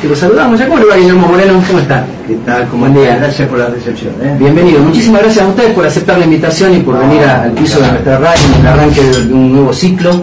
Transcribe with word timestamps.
que 0.00 0.08
lo 0.08 0.16
saludamos. 0.16 0.58
¿Ya 0.58 0.66
cómo 0.68 0.78
le 0.80 0.86
va 0.86 0.96
Guillermo 0.96 1.26
Moreno? 1.28 1.62
¿Cómo 1.66 1.78
está? 1.78 2.04
¿Qué 2.26 2.34
tal? 2.46 2.68
¿Cómo 2.68 2.86
Buen 2.88 2.94
día. 2.94 3.16
Gracias 3.16 3.48
por 3.48 3.58
la 3.58 3.66
recepción. 3.66 4.14
¿eh? 4.22 4.34
Bienvenido. 4.38 4.80
Muchísimas 4.80 5.22
gracias 5.22 5.44
a 5.44 5.48
ustedes 5.48 5.72
por 5.74 5.86
aceptar 5.86 6.18
la 6.18 6.24
invitación 6.24 6.74
y 6.74 6.80
por 6.80 6.98
venir 6.98 7.22
a- 7.24 7.42
al 7.44 7.52
piso 7.52 7.80
de 7.80 7.88
nuestra 7.88 8.18
radio 8.18 8.40
en 8.54 8.60
el 8.60 8.66
arranque 8.66 9.02
de, 9.02 9.32
un 9.32 9.52
nuevo 9.52 9.72
ciclo. 9.72 10.22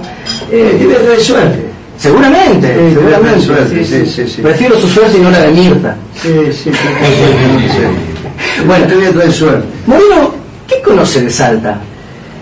Eh, 0.51 0.87
traer 1.05 1.19
suerte. 1.21 1.65
seguramente, 1.97 2.73
Sí, 2.89 2.95
seguramente. 2.95 3.41
suerte, 3.41 3.85
sí, 3.85 4.05
sí, 4.05 4.27
sí. 4.27 4.41
Prefiero 4.41 4.79
su 4.79 4.87
suerte 4.87 5.17
y 5.17 5.21
no 5.21 5.29
la 5.31 5.39
de 5.41 5.51
Mirta. 5.51 5.95
Sí, 6.21 6.29
sí, 6.51 6.71
sí. 6.71 6.71
Bueno, 8.67 8.85
te 8.87 8.95
voy 8.95 9.05
a 9.05 9.11
traer 9.11 9.31
suerte. 9.31 9.65
Moreno, 9.85 10.31
¿qué 10.67 10.81
conoce 10.81 11.21
de 11.21 11.29
Salta? 11.29 11.79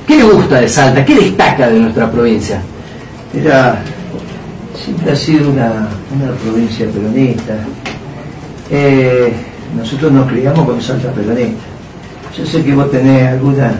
¿Qué 0.07 0.15
le 0.17 0.23
gusta 0.23 0.59
de 0.61 0.67
Salta? 0.69 1.03
¿Qué 1.05 1.15
destaca 1.15 1.69
de 1.69 1.79
nuestra 1.79 2.09
provincia? 2.11 2.61
Mira, 3.33 3.79
siempre 4.83 5.11
ha 5.11 5.15
sido 5.15 5.49
una, 5.51 5.87
una 6.15 6.31
provincia 6.33 6.85
peronista. 6.87 7.53
Eh, 8.69 9.33
nosotros 9.77 10.11
nos 10.11 10.29
criamos 10.31 10.65
con 10.65 10.81
Salta 10.81 11.11
peronista. 11.11 11.63
Yo 12.37 12.45
sé 12.45 12.63
que 12.63 12.73
vos 12.73 12.89
tenés 12.91 13.27
alguna, 13.29 13.73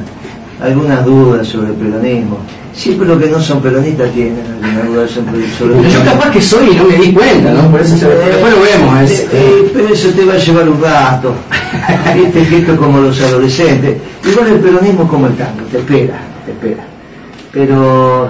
algunas 0.61 1.05
dudas 1.05 1.47
sobre 1.47 1.69
el 1.69 1.73
peronismo. 1.75 2.37
Siempre 2.73 3.07
los 3.07 3.21
que 3.21 3.29
no 3.29 3.39
son 3.41 3.61
peronistas 3.61 4.11
tienen 4.11 4.35
alguna 4.61 4.83
duda 4.85 5.07
sobre, 5.07 5.49
sobre 5.57 5.75
el 5.77 5.83
Yo 5.83 5.89
peronismo. 5.89 6.05
capaz 6.05 6.31
que 6.31 6.41
soy 6.41 6.69
y 6.71 6.75
no 6.75 6.83
me 6.85 6.95
di 6.97 7.13
cuenta, 7.13 7.53
¿no? 7.53 7.71
Por 7.71 7.81
eso 7.81 7.97
se- 7.97 8.07
después 8.07 8.53
lo 8.53 8.61
vemos. 8.61 9.01
es- 9.01 9.19
Eh, 9.21 9.27
eh, 9.33 9.71
pero 9.73 9.87
eso 9.89 10.09
te 10.09 10.25
va 10.25 10.33
a 10.33 10.37
llevar 10.37 10.69
un 10.69 10.81
rato. 10.81 11.33
Viste 12.15 12.47
que 12.47 12.57
esto 12.59 12.75
como 12.77 12.99
los 12.99 13.21
adolescentes. 13.21 13.97
Igual 14.29 14.47
el 14.47 14.59
peronismo 14.59 15.03
es 15.03 15.09
como 15.09 15.27
el 15.27 15.33
tango, 15.35 15.61
te 15.71 15.77
espera, 15.79 16.19
te 16.45 16.51
espera. 16.51 16.83
Pero 17.51 18.29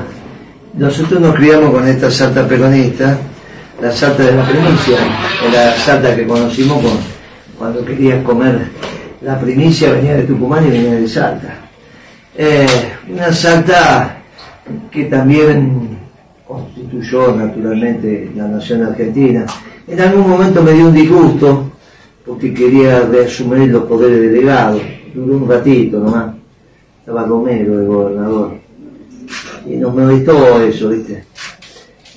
nosotros 0.76 1.20
nos 1.20 1.36
criamos 1.36 1.72
con 1.72 1.88
esta 1.88 2.12
salta 2.12 2.48
peronista, 2.48 3.17
la 3.82 3.92
salta 3.92 4.24
de 4.24 4.32
la 4.36 4.44
primicia, 4.48 4.98
la 5.52 5.76
salta 5.78 6.16
que 6.16 6.26
conocimos 6.26 6.82
con- 6.82 6.98
cuando 7.58 7.84
querías 7.86 8.23
comer 8.23 8.67
la 9.22 9.40
primicia, 9.40 9.92
venía 9.92 10.16
de 10.16 10.23
Tucumán 10.23 10.66
y 10.67 10.72
venía 10.72 10.94
de 10.95 11.08
Salta. 11.08 11.56
Eh, 12.38 12.66
una 13.12 13.32
salta 13.32 14.17
que 14.92 15.06
también 15.06 15.98
constituyó 16.48 17.34
naturalmente 17.36 18.32
la 18.36 18.48
nación 18.48 18.84
argentina. 18.84 19.45
En 19.88 20.00
algún 20.02 20.30
momento 20.30 20.62
me 20.62 20.73
dio 20.73 20.88
un 20.88 20.94
disgusto 20.94 21.72
porque 22.26 22.54
quería 22.54 23.02
reasumir 23.02 23.70
los 23.70 23.84
poderes 23.86 24.20
delegados. 24.32 24.82
Duró 25.14 25.38
un 25.38 25.50
ratito 25.50 26.00
nomás. 26.00 26.36
Estaba 27.00 27.23
Romero 27.26 27.78
de 27.78 27.86
gobernador. 27.86 28.52
Y 29.66 29.76
no 29.78 29.92
me 29.92 30.12
gustó 30.14 30.62
eso, 30.62 30.89
¿viste? 30.89 31.23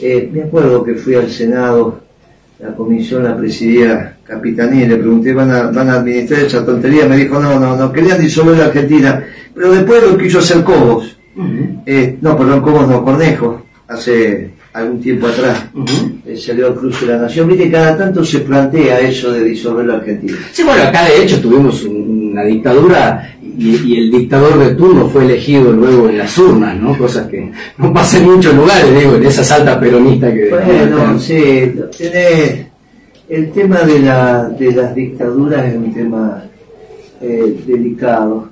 Eh, 0.00 0.28
me 0.32 0.42
acuerdo 0.42 0.84
que 0.84 0.94
fui 0.94 1.14
al 1.14 1.28
Senado, 1.30 2.00
la 2.60 2.74
comisión 2.74 3.24
la 3.24 3.36
presidía 3.36 4.16
Capitanía 4.24 4.84
y 4.84 4.88
le 4.88 4.96
pregunté, 4.96 5.32
¿van 5.32 5.50
a, 5.50 5.62
¿van 5.70 5.88
a 5.90 5.94
administrar 5.94 6.42
esa 6.42 6.64
tontería? 6.64 7.06
Me 7.06 7.16
dijo, 7.16 7.40
no, 7.40 7.58
no, 7.58 7.76
no, 7.76 7.92
querían 7.92 8.20
disolver 8.20 8.58
la 8.58 8.66
Argentina. 8.66 9.24
Pero 9.54 9.72
después 9.72 10.02
lo 10.02 10.18
quiso 10.18 10.38
hacer 10.40 10.62
Cobos. 10.62 11.16
Eh, 11.86 12.18
no, 12.20 12.36
perdón, 12.36 12.60
Cobos 12.60 12.88
no, 12.88 13.02
Cornejo, 13.04 13.62
hace 13.88 14.50
algún 14.72 15.00
tiempo 15.00 15.26
atrás. 15.28 15.64
Eh, 16.26 16.36
salió 16.36 16.66
al 16.66 16.74
cruce 16.74 17.06
de 17.06 17.12
la 17.12 17.18
nación. 17.22 17.48
Viste, 17.48 17.70
cada 17.70 17.96
tanto 17.96 18.24
se 18.24 18.40
plantea 18.40 19.00
eso 19.00 19.32
de 19.32 19.44
disolver 19.44 19.86
la 19.86 19.94
Argentina. 19.94 20.36
Sí, 20.52 20.62
bueno, 20.62 20.82
acá 20.82 21.06
de 21.06 21.22
hecho 21.22 21.40
tuvimos 21.40 21.82
un- 21.84 22.17
una 22.30 22.44
dictadura 22.44 23.34
y, 23.42 23.76
y 23.76 23.98
el 23.98 24.10
dictador 24.10 24.58
de 24.58 24.74
turno 24.74 25.08
fue 25.08 25.24
elegido 25.24 25.72
luego 25.72 26.08
en 26.08 26.18
las 26.18 26.36
urnas, 26.38 26.76
¿no? 26.76 26.96
Cosas 26.96 27.26
que 27.28 27.50
no 27.78 27.92
pasan 27.92 28.22
en 28.22 28.30
muchos 28.30 28.54
lugares, 28.54 28.98
digo, 28.98 29.16
en 29.16 29.26
esa 29.26 29.44
salta 29.44 29.78
peronista 29.78 30.32
que... 30.32 30.50
Bueno, 30.50 31.18
sí, 31.18 31.74
tenés 31.96 32.68
el 33.28 33.52
tema 33.52 33.80
de, 33.80 33.98
la, 34.00 34.48
de 34.48 34.72
las 34.72 34.94
dictaduras 34.94 35.66
es 35.66 35.76
un 35.76 35.92
tema 35.92 36.44
eh, 37.20 37.60
delicado. 37.66 38.48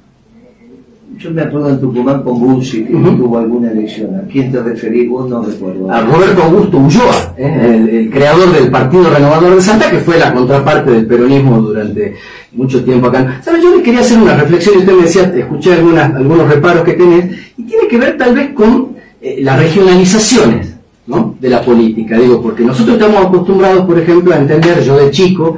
Yo 1.19 1.31
me 1.31 1.43
acuerdo 1.43 1.71
en 1.71 1.81
Tucumán 1.81 2.23
con 2.23 2.39
Bussi 2.39 2.85
que 2.85 2.95
Ujú. 2.95 3.17
tuvo 3.17 3.39
alguna 3.39 3.71
elección. 3.71 4.15
¿A 4.17 4.23
quién 4.31 4.53
te 4.53 4.63
referís? 4.63 5.09
Vos 5.09 5.29
no 5.31 5.43
recuerdo. 5.43 5.91
a 5.91 6.03
Roberto 6.03 6.43
Augusto 6.43 6.77
Ulloa, 6.79 7.35
¿eh? 7.39 7.61
el, 7.75 7.89
el 7.89 8.11
creador 8.11 8.53
del 8.53 8.71
Partido 8.71 9.09
Renovador 9.09 9.55
de 9.57 9.63
Salta, 9.63 9.91
que 9.91 9.99
fue 10.01 10.19
la 10.19 10.35
contraparte 10.35 10.91
del 10.91 11.07
peronismo 11.07 11.59
durante 11.61 12.17
mucho 12.53 12.85
tiempo 12.85 13.07
acá. 13.07 13.41
¿Sabes? 13.43 13.63
Yo 13.63 13.75
le 13.77 13.83
quería 13.83 14.01
hacer 14.01 14.19
una 14.19 14.37
reflexión 14.37 14.75
y 14.75 14.79
usted 14.79 14.93
me 14.95 15.03
decía, 15.03 15.23
escuché 15.35 15.73
algunas, 15.75 16.15
algunos 16.15 16.49
reparos 16.49 16.85
que 16.85 16.93
tenés, 16.93 17.31
y 17.57 17.63
tiene 17.63 17.89
que 17.89 17.99
ver 17.99 18.17
tal 18.19 18.35
vez 18.35 18.53
con 18.53 18.89
eh, 19.23 19.39
las 19.43 19.59
regionalizaciones 19.59 20.75
¿no? 21.07 21.35
de 21.41 21.49
la 21.49 21.63
política. 21.63 22.19
Digo, 22.19 22.43
porque 22.43 22.63
nosotros 22.63 22.99
estamos 22.99 23.25
acostumbrados, 23.27 23.87
por 23.87 23.99
ejemplo, 23.99 24.35
a 24.35 24.39
entender, 24.39 24.83
yo 24.83 24.99
de 24.99 25.11
chico, 25.11 25.57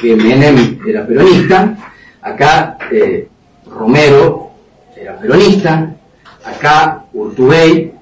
que 0.00 0.16
Menem 0.16 0.78
era 0.88 1.06
peronista, 1.06 1.76
acá 2.20 2.78
eh, 2.90 3.28
Romero 3.70 4.47
era 5.08 5.18
peronista, 5.18 5.96
acá 6.44 7.04
Urtubey 7.14 7.92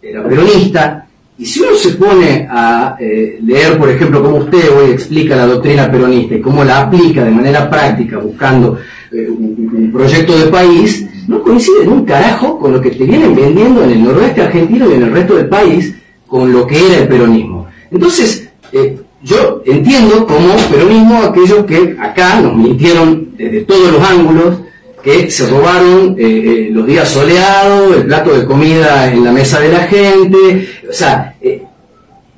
era 0.00 0.26
peronista, 0.26 1.06
y 1.36 1.44
si 1.44 1.60
uno 1.60 1.74
se 1.74 1.90
pone 1.90 2.46
a 2.48 2.96
eh, 2.98 3.38
leer, 3.44 3.76
por 3.76 3.90
ejemplo, 3.90 4.22
cómo 4.22 4.36
usted 4.36 4.70
hoy 4.70 4.92
explica 4.92 5.36
la 5.36 5.46
doctrina 5.46 5.90
peronista 5.90 6.36
y 6.36 6.40
cómo 6.40 6.64
la 6.64 6.82
aplica 6.82 7.24
de 7.24 7.30
manera 7.30 7.68
práctica, 7.68 8.18
buscando 8.18 8.78
eh, 9.12 9.28
un, 9.28 9.90
proyecto 9.92 10.38
de 10.38 10.46
país, 10.46 11.06
no 11.28 11.42
coincide 11.42 11.82
en 11.82 11.90
un 11.90 12.04
carajo 12.04 12.58
con 12.58 12.72
lo 12.72 12.80
que 12.80 12.90
te 12.90 13.04
vienen 13.04 13.34
vendiendo 13.34 13.84
en 13.84 13.90
el 13.90 14.04
noroeste 14.04 14.42
argentino 14.42 14.90
y 14.90 14.94
en 14.94 15.02
el 15.02 15.12
resto 15.12 15.34
del 15.34 15.48
país 15.48 15.94
con 16.26 16.52
lo 16.52 16.66
que 16.66 16.78
era 16.78 17.02
el 17.02 17.08
peronismo. 17.08 17.66
Entonces, 17.90 18.48
eh, 18.72 18.98
yo 19.22 19.62
entiendo 19.66 20.26
como 20.26 20.54
peronismo 20.70 21.22
aquellos 21.22 21.64
que 21.64 21.96
acá 21.98 22.40
nos 22.40 22.56
mintieron 22.56 23.28
desde 23.36 23.60
todos 23.62 23.92
los 23.92 24.02
ángulos, 24.02 24.63
que 25.04 25.30
se 25.30 25.46
robaron 25.50 26.16
eh, 26.18 26.22
eh, 26.24 26.68
los 26.72 26.86
días 26.86 27.06
soleados, 27.08 27.94
el 27.96 28.06
plato 28.06 28.32
de 28.32 28.46
comida 28.46 29.12
en 29.12 29.22
la 29.22 29.32
mesa 29.32 29.60
de 29.60 29.68
la 29.70 29.80
gente, 29.80 30.66
o 30.88 30.92
sea, 30.92 31.34
eh, 31.42 31.62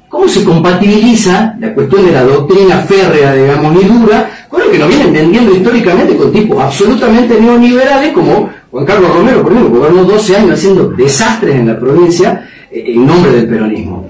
¿cómo 0.08 0.26
se 0.28 0.42
compatibiliza 0.44 1.54
la 1.60 1.72
cuestión 1.72 2.06
de 2.06 2.12
la 2.12 2.24
doctrina 2.24 2.78
férrea, 2.80 3.34
digamos, 3.34 3.72
ni 3.72 3.84
dura, 3.88 4.46
con 4.48 4.60
lo 4.62 4.70
que 4.70 4.78
nos 4.78 4.88
vienen 4.88 5.12
vendiendo 5.12 5.54
históricamente 5.54 6.16
con 6.16 6.32
tipos 6.32 6.60
absolutamente 6.60 7.40
neoliberales 7.40 8.12
como 8.12 8.50
Juan 8.72 8.84
Carlos 8.84 9.14
Romero, 9.14 9.42
por 9.44 9.52
ejemplo, 9.52 9.78
gobernó 9.78 10.04
12 10.04 10.36
años 10.36 10.58
haciendo 10.58 10.88
desastres 10.88 11.54
en 11.54 11.68
la 11.68 11.78
provincia 11.78 12.48
en 12.70 13.06
nombre 13.06 13.30
del 13.30 13.48
peronismo? 13.48 14.08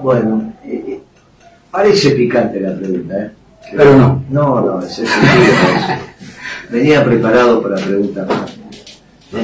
Bueno, 0.00 0.52
parece 1.72 2.10
picante 2.10 2.60
la 2.60 2.76
pregunta, 2.76 3.14
¿eh? 3.18 3.30
Pero 3.76 3.96
no. 3.96 4.22
No, 4.30 4.60
no, 4.60 4.80
es 4.86 4.98
es- 5.00 5.10
Venía 6.70 7.04
preparado 7.04 7.62
para 7.62 7.76
preguntar. 7.76 8.26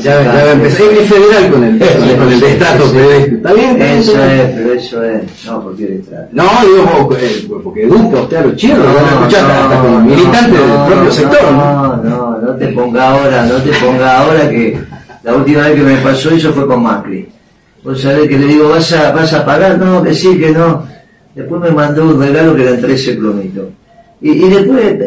Ya, 0.03 0.23
ya 0.23 0.53
empecé, 0.53 0.85
es 1.03 1.09
federal 1.09 1.51
con 1.51 1.65
el, 1.65 1.77
con 1.79 2.09
el, 2.09 2.17
con 2.17 2.33
el 2.33 2.41
destrato 2.41 2.85
periodístico. 2.93 3.37
¿Está 3.39 3.53
bien? 3.55 3.83
Eso 3.83 4.25
es, 4.25 4.51
pero 4.55 4.73
eso 4.75 5.03
es. 5.05 5.23
No, 5.47 5.63
porque 5.65 5.85
eres 5.85 6.09
tra- 6.09 6.29
No, 6.31 6.45
digo, 6.63 7.11
eh, 7.19 7.49
porque 7.65 7.83
educa 7.85 8.21
usted 8.21 8.37
a 8.37 8.43
los 8.43 8.57
chinos, 8.57 8.79
lo 8.79 8.85
van 8.95 9.05
a 9.05 9.09
escuchar 9.09 9.51
hasta 9.51 9.81
como 9.81 9.99
no, 9.99 10.05
militantes 10.07 10.61
del 10.61 10.87
propio 10.87 11.13
sector. 11.13 11.53
¿no? 11.53 11.97
No, 12.05 12.39
no, 12.41 12.55
te 12.55 12.69
ponga 12.69 13.11
ahora, 13.11 13.47
no 13.47 13.55
te 13.57 13.71
ponga 13.85 14.19
ahora 14.21 14.49
que 14.49 14.79
la 15.25 15.35
última 15.35 15.63
vez 15.67 15.75
que 15.75 15.83
me 15.83 15.97
pasó 15.97 16.31
eso 16.31 16.53
fue 16.53 16.67
con 16.69 16.83
Macri. 16.85 17.29
Vos 17.83 18.01
sabés 18.01 18.29
que 18.29 18.39
le 18.39 18.47
digo, 18.47 18.69
¿vas 18.69 18.93
a, 18.93 19.11
vas 19.11 19.33
a 19.33 19.45
pagar? 19.45 19.77
No, 19.79 20.05
que 20.05 20.15
sí, 20.15 20.39
que 20.39 20.51
no. 20.53 20.87
Después 21.35 21.61
me 21.63 21.71
mandó 21.73 22.05
un 22.05 22.21
regalo 22.23 22.55
que 22.55 22.63
eran 22.63 22.81
13 22.81 23.15
plomitos. 23.15 23.65
Y, 24.21 24.31
y 24.45 24.49
después 24.51 24.99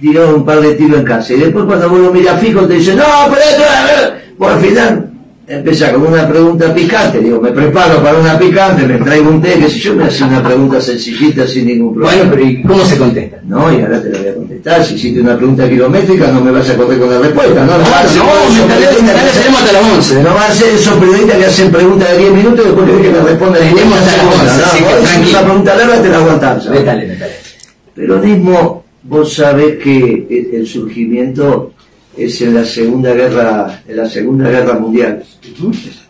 tiró 0.00 0.34
un 0.36 0.44
par 0.44 0.60
de 0.60 0.74
tiros 0.74 1.00
en 1.00 1.04
casa. 1.04 1.32
Y 1.34 1.40
después 1.40 1.64
cuando 1.64 1.88
vos 1.88 1.98
lo 2.00 2.12
miras 2.12 2.40
fijo 2.40 2.66
te 2.66 2.74
dice, 2.74 2.94
no, 2.94 3.04
pero 3.30 3.40
esto, 3.42 3.62
a 3.62 3.84
ver". 3.84 4.28
Por 4.38 4.52
al 4.52 4.60
final 4.60 5.10
empieza 5.48 5.92
con 5.92 6.06
una 6.06 6.28
pregunta 6.28 6.72
picante. 6.74 7.18
Digo, 7.20 7.40
me 7.40 7.50
preparo 7.50 8.02
para 8.02 8.18
una 8.18 8.38
picante, 8.38 8.86
me 8.86 8.98
traigo 8.98 9.30
un 9.30 9.40
té, 9.40 9.58
que 9.58 9.68
si 9.68 9.80
yo 9.80 9.94
me 9.94 10.04
hace 10.04 10.22
una 10.24 10.42
pregunta 10.42 10.80
sencillita 10.80 11.46
sin 11.46 11.66
ningún 11.66 11.94
problema. 11.94 12.16
Bueno, 12.16 12.30
pero 12.36 12.48
¿y 12.48 12.62
cómo 12.62 12.84
se 12.84 12.98
contesta? 12.98 13.38
No, 13.44 13.72
y 13.72 13.80
ahora 13.80 14.02
te 14.02 14.10
la 14.10 14.18
voy 14.18 14.28
a 14.28 14.34
contestar. 14.34 14.84
Si 14.84 14.94
hiciste 14.94 15.20
una 15.20 15.36
pregunta 15.36 15.68
kilométrica, 15.68 16.28
no 16.28 16.40
me 16.42 16.50
vas 16.52 16.68
a 16.68 16.76
correr 16.76 17.00
con 17.00 17.10
la 17.10 17.18
respuesta. 17.18 17.64
No, 17.64 17.78
no, 17.78 17.84
va 17.90 18.00
a 18.00 18.06
ser 18.06 18.22
No, 18.22 18.28
11. 19.96 20.22
No 20.22 20.34
van 20.34 20.50
a 20.50 20.54
ser 20.54 20.74
esos 20.74 20.94
periodistas 20.94 21.36
que 21.36 21.44
hacen 21.46 21.70
preguntas 21.70 22.10
de 22.10 22.18
10 22.18 22.32
minutos 22.32 22.60
y 22.64 22.68
después 22.68 22.88
le 22.88 23.02
que 23.02 23.10
me 23.10 23.20
responden 23.20 23.62
en 23.62 23.74
Tenemos 23.74 23.98
hasta 23.98 24.16
las 24.16 24.26
11, 24.26 24.44
No, 24.44 24.88
haces 24.88 25.02
tranquilo. 25.02 25.30
una 25.38 25.46
pregunta 25.46 25.74
larga 25.76 26.02
te 26.02 26.08
la 26.08 26.16
aguantás. 26.18 26.64
¿sabes? 26.64 26.80
Métale, 26.80 27.06
métale. 27.06 27.32
Peronismo, 27.94 28.84
vos 29.02 29.32
sabés 29.34 29.78
que 29.78 30.26
el- 30.28 30.54
el 30.54 30.66
surgimiento 30.66 31.72
es 32.16 32.40
en 32.42 32.54
la 32.54 32.64
Segunda 32.64 33.14
Guerra, 33.14 33.82
en 33.86 33.96
la 33.96 34.08
Segunda 34.08 34.48
Guerra 34.50 34.78
Mundial. 34.78 35.22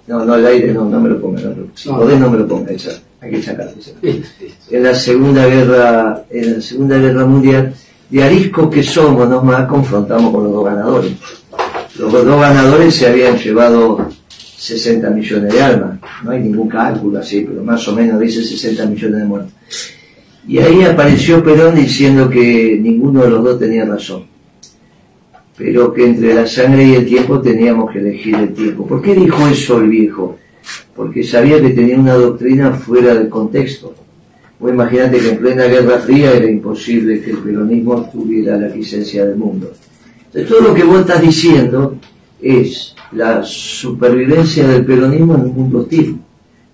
No, 0.07 0.25
no, 0.25 0.33
al 0.33 0.47
aire 0.47 0.73
no, 0.73 0.85
no 0.87 0.99
me 1.01 1.11
lo 1.11 1.21
ponga. 1.21 1.41
No, 1.43 1.51
no. 1.51 1.67
Si 1.75 1.89
No. 1.91 1.99
podés 1.99 2.19
no 2.19 2.31
me 2.31 2.39
lo 2.39 2.49
ponga, 2.49 2.71
esa. 2.71 2.93
Hay 3.21 3.31
que 3.33 3.43
sacar 3.43 3.67
esa 3.79 3.91
Listo, 4.01 4.29
listo. 4.41 4.77
en 4.77 4.83
la 4.85 4.95
segunda 4.95 5.45
guerra 5.47 6.23
en 6.31 6.55
la 6.55 6.61
segunda 6.63 6.99
guerra 6.99 7.27
mundial 7.27 7.75
de 8.09 8.23
ariscos 8.23 8.71
que 8.71 8.83
somos 8.83 9.29
nomás 9.29 9.67
confrontamos 9.67 10.33
con 10.33 10.45
los 10.45 10.53
dos 10.53 10.65
ganadores 10.65 11.13
los 11.99 12.13
dos 12.13 12.41
ganadores 12.41 12.95
se 12.95 13.09
habían 13.09 13.37
llevado 13.37 14.09
60 14.57 15.11
millones 15.11 15.53
de 15.53 15.61
almas 15.61 15.99
no 16.23 16.31
hay 16.31 16.41
ningún 16.43 16.69
cálculo 16.69 17.19
así 17.19 17.41
pero 17.41 17.63
más 17.65 17.87
o 17.89 17.93
menos 17.93 18.21
dice 18.21 18.43
60 18.45 18.87
millones 18.87 19.19
de 19.19 19.25
muertos 19.27 19.53
Y 20.49 20.59
ahí 20.61 20.83
apareció 20.83 21.45
Perón 21.45 21.75
diciendo 21.75 22.31
que 22.31 22.79
ninguno 22.81 23.23
de 23.23 23.31
los 23.31 23.45
dos 23.45 23.59
tenía 23.59 23.85
razón, 23.85 24.25
pero 25.59 25.93
que 25.93 26.07
entre 26.07 26.33
la 26.33 26.47
sangre 26.47 26.85
y 26.85 26.95
el 26.95 27.05
tiempo 27.05 27.39
teníamos 27.43 27.91
que 27.91 27.99
elegir 27.99 28.35
el 28.35 28.55
tiempo. 28.55 28.87
¿Por 28.87 29.03
qué 29.03 29.15
dijo 29.15 29.47
eso 29.47 29.79
el 29.79 29.91
viejo? 29.91 30.39
Porque 30.97 31.23
sabía 31.23 31.61
que 31.61 31.69
tenía 31.71 31.99
una 31.99 32.15
doctrina 32.15 32.73
fuera 32.73 33.15
del 33.15 33.29
contexto. 33.29 33.95
Vos 34.59 34.73
imaginate 34.73 35.19
que 35.19 35.29
en 35.29 35.39
plena 35.39 35.65
Guerra 35.65 35.99
Fría 35.99 36.33
era 36.33 36.51
imposible 36.51 37.21
que 37.21 37.33
el 37.33 37.39
peronismo 37.39 38.09
tuviera 38.11 38.57
la 38.57 38.69
licencia 38.69 39.27
del 39.27 39.37
mundo. 39.37 39.71
Entonces 40.25 40.49
todo 40.49 40.63
lo 40.63 40.75
que 40.75 40.83
vos 40.83 41.01
estás 41.01 41.21
diciendo 41.21 41.97
es 42.41 42.97
la 43.13 43.43
supervivencia 43.43 44.67
del 44.67 44.83
peronismo 44.87 45.35
en 45.35 45.41
un 45.43 45.55
mundo 45.55 45.81
hostil, 45.81 46.19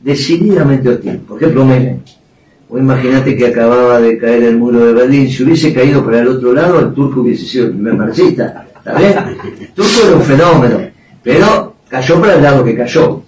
decididamente 0.01 0.91
hostil. 0.91 1.17
Por 1.19 1.43
ejemplo, 1.43 1.67
Menem. 1.67 1.99
Vos 2.75 2.83
imaginate 2.83 3.37
que 3.37 3.47
acababa 3.47 4.01
de 4.01 4.19
caer 4.19 4.43
el 4.43 4.57
muro 4.57 4.85
de 4.85 4.93
Berlín, 4.95 5.31
si 5.31 5.45
hubiese 5.45 5.73
caído 5.73 6.05
para 6.05 6.23
el 6.23 6.27
otro 6.27 6.53
lado, 6.53 6.81
el 6.81 6.93
turco 6.93 7.21
hubiese 7.21 7.47
sido 7.47 7.67
el 7.67 7.71
primer 7.71 7.95
marxista. 7.95 8.67
¿Está 8.77 8.99
bien? 8.99 9.15
El 9.61 9.69
turco 9.69 10.01
era 10.05 10.17
un 10.17 10.23
fenómeno, 10.23 10.79
pero 11.23 11.77
cayó 11.89 12.21
para 12.21 12.35
el 12.35 12.43
lado 12.43 12.65
que 12.65 12.77
cayó. 12.77 13.23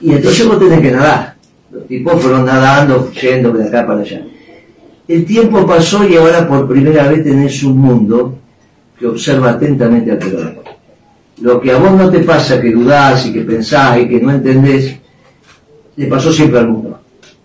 Y 0.00 0.10
entonces 0.10 0.44
vos 0.44 0.58
tenés 0.58 0.80
que 0.80 0.90
nadar. 0.90 1.36
Los 1.70 1.86
tipos 1.86 2.20
fueron 2.20 2.44
nadando, 2.44 3.12
yendo 3.12 3.52
de 3.52 3.68
acá 3.68 3.86
para 3.86 4.00
allá. 4.00 4.22
El 5.06 5.24
tiempo 5.24 5.64
pasó 5.64 6.04
y 6.08 6.16
ahora 6.16 6.48
por 6.48 6.68
primera 6.68 7.06
vez 7.06 7.22
tenés 7.22 7.62
un 7.62 7.78
mundo 7.78 8.38
que 8.98 9.06
observa 9.06 9.50
atentamente 9.50 10.10
al 10.10 10.18
peronismo. 10.18 10.62
Lo 11.42 11.60
que 11.60 11.70
a 11.70 11.78
vos 11.78 11.92
no 11.92 12.10
te 12.10 12.18
pasa, 12.24 12.60
que 12.60 12.72
dudás 12.72 13.24
y 13.24 13.32
que 13.34 13.42
pensás 13.42 14.00
y 14.00 14.08
que 14.08 14.20
no 14.20 14.32
entendés, 14.32 14.96
le 15.94 16.06
pasó 16.08 16.32
siempre 16.32 16.58
al 16.58 16.66
mundo. 16.70 16.89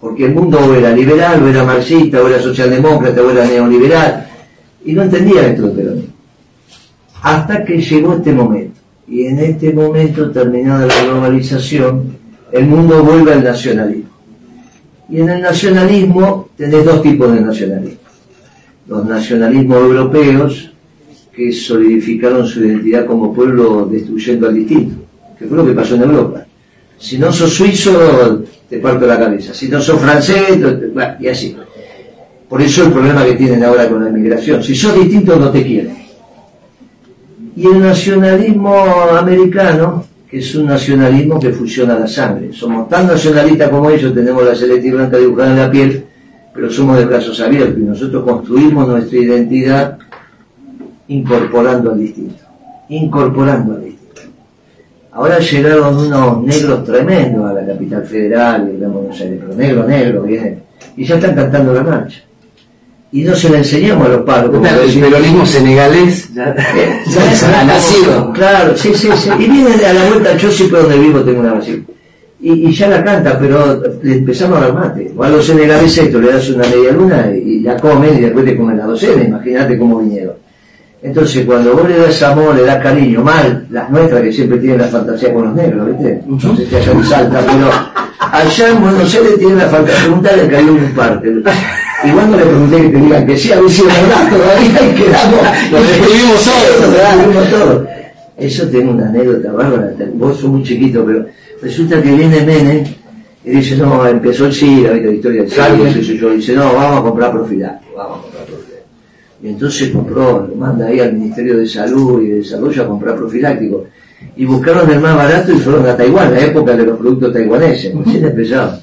Porque 0.05 0.25
el 0.25 0.35
mundo 0.35 0.59
o 0.59 0.71
era 0.75 0.91
liberal, 0.91 1.41
o 1.41 1.47
era 1.47 1.63
marxista, 1.63 2.21
o 2.21 2.27
era 2.27 2.39
socialdemócrata, 2.39 3.23
o 3.23 3.31
era 3.31 3.43
neoliberal, 3.43 4.27
y 4.85 4.93
no 4.93 5.01
entendía 5.01 5.47
esto 5.47 5.63
del 5.63 5.71
peronismo. 5.71 6.13
Hasta 7.23 7.65
que 7.65 7.81
llegó 7.81 8.13
este 8.13 8.31
momento. 8.31 8.79
Y 9.07 9.25
en 9.25 9.39
este 9.39 9.73
momento, 9.73 10.29
terminada 10.29 10.85
la 10.85 11.03
globalización, 11.05 12.17
el 12.51 12.67
mundo 12.67 13.03
vuelve 13.03 13.33
al 13.33 13.43
nacionalismo. 13.43 14.11
Y 15.09 15.21
en 15.21 15.29
el 15.31 15.41
nacionalismo 15.41 16.49
tenés 16.55 16.85
dos 16.85 17.01
tipos 17.01 17.33
de 17.33 17.41
nacionalismo. 17.41 18.07
Los 18.87 19.05
nacionalismos 19.07 19.77
europeos, 19.79 20.71
que 21.35 21.51
solidificaron 21.51 22.45
su 22.45 22.63
identidad 22.63 23.07
como 23.07 23.33
pueblo 23.33 23.87
destruyendo 23.91 24.49
al 24.49 24.53
distinto, 24.53 24.97
que 25.39 25.47
fue 25.47 25.57
lo 25.57 25.65
que 25.65 25.73
pasó 25.73 25.95
en 25.95 26.03
Europa. 26.03 26.45
Si 26.99 27.17
no 27.17 27.31
sos 27.31 27.55
suizo, 27.55 28.43
te 28.69 28.79
parto 28.79 29.05
la 29.05 29.19
cabeza. 29.19 29.53
Si 29.53 29.67
no 29.67 29.81
sos 29.81 29.99
francés, 29.99 30.57
y 31.19 31.27
así. 31.27 31.55
Por 32.49 32.61
eso 32.61 32.85
el 32.85 32.91
problema 32.91 33.25
que 33.25 33.33
tienen 33.33 33.63
ahora 33.63 33.89
con 33.89 34.03
la 34.03 34.09
inmigración. 34.09 34.61
Si 34.63 34.75
sos 34.75 34.95
distinto, 34.95 35.35
no 35.35 35.49
te 35.49 35.63
quieren. 35.63 35.95
Y 37.55 37.65
el 37.65 37.79
nacionalismo 37.79 38.75
americano, 39.17 40.05
que 40.29 40.39
es 40.39 40.55
un 40.55 40.67
nacionalismo 40.67 41.39
que 41.39 41.51
fusiona 41.51 41.97
la 41.97 42.07
sangre. 42.07 42.51
Somos 42.53 42.89
tan 42.89 43.07
nacionalistas 43.07 43.69
como 43.69 43.89
ellos, 43.89 44.13
tenemos 44.13 44.43
la 44.43 44.55
celeste 44.55 44.87
y 44.87 44.91
blanca 44.91 45.17
dibujada 45.17 45.51
en 45.51 45.57
la 45.57 45.71
piel, 45.71 46.05
pero 46.53 46.69
somos 46.69 46.97
de 46.97 47.05
brazos 47.05 47.39
abiertos 47.39 47.77
y 47.79 47.83
nosotros 47.83 48.23
construimos 48.23 48.87
nuestra 48.87 49.17
identidad 49.17 49.97
incorporando 51.07 51.91
al 51.91 51.99
distinto, 51.99 52.43
incorporando 52.89 53.73
al 53.73 53.83
distinto. 53.83 54.04
Ahora 55.15 55.39
llegaron 55.39 55.95
unos 55.95 56.43
negros 56.43 56.83
tremendos 56.83 57.49
a 57.49 57.53
la 57.53 57.65
capital 57.65 58.03
federal, 58.03 58.77
de 58.77 58.85
Buenos 58.85 59.21
Aires, 59.21 59.39
pero 59.39 59.55
negro, 59.55 59.87
negro, 59.87 60.23
vienen, 60.23 60.61
y 60.97 61.05
ya 61.05 61.15
están 61.15 61.33
cantando 61.33 61.73
la 61.73 61.83
marcha. 61.83 62.19
Y 63.13 63.23
no 63.23 63.33
se 63.33 63.49
la 63.49 63.59
enseñamos 63.59 64.07
a 64.07 64.09
los 64.09 64.21
padres. 64.23 64.51
el 64.93 64.99
peronismo 64.99 65.45
senegalés 65.45 66.33
ya, 66.33 66.53
ha 66.53 67.63
nacido. 67.63 68.33
Claro, 68.33 68.75
sí, 68.75 68.93
sí, 68.93 69.07
sí. 69.15 69.29
Y 69.39 69.47
viene 69.47 69.85
a 69.85 69.93
la 69.93 70.09
vuelta, 70.09 70.35
yo 70.35 70.51
sí 70.51 70.67
donde 70.67 70.99
vivo 70.99 71.21
tengo 71.21 71.39
una 71.39 71.53
basílica. 71.53 71.93
Y, 72.41 72.67
y, 72.67 72.73
ya 72.73 72.89
la 72.89 73.01
canta, 73.01 73.39
pero 73.39 73.81
le 74.03 74.15
empezamos 74.17 74.57
a 74.57 74.61
dar 74.63 74.73
mate. 74.73 75.13
O 75.15 75.23
a 75.23 75.29
los 75.29 75.45
senegaleses 75.45 76.07
esto 76.07 76.19
le 76.19 76.33
das 76.33 76.49
una 76.49 76.67
media 76.67 76.91
luna 76.91 77.31
y, 77.33 77.61
la 77.61 77.77
comen 77.77 78.17
y 78.17 78.21
después 78.21 78.43
te 78.43 78.57
comen 78.57 78.77
la 78.77 78.85
docena. 78.85 79.23
Imagínate 79.23 79.77
cómo 79.77 79.99
vinieron. 79.99 80.44
Entonces, 81.05 81.45
cuando 81.45 81.75
vos 81.75 81.87
le 81.87 81.99
das 81.99 82.23
amor, 82.23 82.55
le 82.55 82.63
das 82.63 82.81
cariño, 82.81 83.21
mal, 83.21 83.67
las 83.69 83.91
nuestras 83.91 84.23
que 84.23 84.33
siempre 84.33 84.57
tienen 84.57 84.79
la 84.79 84.87
fantasía 84.87 85.31
con 85.31 85.45
los 85.45 85.53
negros, 85.53 85.87
¿viste? 85.89 86.19
No 86.25 86.39
sé 86.39 86.65
si 86.65 86.75
allá 86.75 86.91
en 86.93 87.03
Salta, 87.03 87.41
pero 87.45 87.69
allá 88.19 88.69
en 88.69 88.81
Buenos 88.81 89.13
Aires 89.13 89.37
tienen 89.37 89.57
la 89.59 89.67
fantasía, 89.67 90.05
preguntarle 90.05 90.47
que 90.49 90.55
hay 90.55 90.65
un 90.65 90.79
parte. 90.95 91.29
Y 92.03 92.09
cuando 92.09 92.37
le 92.37 92.43
pregunté 92.45 92.81
que 92.81 92.89
te 92.89 92.97
digan 92.97 93.27
que 93.27 93.37
sí, 93.37 93.51
a 93.51 93.61
ver 93.61 93.69
si 93.69 93.81
es 93.83 93.87
verdad, 93.87 94.29
todavía 94.31 94.81
y 94.81 94.95
quedamos, 94.95 95.41
nos 95.71 95.89
escribimos 95.91 96.43
todos, 96.43 97.49
todos. 97.51 97.87
Eso 98.37 98.67
tiene 98.67 98.89
una 98.89 99.07
anécdota 99.07 99.51
bárbara, 99.51 99.91
vos 100.15 100.37
sos 100.37 100.49
muy 100.49 100.63
chiquito, 100.63 101.05
pero 101.05 101.27
resulta 101.61 102.01
que 102.01 102.09
viene 102.09 102.41
Menem 102.41 102.83
y 103.43 103.51
dice, 103.51 103.77
no, 103.77 104.07
empezó 104.07 104.47
el 104.47 104.53
SIDA, 104.53 104.93
la 104.93 105.11
historia 105.11 105.43
del 105.43 105.51
SIDA, 105.51 106.33
y 106.33 106.37
dice, 106.37 106.53
no, 106.53 106.73
vamos 106.73 106.99
a 106.99 107.03
comprar 107.03 107.31
profiláctico, 107.31 107.95
vamos 107.95 108.17
a 108.17 108.21
comprar 108.23 108.34
y 109.41 109.49
entonces 109.49 109.89
compró, 109.89 110.47
lo 110.47 110.55
manda 110.55 110.87
ahí 110.87 110.99
al 110.99 111.13
Ministerio 111.13 111.57
de 111.57 111.67
Salud 111.67 112.21
y 112.21 112.27
de 112.27 112.35
Desarrollo 112.37 112.83
a 112.83 112.87
comprar 112.87 113.15
profiláctico. 113.15 113.85
Y 114.37 114.45
buscaron 114.45 114.89
el 114.89 114.99
más 114.99 115.15
barato 115.15 115.51
y 115.51 115.57
fueron 115.57 115.85
a 115.87 115.95
Taiwán, 115.95 116.33
la 116.33 116.39
época 116.39 116.75
de 116.75 116.85
los 116.85 116.97
productos 116.97 117.33
taiwaneses, 117.33 117.93
recién 117.93 118.25
empezaron. 118.25 118.79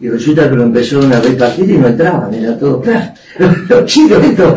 Y 0.00 0.08
resulta 0.08 0.48
que 0.48 0.54
lo 0.54 0.62
empezaron 0.62 1.12
a 1.12 1.20
repartir 1.20 1.70
y 1.70 1.78
no 1.78 1.88
entraban, 1.88 2.32
era 2.32 2.56
todo 2.56 2.80
claro. 2.80 3.12
Los 3.68 3.84
chicos, 3.86 4.22
esto, 4.22 4.54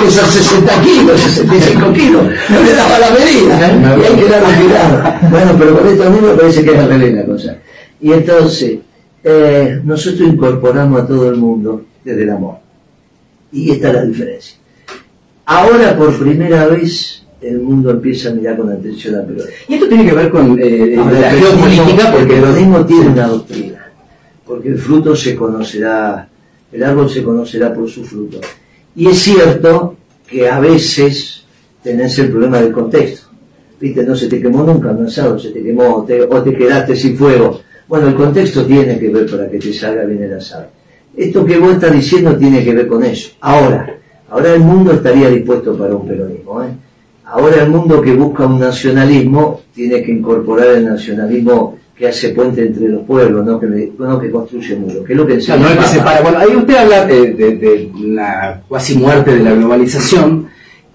pesan 0.00 0.28
60 0.28 0.82
kilos, 0.82 1.20
65 1.20 1.92
kilos, 1.92 2.22
no 2.50 2.62
le 2.62 2.74
daba 2.74 2.98
la 2.98 3.10
medida, 3.10 3.98
y 3.98 4.04
hay 4.04 4.16
que 4.16 4.28
darlo 4.28 4.48
cuidado. 4.60 5.30
Bueno, 5.30 5.52
pero 5.56 5.78
con 5.78 5.88
esto 5.88 6.10
mismo 6.10 6.28
parece 6.36 6.64
que 6.64 6.72
es 6.72 6.78
al 6.78 6.88
revés 6.88 7.14
la 7.14 7.24
cosa. 7.24 7.56
Y 8.00 8.12
entonces, 8.12 8.78
eh, 9.22 9.80
nosotros 9.84 10.28
incorporamos 10.28 11.02
a 11.02 11.06
todo 11.06 11.30
el 11.30 11.36
mundo 11.36 11.84
desde 12.04 12.24
el 12.24 12.30
amor. 12.30 12.56
Y 13.52 13.70
esta 13.70 13.88
es 13.88 13.94
la 13.94 14.04
diferencia. 14.04 14.61
Ahora 15.44 15.96
por 15.96 16.18
primera 16.18 16.66
vez 16.66 17.22
el 17.40 17.60
mundo 17.60 17.90
empieza 17.90 18.30
a 18.30 18.32
mirar 18.32 18.56
con 18.56 18.70
atención 18.70 19.16
a 19.16 19.22
Perón. 19.22 19.46
Y 19.68 19.74
esto 19.74 19.88
tiene 19.88 20.06
que 20.06 20.12
ver 20.12 20.30
con 20.30 20.58
eh, 20.60 20.96
la 20.96 21.30
geopolítica, 21.30 22.12
porque 22.12 22.34
el 22.34 22.40
peronismo 22.40 22.86
tiene 22.86 23.06
una 23.08 23.26
doctrina, 23.26 23.92
porque 24.46 24.68
el 24.68 24.78
fruto 24.78 25.16
se 25.16 25.34
conocerá, 25.34 26.28
el 26.70 26.82
árbol 26.82 27.10
se 27.10 27.22
conocerá 27.22 27.74
por 27.74 27.88
su 27.88 28.04
fruto. 28.04 28.40
Y 28.94 29.08
es 29.08 29.18
cierto 29.18 29.96
que 30.26 30.48
a 30.48 30.60
veces 30.60 31.44
tenés 31.82 32.18
el 32.18 32.30
problema 32.30 32.60
del 32.60 32.72
contexto. 32.72 33.28
Viste, 33.80 34.04
no 34.04 34.14
se 34.14 34.28
te 34.28 34.40
quemó 34.40 34.62
nunca 34.62 34.92
un 34.92 35.06
asado, 35.06 35.38
se 35.38 35.50
te 35.50 35.62
quemó 35.62 35.96
o 35.96 36.42
te 36.42 36.56
quedaste 36.56 36.94
sin 36.94 37.16
fuego. 37.16 37.60
Bueno, 37.88 38.08
el 38.08 38.14
contexto 38.14 38.64
tiene 38.64 38.98
que 38.98 39.08
ver 39.08 39.28
para 39.28 39.50
que 39.50 39.58
te 39.58 39.72
salga 39.72 40.04
bien 40.04 40.22
el 40.22 40.34
asado. 40.34 40.66
Esto 41.16 41.44
que 41.44 41.58
vos 41.58 41.74
estás 41.74 41.92
diciendo 41.92 42.36
tiene 42.36 42.64
que 42.64 42.72
ver 42.72 42.86
con 42.86 43.02
eso. 43.02 43.32
Ahora, 43.40 43.98
Ahora 44.32 44.54
el 44.54 44.60
mundo 44.60 44.92
estaría 44.92 45.28
dispuesto 45.28 45.76
para 45.76 45.94
un 45.94 46.08
peronismo. 46.08 46.62
¿eh? 46.62 46.68
Ahora 47.26 47.64
el 47.64 47.68
mundo 47.68 48.00
que 48.00 48.14
busca 48.14 48.46
un 48.46 48.58
nacionalismo 48.58 49.60
tiene 49.74 50.02
que 50.02 50.10
incorporar 50.10 50.68
el 50.68 50.86
nacionalismo 50.86 51.76
que 51.94 52.08
hace 52.08 52.30
puente 52.30 52.62
entre 52.66 52.88
los 52.88 53.02
pueblos, 53.02 53.44
no 53.44 53.60
que, 53.60 53.90
no 53.98 54.18
que 54.18 54.30
construye 54.30 54.74
muros, 54.76 55.04
que 55.06 55.12
es 55.12 55.18
lo 55.18 55.26
que 55.26 55.34
no 55.34 55.38
es 55.38 55.76
que 55.76 55.84
separa. 55.84 56.22
Bueno, 56.22 56.38
ahí 56.38 56.56
usted 56.56 56.76
habla 56.76 57.04
de, 57.04 57.90
la 58.06 58.62
cuasi 58.66 58.96
muerte 58.96 59.36
de 59.36 59.42
la 59.42 59.52
globalización 59.52 60.46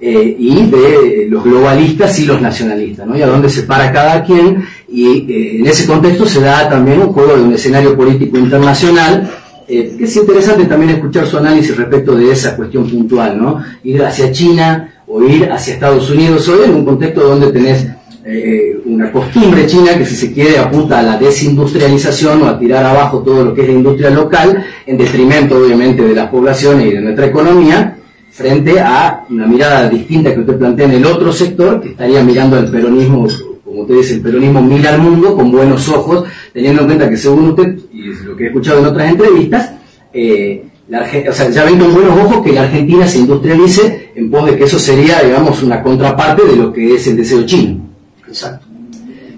eh, 0.01 0.36
y 0.39 0.65
de 0.65 1.27
los 1.29 1.44
globalistas 1.44 2.20
y 2.20 2.25
los 2.25 2.41
nacionalistas, 2.41 3.06
¿no? 3.06 3.15
Y 3.15 3.22
a 3.22 3.27
dónde 3.27 3.50
se 3.50 3.63
para 3.63 3.91
cada 3.91 4.24
quien, 4.24 4.63
y 4.89 5.32
eh, 5.32 5.60
en 5.60 5.67
ese 5.67 5.86
contexto 5.86 6.25
se 6.25 6.41
da 6.41 6.67
también 6.67 7.01
un 7.01 7.13
juego 7.13 7.38
de 7.38 7.44
un 7.44 7.53
escenario 7.53 7.96
político 7.96 8.39
internacional 8.39 9.29
eh, 9.68 9.98
es 10.00 10.16
interesante 10.16 10.66
también 10.66 10.92
escuchar 10.92 11.28
su 11.28 11.38
análisis 11.38 11.76
respecto 11.76 12.16
de 12.16 12.32
esa 12.32 12.56
cuestión 12.56 12.90
puntual, 12.90 13.38
¿no? 13.38 13.62
Ir 13.84 14.04
hacia 14.04 14.32
China 14.32 14.94
o 15.08 15.24
ir 15.24 15.52
hacia 15.52 15.74
Estados 15.74 16.10
Unidos 16.10 16.48
hoy 16.50 16.66
en 16.66 16.76
un 16.76 16.86
contexto 16.86 17.22
donde 17.22 17.52
tenés 17.52 17.88
eh, 18.26 18.82
una 18.86 19.10
costumbre 19.12 19.66
china 19.66 19.98
que 19.98 20.06
si 20.06 20.16
se 20.16 20.34
quiere 20.34 20.58
apunta 20.58 21.00
a 21.00 21.02
la 21.02 21.18
desindustrialización 21.18 22.42
o 22.42 22.48
a 22.48 22.60
tirar 22.60 22.86
abajo 22.86 23.20
todo 23.20 23.46
lo 23.46 23.54
que 23.54 23.62
es 23.62 23.68
la 23.68 23.74
industria 23.74 24.10
local, 24.10 24.66
en 24.86 24.98
detrimento 24.98 25.58
obviamente 25.58 26.04
de 26.04 26.14
las 26.14 26.30
poblaciones 26.30 26.88
y 26.88 26.92
de 26.92 27.02
nuestra 27.02 27.28
economía, 27.28 27.98
frente 28.30 28.80
a 28.80 29.24
una 29.30 29.48
mirada 29.48 29.90
distinta 29.90 30.34
que 30.34 30.42
usted 30.42 30.58
plantea 30.58 30.88
en 30.88 30.92
el 30.92 31.06
otro 31.06 31.32
sector, 31.32 31.80
que 31.80 31.90
estaría 31.90 32.22
mirando 32.22 32.58
al 32.58 32.70
peronismo, 32.70 33.28
como 33.78 33.84
usted 33.84 33.98
dice, 33.98 34.14
el 34.16 34.22
peronismo 34.22 34.60
mira 34.60 34.92
al 34.92 35.02
mundo 35.02 35.36
con 35.36 35.52
buenos 35.52 35.88
ojos, 35.90 36.28
teniendo 36.52 36.82
en 36.82 36.88
cuenta 36.88 37.08
que 37.08 37.18
según 37.18 37.50
usted 37.50 37.78
lo 38.26 38.36
que 38.36 38.46
he 38.46 38.48
escuchado 38.48 38.80
en 38.80 38.86
otras 38.88 39.12
entrevistas, 39.12 39.72
eh, 40.12 40.66
o 41.30 41.32
sea, 41.34 41.50
ya 41.52 41.64
ven 41.64 41.78
con 41.78 41.94
buenos 41.94 42.18
ojos 42.18 42.44
que 42.44 42.54
la 42.54 42.64
Argentina 42.64 43.06
se 43.06 43.20
industrialice 43.20 44.12
en 44.16 44.32
pos 44.32 44.50
de 44.50 44.58
que 44.58 44.64
eso 44.64 44.80
sería, 44.80 45.22
digamos, 45.22 45.62
una 45.62 45.84
contraparte 45.84 46.44
de 46.44 46.56
lo 46.56 46.74
que 46.74 46.96
es 46.96 47.06
el 47.06 47.18
deseo 47.18 47.46
chino. 47.46 47.82
Exacto. 48.28 48.66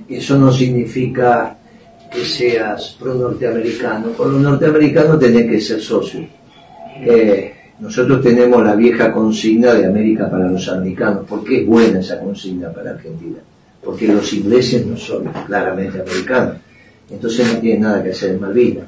Eso 0.08 0.38
no 0.38 0.53
significa 0.53 1.58
que 2.10 2.24
seas 2.24 2.96
pro 2.98 3.15
norteamericano. 3.15 4.08
Por 4.12 4.27
los 4.27 4.41
norteamericanos 4.41 5.19
tenés 5.19 5.51
que 5.51 5.60
ser 5.60 5.81
socio. 5.81 6.25
Eh, 7.01 7.53
nosotros 7.79 8.22
tenemos 8.22 8.63
la 8.63 8.75
vieja 8.75 9.12
consigna 9.12 9.74
de 9.74 9.86
América 9.86 10.29
para 10.29 10.50
los 10.50 10.65
americanos. 10.69 11.25
¿Por 11.27 11.43
qué 11.43 11.62
es 11.62 11.67
buena 11.67 12.00
esa 12.00 12.19
consigna 12.19 12.72
para 12.72 12.91
Argentina? 12.91 13.39
Porque 13.83 14.07
los 14.07 14.31
ingleses 14.33 14.86
no 14.86 14.98
son 14.98 15.25
claramente 15.48 16.01
americanos. 16.01 16.57
Entonces 17.09 17.53
no 17.53 17.59
tienen 17.59 17.81
nada 17.81 18.03
que 18.03 18.12
hacer 18.12 18.31
en 18.31 18.41
Malvinas. 18.41 18.86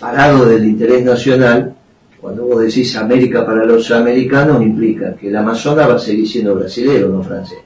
Parado 0.00 0.46
del 0.46 0.64
interés 0.64 1.04
nacional, 1.04 1.74
cuando 2.20 2.44
vos 2.46 2.62
decís 2.62 2.96
América 2.96 3.44
para 3.44 3.64
los 3.64 3.90
americanos, 3.90 4.62
implica 4.62 5.14
que 5.14 5.28
el 5.28 5.36
Amazonas 5.36 5.88
va 5.88 5.94
a 5.94 5.98
seguir 5.98 6.26
siendo 6.26 6.54
brasilero, 6.54 7.08
no 7.08 7.22
francés. 7.22 7.58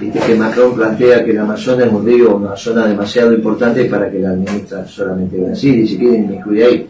Viste 0.00 0.18
que 0.20 0.34
Macron 0.34 0.74
plantea 0.74 1.24
que 1.24 1.32
el 1.32 1.38
Amazonas 1.38 1.86
es 1.86 1.92
un 1.92 2.06
río, 2.06 2.36
una 2.36 2.56
zona 2.56 2.86
demasiado 2.86 3.34
importante 3.34 3.84
para 3.84 4.10
que 4.10 4.18
la 4.18 4.30
administra 4.30 4.86
solamente 4.86 5.36
Brasil, 5.36 5.80
y 5.80 5.86
si 5.86 5.98
quieren 5.98 6.42
me 6.46 6.64
ahí. 6.64 6.88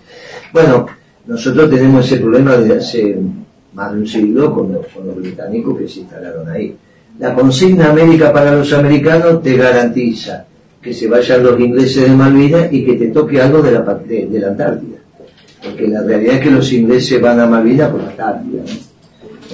Bueno, 0.53 0.87
nosotros 1.27 1.69
tenemos 1.71 2.07
ese 2.07 2.19
problema 2.19 2.57
desde 2.57 2.79
hace 2.79 3.19
más 3.73 3.93
de 3.93 3.99
un 3.99 4.07
siglo 4.07 4.55
con 4.55 4.73
los, 4.73 5.17
británicos 5.17 5.79
que 5.79 5.89
se 5.89 6.00
instalaron 6.00 6.49
ahí. 6.49 6.77
La 7.21 7.35
consigna 7.35 7.91
América 7.91 8.33
para 8.33 8.57
los 8.57 8.73
americanos 8.73 9.43
te 9.43 9.55
garantiza 9.55 10.47
que 10.81 10.95
se 10.95 11.07
vayan 11.07 11.43
los 11.43 11.61
ingleses 11.61 12.09
de 12.09 12.17
Malvinas 12.17 12.73
y 12.73 12.83
que 12.83 12.95
te 12.95 13.09
toque 13.09 13.39
algo 13.39 13.61
de 13.61 13.73
la, 13.73 13.81
de, 13.83 14.41
la 14.41 14.49
Antártida. 14.49 14.97
Porque 15.62 15.87
la 15.87 16.03
realidad 16.03 16.37
es 16.37 16.41
que 16.41 16.50
los 16.50 16.73
ingleses 16.73 17.21
van 17.21 17.39
a 17.39 17.47
Malvinas 17.47 17.91
por 17.91 18.03
la 18.03 18.09
Antártida. 18.09 18.62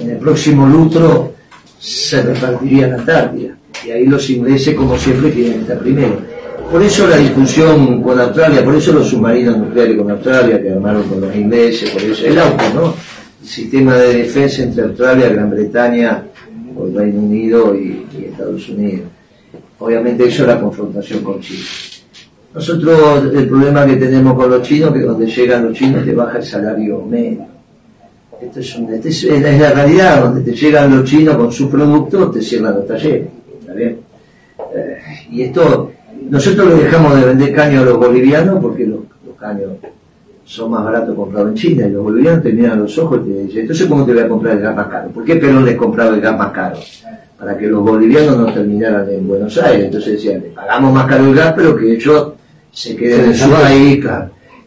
En 0.01 0.09
el 0.11 0.17
próximo 0.17 0.65
lutro 0.65 1.33
se 1.77 2.21
repartiría 2.21 2.87
la 2.87 2.95
Antártida. 2.95 3.57
Y 3.85 3.91
ahí 3.91 4.05
los 4.05 4.29
ingleses, 4.29 4.73
como 4.73 4.97
siempre, 4.97 5.29
quieren 5.31 5.59
estar 5.59 5.79
primero. 5.79 6.21
Por 6.71 6.81
eso 6.81 7.05
la 7.05 7.17
discusión 7.17 8.01
con 8.01 8.17
Australia, 8.17 8.63
por 8.63 8.75
eso 8.75 8.93
los 8.93 9.09
submarinos 9.09 9.57
nucleares 9.57 9.97
con 9.97 10.09
Australia 10.09 10.61
que 10.61 10.71
armaron 10.71 11.03
con 11.03 11.19
los 11.19 11.35
ingleses, 11.35 11.89
por 11.89 12.01
eso 12.01 12.25
el 12.25 12.39
auto, 12.39 12.63
¿no? 12.73 12.93
El 13.41 13.47
sistema 13.47 13.95
de 13.95 14.13
defensa 14.23 14.63
entre 14.63 14.83
Australia, 14.83 15.29
Gran 15.29 15.49
Bretaña, 15.49 16.23
el 16.85 16.95
Reino 16.95 17.21
Unido 17.21 17.75
y, 17.75 18.05
Estados 18.25 18.69
Unidos. 18.69 19.07
Obviamente 19.79 20.27
eso 20.27 20.43
es 20.43 20.47
la 20.47 20.59
confrontación 20.59 21.23
con 21.23 21.39
China. 21.39 21.65
Nosotros 22.53 23.33
el 23.33 23.47
problema 23.47 23.85
que 23.85 23.95
tenemos 23.97 24.33
con 24.35 24.49
los 24.49 24.61
chinos 24.61 24.93
que 24.93 25.01
donde 25.01 25.27
llegan 25.27 25.65
los 25.65 25.77
chinos 25.77 26.03
te 26.03 26.13
baja 26.13 26.37
el 26.37 26.43
salario 26.43 27.01
medio. 27.03 27.45
Esto 28.41 28.59
es, 28.59 28.75
este 28.75 29.09
es, 29.09 29.41
la 29.41 29.71
realidad, 29.71 30.23
donde 30.23 30.41
te 30.41 30.55
llegan 30.55 30.95
los 30.95 31.09
chinos 31.09 31.35
con 31.37 31.51
sus 31.51 31.69
productos, 31.69 32.31
te 32.33 32.41
cierran 32.41 32.75
los 32.75 32.87
talleres. 32.87 33.27
¿Está 33.59 33.73
bien? 33.73 33.99
Eh, 34.75 34.97
y 35.31 35.41
esto 35.43 35.91
nosotros 36.29 36.67
le 36.67 36.83
dejamos 36.83 37.15
de 37.19 37.25
vender 37.25 37.53
caño 37.53 37.81
a 37.81 37.85
los 37.85 37.97
bolivianos 37.97 38.59
porque 38.61 38.85
los, 38.85 39.01
caños 39.39 39.73
son 40.47 40.71
más 40.71 40.83
baratos 40.83 41.13
comprados 41.13 41.49
en 41.49 41.55
China 41.55 41.87
y 41.87 41.91
los 41.91 42.03
bolivianos 42.03 42.41
te 42.41 42.53
miran 42.53 42.79
los 42.79 42.97
ojos 42.97 43.19
y 43.25 43.29
te 43.29 43.43
dicen, 43.43 43.61
entonces 43.61 43.85
¿cómo 43.85 44.05
te 44.05 44.13
voy 44.13 44.23
a 44.23 44.29
comprar 44.29 44.55
el 44.55 44.61
gas 44.61 44.75
más 44.75 44.87
caro? 44.87 45.09
¿Por 45.09 45.25
qué 45.25 45.35
Perón 45.35 45.65
les 45.65 45.75
compraba 45.75 46.15
el 46.15 46.21
gas 46.21 46.37
más 46.37 46.51
caro? 46.51 46.77
Para 47.37 47.57
que 47.57 47.67
los 47.67 47.83
bolivianos 47.83 48.37
no 48.37 48.53
terminaran 48.53 49.09
en 49.09 49.27
Buenos 49.27 49.57
Aires. 49.57 49.85
Entonces 49.85 50.13
decían, 50.13 50.41
le 50.41 50.49
pagamos 50.49 50.93
más 50.93 51.05
caro 51.05 51.25
el 51.25 51.35
gas, 51.35 51.53
pero 51.55 51.75
que 51.75 51.91
ellos 51.91 52.31
se 52.71 52.95
queden 52.95 53.25
en 53.25 53.35
su 53.35 53.49
país, 53.49 54.05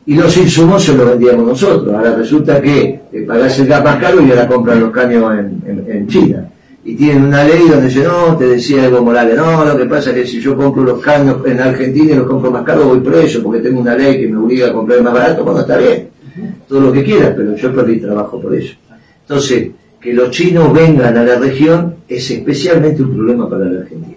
Y 0.04 0.14
los 0.14 0.36
insumos 0.36 0.84
se 0.84 0.94
los 0.94 1.08
vendíamos 1.08 1.46
nosotros. 1.46 1.94
Ahora 1.94 2.14
resulta 2.14 2.60
que 2.60 3.00
le 3.10 3.18
el 3.20 3.26
gas 3.66 3.82
más 3.82 3.96
caro 3.96 4.20
y 4.20 4.30
ahora 4.30 4.46
compran 4.46 4.80
los 4.80 4.90
caños 4.90 5.32
en 5.34 6.06
China 6.08 6.49
y 6.82 6.94
tienen 6.94 7.24
una 7.24 7.44
ley 7.44 7.68
donde 7.68 7.88
dice, 7.88 8.04
no, 8.04 8.36
te 8.36 8.46
decía 8.46 8.86
Evo 8.86 9.02
Morales, 9.02 9.36
no, 9.36 9.64
lo 9.64 9.76
que 9.76 9.84
pasa 9.84 10.10
es 10.10 10.16
que 10.16 10.26
si 10.26 10.40
yo 10.40 10.56
compro 10.56 10.82
los 10.82 11.00
caños 11.00 11.36
en 11.44 11.60
Argentina 11.60 12.12
y 12.12 12.16
los 12.16 12.26
compro 12.26 12.50
más 12.50 12.64
caros 12.64 12.86
voy 12.86 13.00
preso 13.00 13.42
porque 13.42 13.60
tengo 13.60 13.80
una 13.80 13.94
ley 13.94 14.18
que 14.18 14.28
me 14.28 14.38
obliga 14.38 14.68
a 14.68 14.72
comprar 14.72 15.02
más 15.02 15.12
barato, 15.12 15.44
bueno, 15.44 15.60
está 15.60 15.76
bien, 15.76 16.08
todo 16.66 16.80
lo 16.80 16.92
que 16.92 17.04
quieras, 17.04 17.34
pero 17.36 17.54
yo 17.54 17.74
perdí 17.74 18.00
trabajo 18.00 18.40
por 18.40 18.54
eso. 18.54 18.74
Entonces, 19.22 19.70
que 20.00 20.14
los 20.14 20.30
chinos 20.30 20.72
vengan 20.72 21.16
a 21.16 21.22
la 21.22 21.38
región 21.38 21.96
es 22.08 22.30
especialmente 22.30 23.02
un 23.02 23.14
problema 23.14 23.48
para 23.48 23.66
la 23.66 23.80
Argentina, 23.80 24.16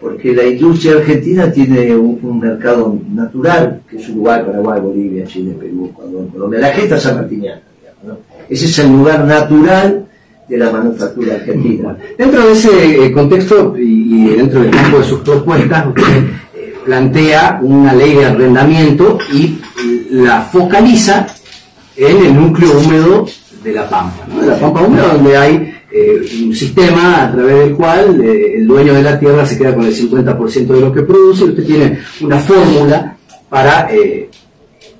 porque 0.00 0.32
la 0.34 0.44
industria 0.44 0.92
argentina 0.92 1.52
tiene 1.52 1.94
un, 1.94 2.40
mercado 2.40 2.98
natural, 3.12 3.82
que 3.88 3.98
es 3.98 4.08
Uruguay, 4.08 4.42
Paraguay, 4.46 4.80
Bolivia, 4.80 5.26
Chile, 5.26 5.54
Perú, 5.60 5.90
Ecuador, 5.92 6.26
Colombia, 6.32 6.60
la 6.60 6.72
gente 6.72 6.98
sanmartiniana, 6.98 7.60
¿no? 8.06 8.16
ese 8.48 8.64
es 8.64 8.78
el 8.78 8.90
lugar 8.90 9.26
natural 9.26 10.06
de 10.48 10.58
la 10.58 10.70
manufactura 10.70 11.34
argentina. 11.34 11.96
Dentro 12.18 12.46
de 12.46 12.52
ese 12.52 13.04
eh, 13.04 13.12
contexto 13.12 13.74
y, 13.78 14.30
dentro 14.30 14.60
del 14.60 14.70
campo 14.70 14.98
de 14.98 15.04
sus 15.04 15.20
propuestas, 15.20 15.86
usted 15.86 16.24
eh, 16.54 16.74
plantea 16.84 17.60
una 17.62 17.94
ley 17.94 18.14
de 18.14 18.24
arrendamiento 18.24 19.18
y 19.32 19.58
la 20.10 20.42
focaliza 20.42 21.26
en 21.96 22.26
el 22.26 22.34
núcleo 22.34 22.78
húmedo 22.78 23.26
de 23.62 23.72
la 23.72 23.88
Pampa, 23.88 24.26
de 24.40 24.46
la 24.46 24.58
Pampa 24.58 24.82
húmeda 24.82 25.14
donde 25.14 25.36
hay 25.36 25.74
eh, 25.90 26.44
un 26.44 26.54
sistema 26.54 27.24
a 27.24 27.32
través 27.32 27.58
del 27.58 27.74
cual 27.74 28.20
el 28.20 28.66
dueño 28.66 28.94
de 28.94 29.02
la 29.02 29.20
tierra 29.20 29.46
se 29.46 29.56
queda 29.56 29.74
con 29.74 29.84
el 29.84 29.94
50% 29.94 30.66
de 30.66 30.80
lo 30.80 30.92
que 30.92 31.02
produce 31.02 31.44
usted 31.44 31.64
tiene 31.64 31.98
una 32.22 32.38
fórmula 32.38 33.16
para 33.48 33.88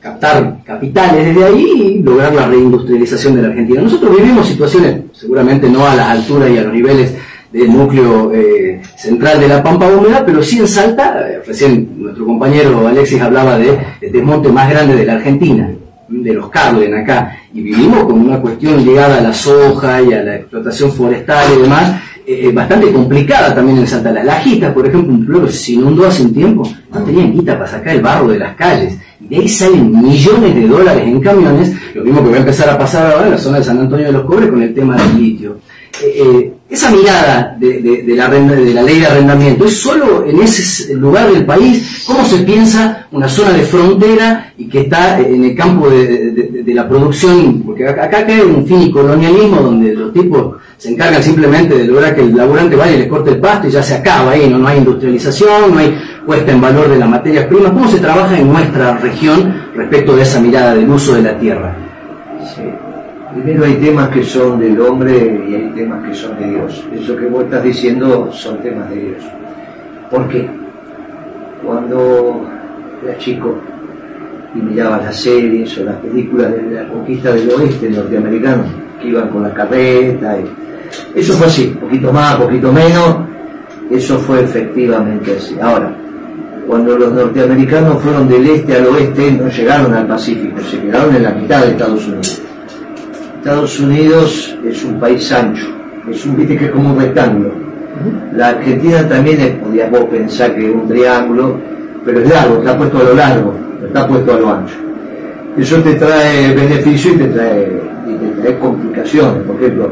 captar 0.03 0.59
capitales 0.65 1.27
desde 1.27 1.45
ahí 1.45 1.65
y 1.65 2.03
lograr 2.03 2.35
la 2.35 2.49
reindustrialización 2.49 3.37
de 3.37 3.43
la 3.43 3.49
Argentina. 3.49 3.83
Nosotros 3.83 4.17
vivimos 4.17 4.49
situaciones, 4.49 5.03
seguramente 5.13 5.69
no 5.69 5.87
a 5.87 5.95
las 5.95 6.09
alturas 6.09 6.51
y 6.51 6.59
a 6.59 6.65
los 6.65 6.73
niveles 6.73 7.15
del 7.53 7.73
núcleo 7.73 8.33
eh, 8.33 8.81
central 8.97 9.39
de 9.39 9.47
la 9.47 9.63
Pampa 9.63 9.87
Húmeda, 9.87 10.25
pero 10.27 10.43
sí 10.43 10.59
en 10.59 10.67
Salta, 10.67 11.21
eh, 11.29 11.43
recién 11.47 12.03
nuestro 12.03 12.25
compañero 12.25 12.89
Alexis 12.89 13.21
hablaba 13.21 13.57
de 13.59 13.79
el 14.01 14.13
desmonte 14.13 14.49
más 14.49 14.69
grande 14.71 14.97
de 14.97 15.05
la 15.05 15.15
Argentina, 15.15 15.71
de 16.09 16.33
los 16.33 16.49
Carlen 16.49 16.95
acá, 16.95 17.37
y 17.53 17.61
vivimos 17.63 18.05
con 18.05 18.21
una 18.21 18.41
cuestión 18.41 18.85
ligada 18.85 19.19
a 19.19 19.21
la 19.21 19.33
soja 19.33 20.03
y 20.03 20.13
a 20.15 20.23
la 20.23 20.37
explotación 20.37 20.91
forestal 20.91 21.47
y 21.57 21.63
demás, 21.63 22.03
eh, 22.27 22.51
bastante 22.53 22.91
complicada 22.91 23.55
también 23.55 23.79
en 23.79 23.87
Santa 23.87 24.11
La 24.11 24.25
Lajita, 24.25 24.73
por 24.73 24.87
ejemplo, 24.87 25.13
un 25.13 25.27
pueblo 25.27 25.49
se 25.49 25.73
inundó 25.73 26.07
hace 26.07 26.23
un 26.23 26.33
tiempo, 26.33 26.69
no 26.91 27.03
tenían 27.03 27.33
guita 27.33 27.59
para 27.59 27.71
sacar 27.71 27.95
el 27.95 28.03
barro 28.03 28.29
de 28.29 28.39
las 28.39 28.57
calles 28.57 28.97
de 29.29 29.37
ahí 29.37 29.49
salen 29.49 30.03
millones 30.03 30.55
de 30.55 30.67
dólares 30.67 31.05
en 31.07 31.21
camiones, 31.21 31.73
lo 31.95 32.05
mismo 32.05 32.23
que 32.23 32.31
va 32.31 32.37
a 32.37 32.41
empezar 32.41 32.69
a 32.69 32.79
pasar 32.79 33.13
ahora 33.13 33.27
en 33.27 33.33
la 33.33 33.39
zona 33.39 33.59
de 33.59 33.65
San 33.65 33.79
Antonio 33.79 34.07
de 34.07 34.13
los 34.13 34.25
Cobres 34.25 34.51
con 34.51 34.63
el 34.63 34.75
tema 34.75 34.97
del 34.97 35.21
litio. 35.21 35.57
Eh, 36.03 36.23
eh, 36.23 36.53
esa 36.71 36.91
mirada 36.91 37.55
de, 37.61 38.03
la 38.17 38.83
ley 38.83 38.99
de 38.99 39.07
arrendamiento 39.07 39.67
es 39.67 39.79
solo 39.79 40.25
en 40.25 40.41
ese 40.41 40.95
lugar 40.95 41.31
del 41.31 41.45
país, 41.45 42.03
cómo 42.07 42.25
se 42.25 42.39
piensa 42.39 43.07
una 43.13 43.29
zona 43.29 43.53
de 43.53 43.63
frontera 43.63 44.55
y 44.57 44.69
que 44.69 44.81
está 44.81 45.21
en 45.21 45.45
el 45.45 45.55
campo 45.55 45.91
de, 45.91 46.65
la 46.75 46.89
producción, 46.89 47.63
porque 47.63 47.87
acá, 47.87 48.05
acá 48.05 48.27
un 48.47 48.67
fin 48.67 48.83
y 48.83 48.91
colonialismo 48.91 49.57
donde 49.57 49.95
los 49.95 50.15
tipos 50.15 50.57
se 50.83 50.91
encargan 50.91 51.23
simplemente 51.23 51.79
de 51.79 51.85
lograr 51.85 52.13
que 52.13 52.23
el 52.23 52.37
laburante 52.37 52.75
vaya 52.75 52.97
y 52.97 52.99
le 52.99 53.09
corte 53.09 53.31
el 53.31 53.39
pasto 53.39 53.69
y 53.69 53.71
ya 53.71 53.81
se 53.81 53.95
acaba 53.95 54.33
ahí, 54.33 54.51
no, 54.51 54.59
no 54.59 54.67
hay 54.67 54.79
industrialización, 54.79 55.73
no 55.73 55.79
hay 55.79 55.97
puesta 56.27 56.51
en 56.51 56.61
valor 56.61 56.89
de 56.89 56.99
las 56.99 57.09
materias 57.09 57.47
primas. 57.47 57.71
¿Cómo 57.71 57.87
se 57.87 58.01
trabaja 58.01 58.37
en 58.37 58.53
nuestra 58.53 58.99
región 58.99 59.63
respecto 59.77 60.17
de 60.17 60.23
esa 60.23 60.41
mirada 60.41 60.75
del 60.75 60.91
uso 60.91 61.15
de 61.15 61.23
la 61.23 61.39
tierra? 61.39 61.77
Primero 63.33 63.65
hay 63.65 63.75
temas 63.75 64.09
que 64.09 64.25
son 64.25 64.59
del 64.59 64.81
hombre 64.81 65.45
y 65.49 65.55
hay 65.55 65.71
temas 65.73 66.05
que 66.05 66.17
son 66.17 66.37
de 66.37 66.49
Dios. 66.49 66.85
Eso 66.93 67.17
que 67.17 67.27
vos 67.27 67.45
estás 67.45 67.63
diciendo 67.63 68.33
son 68.33 68.59
temas 68.59 68.91
de 68.91 68.97
Dios. 68.97 69.23
¿Por 70.11 70.29
qué? 70.29 70.51
Cuando 71.65 72.45
era 73.05 73.17
chico 73.19 73.57
y 74.53 74.59
miraba 74.59 74.99
las 74.99 75.15
series 75.15 75.79
o 75.79 75.85
las 75.85 75.95
películas 75.99 76.51
de 76.51 76.63
la 76.73 76.89
conquista 76.89 77.33
del 77.33 77.49
oeste 77.51 77.89
norteamericano, 77.89 78.65
que 79.01 79.07
iban 79.07 79.29
con 79.29 79.45
la 79.45 79.55
carreta 79.55 80.41
y 80.41 80.72
eso 81.15 81.33
fue 81.35 81.47
así, 81.47 81.77
poquito 81.81 82.13
más, 82.13 82.37
poquito 82.37 82.73
menos, 82.73 83.17
eso 83.91 84.19
fue 84.19 84.43
efectivamente 84.43 85.37
así. 85.37 85.57
Ahora, 85.61 85.95
cuando 86.67 86.97
los 86.97 87.13
norteamericanos 87.13 88.03
fueron 88.03 88.29
del 88.29 88.47
este 88.47 88.77
al 88.77 88.87
oeste, 88.87 89.33
no 89.33 89.49
llegaron 89.49 89.93
al 89.95 90.07
Pacífico, 90.07 90.61
se 90.63 90.81
quedaron 90.81 91.15
en 91.15 91.23
la 91.25 91.31
mitad 91.33 91.63
de 91.63 91.73
Estados 91.73 92.07
Unidos. 92.07 92.43
Estados 93.39 93.81
Unidos 93.81 94.57
es 94.65 94.85
un 94.85 95.01
país 95.01 95.31
ancho, 95.33 95.67
es 96.09 96.25
un 96.25 96.37
viste 96.37 96.57
que 96.57 96.67
es 96.67 96.71
como 96.71 96.93
un 96.93 97.01
rectángulo. 97.01 97.53
La 98.35 98.49
Argentina 98.49 99.07
también 99.09 99.41
es, 99.41 99.51
podríamos 99.57 100.05
pensar 100.05 100.55
que 100.55 100.69
es 100.69 100.75
un 100.75 100.89
triángulo, 100.89 101.59
pero 102.05 102.21
es 102.21 102.29
largo, 102.31 102.59
está 102.59 102.79
puesto 102.79 102.99
a 102.99 103.03
lo 103.03 103.15
largo, 103.15 103.55
está 103.85 104.07
puesto 104.07 104.33
a 104.33 104.39
lo 104.39 104.51
ancho. 104.51 104.75
Eso 105.57 105.77
te 105.83 105.95
trae 105.95 106.55
beneficio 106.55 107.13
y 107.13 107.17
te 107.17 107.27
trae, 107.27 107.83
y 108.07 108.15
te 108.15 108.41
trae 108.41 108.59
complicaciones. 108.59 109.43
Por 109.43 109.57
ejemplo, 109.57 109.91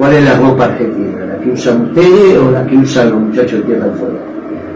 ¿Cuál 0.00 0.14
es 0.14 0.24
la 0.24 0.34
ropa 0.34 0.64
argentina? 0.64 1.26
¿La 1.26 1.38
que 1.38 1.50
usan 1.50 1.82
ustedes 1.82 2.38
o 2.38 2.50
la 2.50 2.66
que 2.66 2.74
usan 2.74 3.10
los 3.10 3.20
muchachos 3.20 3.58
de 3.58 3.64
Tierra 3.66 3.84
del 3.84 3.94
Fuego? 3.98 4.18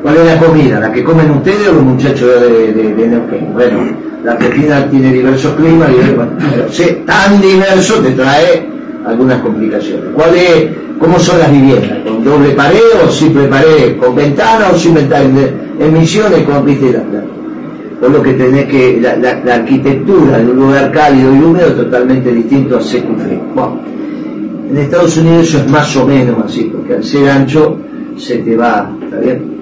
¿Cuál 0.03 0.17
es 0.19 0.27
la 0.27 0.39
comida? 0.39 0.81
¿La 0.81 0.93
que 0.93 1.03
comen 1.03 1.31
ustedes 1.31 1.67
o 1.67 1.73
los 1.73 1.83
muchachos 1.83 2.43
de, 2.43 2.73
de, 2.75 3.09
Neuquén? 3.09 3.55
Bueno, 3.55 3.79
la 4.23 4.33
Argentina 4.33 4.87
tiene 4.91 5.15
diversos 5.15 5.55
climas, 5.55 5.89
pero 5.89 7.05
tan 7.07 7.41
diverso 7.41 8.03
te 8.03 8.11
trae 8.11 8.69
algunas 9.07 9.41
complicaciones. 9.41 10.05
¿Cuál 10.15 10.35
es, 10.35 10.69
¿Cómo 10.99 11.19
son 11.19 11.39
las 11.39 11.51
viviendas? 11.51 12.01
¿Con 12.07 12.23
doble 12.23 12.51
pared 12.51 12.81
o 13.03 13.11
simple 13.11 13.45
pared? 13.45 13.97
¿Con 13.97 14.15
ventana 14.15 14.73
o 14.75 14.77
sin 14.77 14.93
ventana? 14.93 15.25
Emisiones 15.81 16.43
con 16.43 16.67
viste 16.67 17.01
Por 17.99 18.11
lo 18.11 18.23
que 18.23 18.35
tenés 18.35 18.67
que, 18.67 19.01
la, 19.01 19.17
la, 19.17 19.55
arquitectura 19.55 20.37
de 20.37 20.51
un 20.51 20.57
lugar 20.57 20.93
cálido 20.93 21.35
y 21.35 21.39
húmedo 21.39 21.69
es 21.69 21.77
totalmente 21.77 22.31
distinto 22.31 22.77
a 22.77 22.83
seco 22.83 23.15
y 23.17 23.23
frío. 23.23 23.41
Bueno, 23.55 23.94
en 24.75 24.81
Estados 24.81 25.17
Unidos 25.19 25.49
eso 25.49 25.59
es 25.59 25.71
más 25.71 25.97
o 25.97 26.05
menos 26.05 26.37
así, 26.45 26.65
porque 26.65 26.95
al 26.95 27.05
ser 27.05 27.29
ancho 27.29 27.79
se 28.17 28.39
te 28.39 28.57
va, 28.57 28.93
¿está 29.05 29.21
bien? 29.21 29.55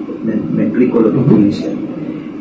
Me, 0.55 0.63
explico 0.63 1.01
lo 1.01 1.13
que 1.13 1.19
estoy 1.19 1.43
diciendo. 1.43 1.81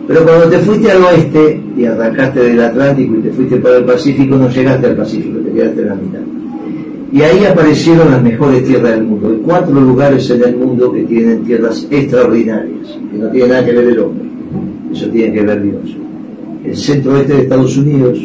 Pero 0.09 0.25
cuando 0.25 0.49
te 0.49 0.59
fuiste 0.59 0.91
al 0.91 1.03
oeste 1.03 1.61
y 1.77 1.85
arrancaste 1.85 2.41
del 2.41 2.61
Atlántico 2.61 3.15
y 3.17 3.19
te 3.19 3.31
fuiste 3.31 3.57
para 3.57 3.77
el 3.77 3.85
Pacífico, 3.85 4.37
no 4.37 4.49
llegaste 4.49 4.87
al 4.87 4.97
Pacífico, 4.97 5.39
te 5.41 5.53
quedaste 5.53 5.83
en 5.83 5.89
la 5.89 5.95
mitad. 5.95 6.21
Y 7.13 7.21
ahí 7.21 7.45
aparecieron 7.45 8.11
las 8.11 8.23
mejores 8.23 8.65
tierras 8.65 8.93
del 8.93 9.05
mundo. 9.05 9.29
Hay 9.29 9.43
cuatro 9.45 9.75
lugares 9.79 10.31
en 10.31 10.43
el 10.43 10.57
mundo 10.57 10.93
que 10.93 11.03
tienen 11.03 11.45
tierras 11.45 11.87
extraordinarias, 11.91 12.99
que 13.11 13.19
no 13.19 13.29
tiene 13.29 13.49
nada 13.49 13.65
que 13.67 13.73
ver 13.73 13.85
el 13.85 13.99
hombre. 13.99 14.25
Eso 14.93 15.09
tiene 15.09 15.35
que 15.35 15.43
ver 15.43 15.63
Dios. 15.63 15.97
El 16.65 16.77
centro 16.77 17.13
oeste 17.13 17.35
de 17.35 17.43
Estados 17.43 17.77
Unidos, 17.77 18.19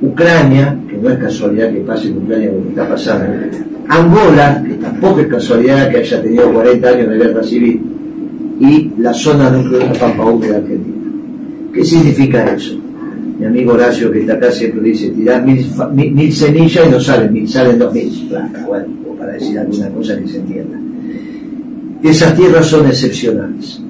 Ucrania, 0.00 0.76
que 0.88 0.96
no 0.96 1.08
es 1.08 1.18
casualidad 1.18 1.72
que 1.72 1.80
pase 1.80 2.08
en 2.08 2.18
Ucrania 2.18 2.50
que 2.50 2.68
está 2.70 2.88
pasando, 2.88 3.26
Angola, 3.88 4.62
que 4.66 4.74
tampoco 4.74 5.20
es 5.20 5.26
casualidad 5.26 5.90
que 5.90 5.98
haya 5.98 6.22
tenido 6.22 6.52
40 6.52 6.88
años 6.88 7.08
de 7.08 7.18
guerra 7.18 7.42
civil, 7.42 7.80
y 8.60 8.90
la 8.98 9.12
zona 9.12 9.50
núcleo 9.50 9.80
de 9.80 9.98
Pampa 9.98 10.24
Húmeda 10.24 10.56
Argentina. 10.56 11.02
¿Qué 11.72 11.84
significa 11.84 12.54
eso? 12.54 12.78
Mi 13.38 13.46
amigo 13.46 13.72
Horacio, 13.72 14.10
que 14.12 14.20
está 14.20 14.34
acá, 14.34 14.52
siempre 14.52 14.82
dice, 14.82 15.10
tirás 15.10 15.44
mil, 15.44 16.32
semillas 16.32 16.86
y 16.86 16.90
no 16.90 17.00
salen 17.00 17.32
mil, 17.32 17.48
salen 17.48 17.78
dos 17.78 17.92
mil. 17.92 18.30
bueno, 18.66 18.86
para 19.18 19.32
decir 19.32 19.58
alguna 19.58 19.88
cosa 19.88 20.18
que 20.18 20.28
se 20.28 20.38
entienda. 20.38 20.78
Esas 22.02 22.36
tierras 22.36 22.66
son 22.66 22.86
excepcionales. 22.86 23.80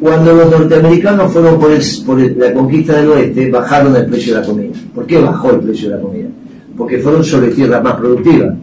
Cuando 0.00 0.34
los 0.34 0.50
norteamericanos 0.50 1.32
fueron 1.32 1.60
por, 1.60 1.70
la 1.70 2.52
conquista 2.52 2.96
del 2.96 3.08
oeste, 3.10 3.50
bajaron 3.50 3.94
el 3.94 4.06
precio 4.06 4.34
de 4.34 4.40
la 4.40 4.46
comida. 4.46 4.72
¿Por 4.92 5.06
qué 5.06 5.18
bajó 5.18 5.52
el 5.52 5.60
precio 5.60 5.90
de 5.90 5.96
la 5.96 6.02
comida? 6.02 6.28
Porque 6.76 6.98
fueron 6.98 7.22
sobre 7.22 7.48
tierras 7.52 7.84
más 7.84 7.94
productivas. 7.94 8.54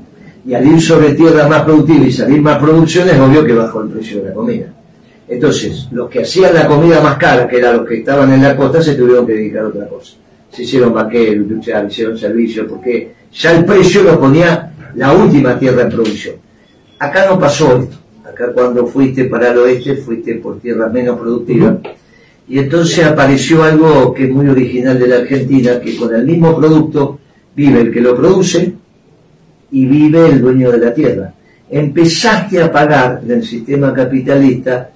Y 0.45 0.53
al 0.53 0.65
ir 0.65 0.81
sobre 0.81 1.13
tierras 1.13 1.49
más 1.49 1.63
productivas 1.63 2.07
y 2.07 2.11
salir 2.11 2.41
más 2.41 2.57
producciones, 2.57 3.19
obvio 3.19 3.43
que 3.43 3.53
bajó 3.53 3.81
el 3.81 3.89
precio 3.89 4.21
de 4.21 4.29
la 4.29 4.33
comida. 4.33 4.73
Entonces, 5.27 5.87
los 5.91 6.09
que 6.09 6.21
hacían 6.21 6.53
la 6.55 6.67
comida 6.67 7.01
más 7.01 7.17
cara, 7.17 7.47
que 7.47 7.57
eran 7.57 7.77
los 7.77 7.87
que 7.87 7.99
estaban 7.99 8.33
en 8.33 8.41
la 8.41 8.55
costa, 8.55 8.81
se 8.81 8.95
tuvieron 8.95 9.27
que 9.27 9.33
dedicar 9.33 9.65
a 9.65 9.67
otra 9.67 9.87
cosa. 9.87 10.13
Se 10.51 10.63
hicieron 10.63 10.93
vaqueros, 10.93 11.35
industriales, 11.35 11.93
hicieron 11.93 12.17
servicios, 12.17 12.65
porque 12.67 13.11
ya 13.31 13.55
el 13.55 13.63
precio 13.63 14.01
lo 14.03 14.19
ponía 14.19 14.71
la 14.95 15.13
última 15.13 15.57
tierra 15.59 15.83
en 15.83 15.89
producción. 15.89 16.35
Acá 16.97 17.27
no 17.29 17.39
pasó 17.39 17.77
esto. 17.77 17.97
Acá 18.25 18.51
cuando 18.53 18.87
fuiste 18.87 19.25
para 19.25 19.51
el 19.51 19.59
oeste, 19.59 19.97
fuiste 19.97 20.35
por 20.35 20.59
tierra 20.59 20.89
menos 20.89 21.19
productiva. 21.19 21.79
Y 22.47 22.57
entonces 22.57 23.05
apareció 23.05 23.63
algo 23.63 24.11
que 24.11 24.23
es 24.23 24.31
muy 24.31 24.47
original 24.47 24.97
de 24.97 25.07
la 25.07 25.17
Argentina, 25.17 25.79
que 25.79 25.95
con 25.95 26.13
el 26.15 26.25
mismo 26.25 26.57
producto 26.57 27.19
vive 27.55 27.81
el 27.81 27.91
que 27.91 28.01
lo 28.01 28.15
produce 28.15 28.73
y 29.71 29.85
vive 29.85 30.27
el 30.27 30.41
dueño 30.41 30.71
de 30.71 30.77
la 30.77 30.93
tierra. 30.93 31.33
Empezaste 31.69 32.61
a 32.61 32.71
pagar 32.71 33.21
del 33.21 33.43
sistema 33.43 33.93
capitalista 33.93 34.89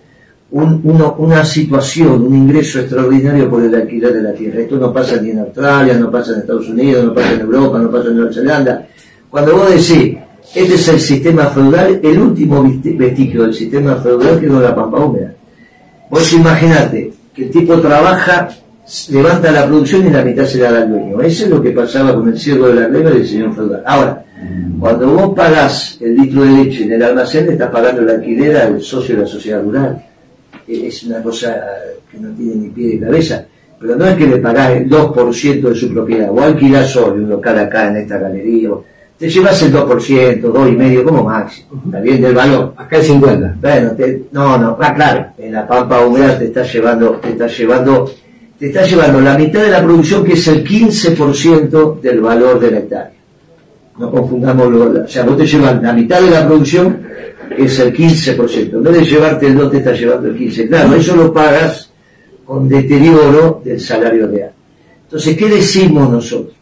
una 0.51 1.43
situación, 1.43 2.27
un 2.27 2.35
ingreso 2.35 2.79
extraordinario 2.79 3.49
por 3.49 3.63
el 3.63 3.73
alquiler 3.73 4.13
de 4.13 4.21
la 4.21 4.33
tierra. 4.33 4.59
Esto 4.59 4.77
no 4.77 4.93
pasa 4.93 5.19
ni 5.19 5.31
en 5.31 5.39
Australia, 5.39 5.95
no 5.95 6.11
pasa 6.11 6.33
en 6.33 6.41
Estados 6.41 6.69
Unidos, 6.69 7.05
no 7.05 7.13
pasa 7.13 7.33
en 7.33 7.41
Europa, 7.41 7.79
no 7.79 7.89
pasa 7.89 8.09
en 8.09 8.17
Nueva 8.17 8.33
Zelanda. 8.33 8.87
Cuando 9.31 9.57
vos 9.57 9.69
decís, 9.69 10.15
este 10.53 10.75
es 10.75 10.87
el 10.89 10.99
sistema 10.99 11.47
feudal, 11.47 11.99
el 12.03 12.19
último 12.19 12.63
vestigio 12.63 13.43
del 13.43 13.53
sistema 13.55 13.95
feudal 13.95 14.39
quedó 14.39 14.57
en 14.57 14.63
la 14.63 14.75
pampa 14.75 14.99
húmeda. 14.99 15.33
Vos 16.11 16.31
imaginate 16.33 17.11
que 17.33 17.45
el 17.45 17.49
tipo 17.49 17.79
trabaja, 17.79 18.49
levanta 19.09 19.51
la 19.51 19.65
producción 19.65 20.07
y 20.07 20.09
la 20.09 20.23
mitad 20.23 20.45
se 20.45 20.59
la 20.59 20.71
da 20.71 20.81
al 20.83 20.89
dueño. 20.89 21.21
Eso 21.21 21.45
es 21.45 21.49
lo 21.49 21.61
que 21.61 21.71
pasaba 21.71 22.13
con 22.15 22.27
el 22.27 22.39
ciervo 22.39 22.67
de 22.67 22.75
la 22.75 22.87
gleba 22.87 23.11
del 23.11 23.27
señor 23.27 23.53
feudal. 23.53 23.83
Ahora, 23.85 24.25
cuando 24.79 25.07
vos 25.07 25.35
pagás 25.35 25.97
el 26.01 26.15
litro 26.15 26.43
de 26.43 26.51
leche 26.51 26.83
en 26.83 26.93
el 26.93 27.03
almacén, 27.03 27.49
estás 27.49 27.69
pagando 27.69 28.01
la 28.01 28.13
alquiler 28.13 28.57
al 28.57 28.81
socio 28.81 29.15
de 29.15 29.21
la 29.21 29.27
sociedad 29.27 29.63
rural 29.63 30.03
es 30.67 31.03
una 31.03 31.21
cosa 31.21 31.63
que 32.09 32.17
no 32.17 32.29
tiene 32.35 32.55
ni 32.55 32.69
pie 32.69 32.95
ni 32.95 32.99
cabeza. 32.99 33.45
Pero 33.79 33.95
no 33.95 34.05
es 34.05 34.15
que 34.15 34.27
le 34.27 34.37
pagás 34.37 34.71
el 34.71 34.89
2% 34.89 35.61
de 35.61 35.75
su 35.75 35.93
propiedad, 35.93 36.31
o 36.31 36.41
alquilás 36.41 36.89
solo 36.89 37.15
un 37.15 37.29
local 37.29 37.59
acá 37.59 37.89
en 37.89 37.97
esta 37.97 38.17
galería, 38.17 38.69
te 39.17 39.29
llevas 39.29 39.61
el 39.61 39.73
2%, 39.73 40.41
2,5% 40.41 41.03
como 41.03 41.23
máximo, 41.23 41.81
está 41.85 41.99
bien 41.99 42.21
del 42.21 42.33
valor. 42.33 42.73
Acá 42.77 42.97
el 42.97 43.03
50. 43.03 43.57
Bueno, 43.61 43.91
no, 44.31 44.57
no, 44.57 44.77
ah, 44.79 44.93
claro, 44.93 45.27
en 45.37 45.53
la 45.53 45.67
pampa 45.67 46.05
húmeda 46.05 46.39
te 46.39 46.45
está 46.45 46.63
llevando, 46.63 47.11
te 47.21 47.29
está 47.29 47.47
llevando, 47.47 48.09
te 48.59 48.67
está 48.67 48.85
llevando 48.85 49.19
la 49.19 49.37
mitad 49.37 49.61
de 49.61 49.71
la 49.71 49.83
producción 49.83 50.23
que 50.23 50.33
es 50.33 50.47
el 50.47 50.63
15% 50.63 51.99
del 52.01 52.21
valor 52.21 52.59
de 52.59 52.71
la 52.71 52.77
hectárea. 52.79 53.13
No 53.97 54.11
confundamos, 54.11 54.71
lo, 54.71 55.03
o 55.03 55.07
sea, 55.07 55.23
vos 55.23 55.37
te 55.37 55.45
llevas 55.45 55.81
la 55.81 55.93
mitad 55.93 56.21
de 56.21 56.31
la 56.31 56.47
producción 56.47 57.03
es 57.57 57.79
el 57.79 57.93
15%. 57.93 58.73
En 58.73 58.83
vez 58.83 58.93
de 58.93 59.05
llevarte 59.05 59.47
el 59.47 59.55
2, 59.55 59.71
te 59.71 59.77
está 59.77 59.93
llevando 59.93 60.27
el 60.29 60.37
15%. 60.37 60.67
Claro, 60.67 60.95
eso 60.95 61.15
lo 61.15 61.33
pagas 61.33 61.91
con 62.45 62.67
deterioro 62.67 63.61
del 63.63 63.79
salario 63.79 64.27
real. 64.27 64.51
Entonces, 65.03 65.37
¿qué 65.37 65.47
decimos 65.47 66.09
nosotros? 66.09 66.55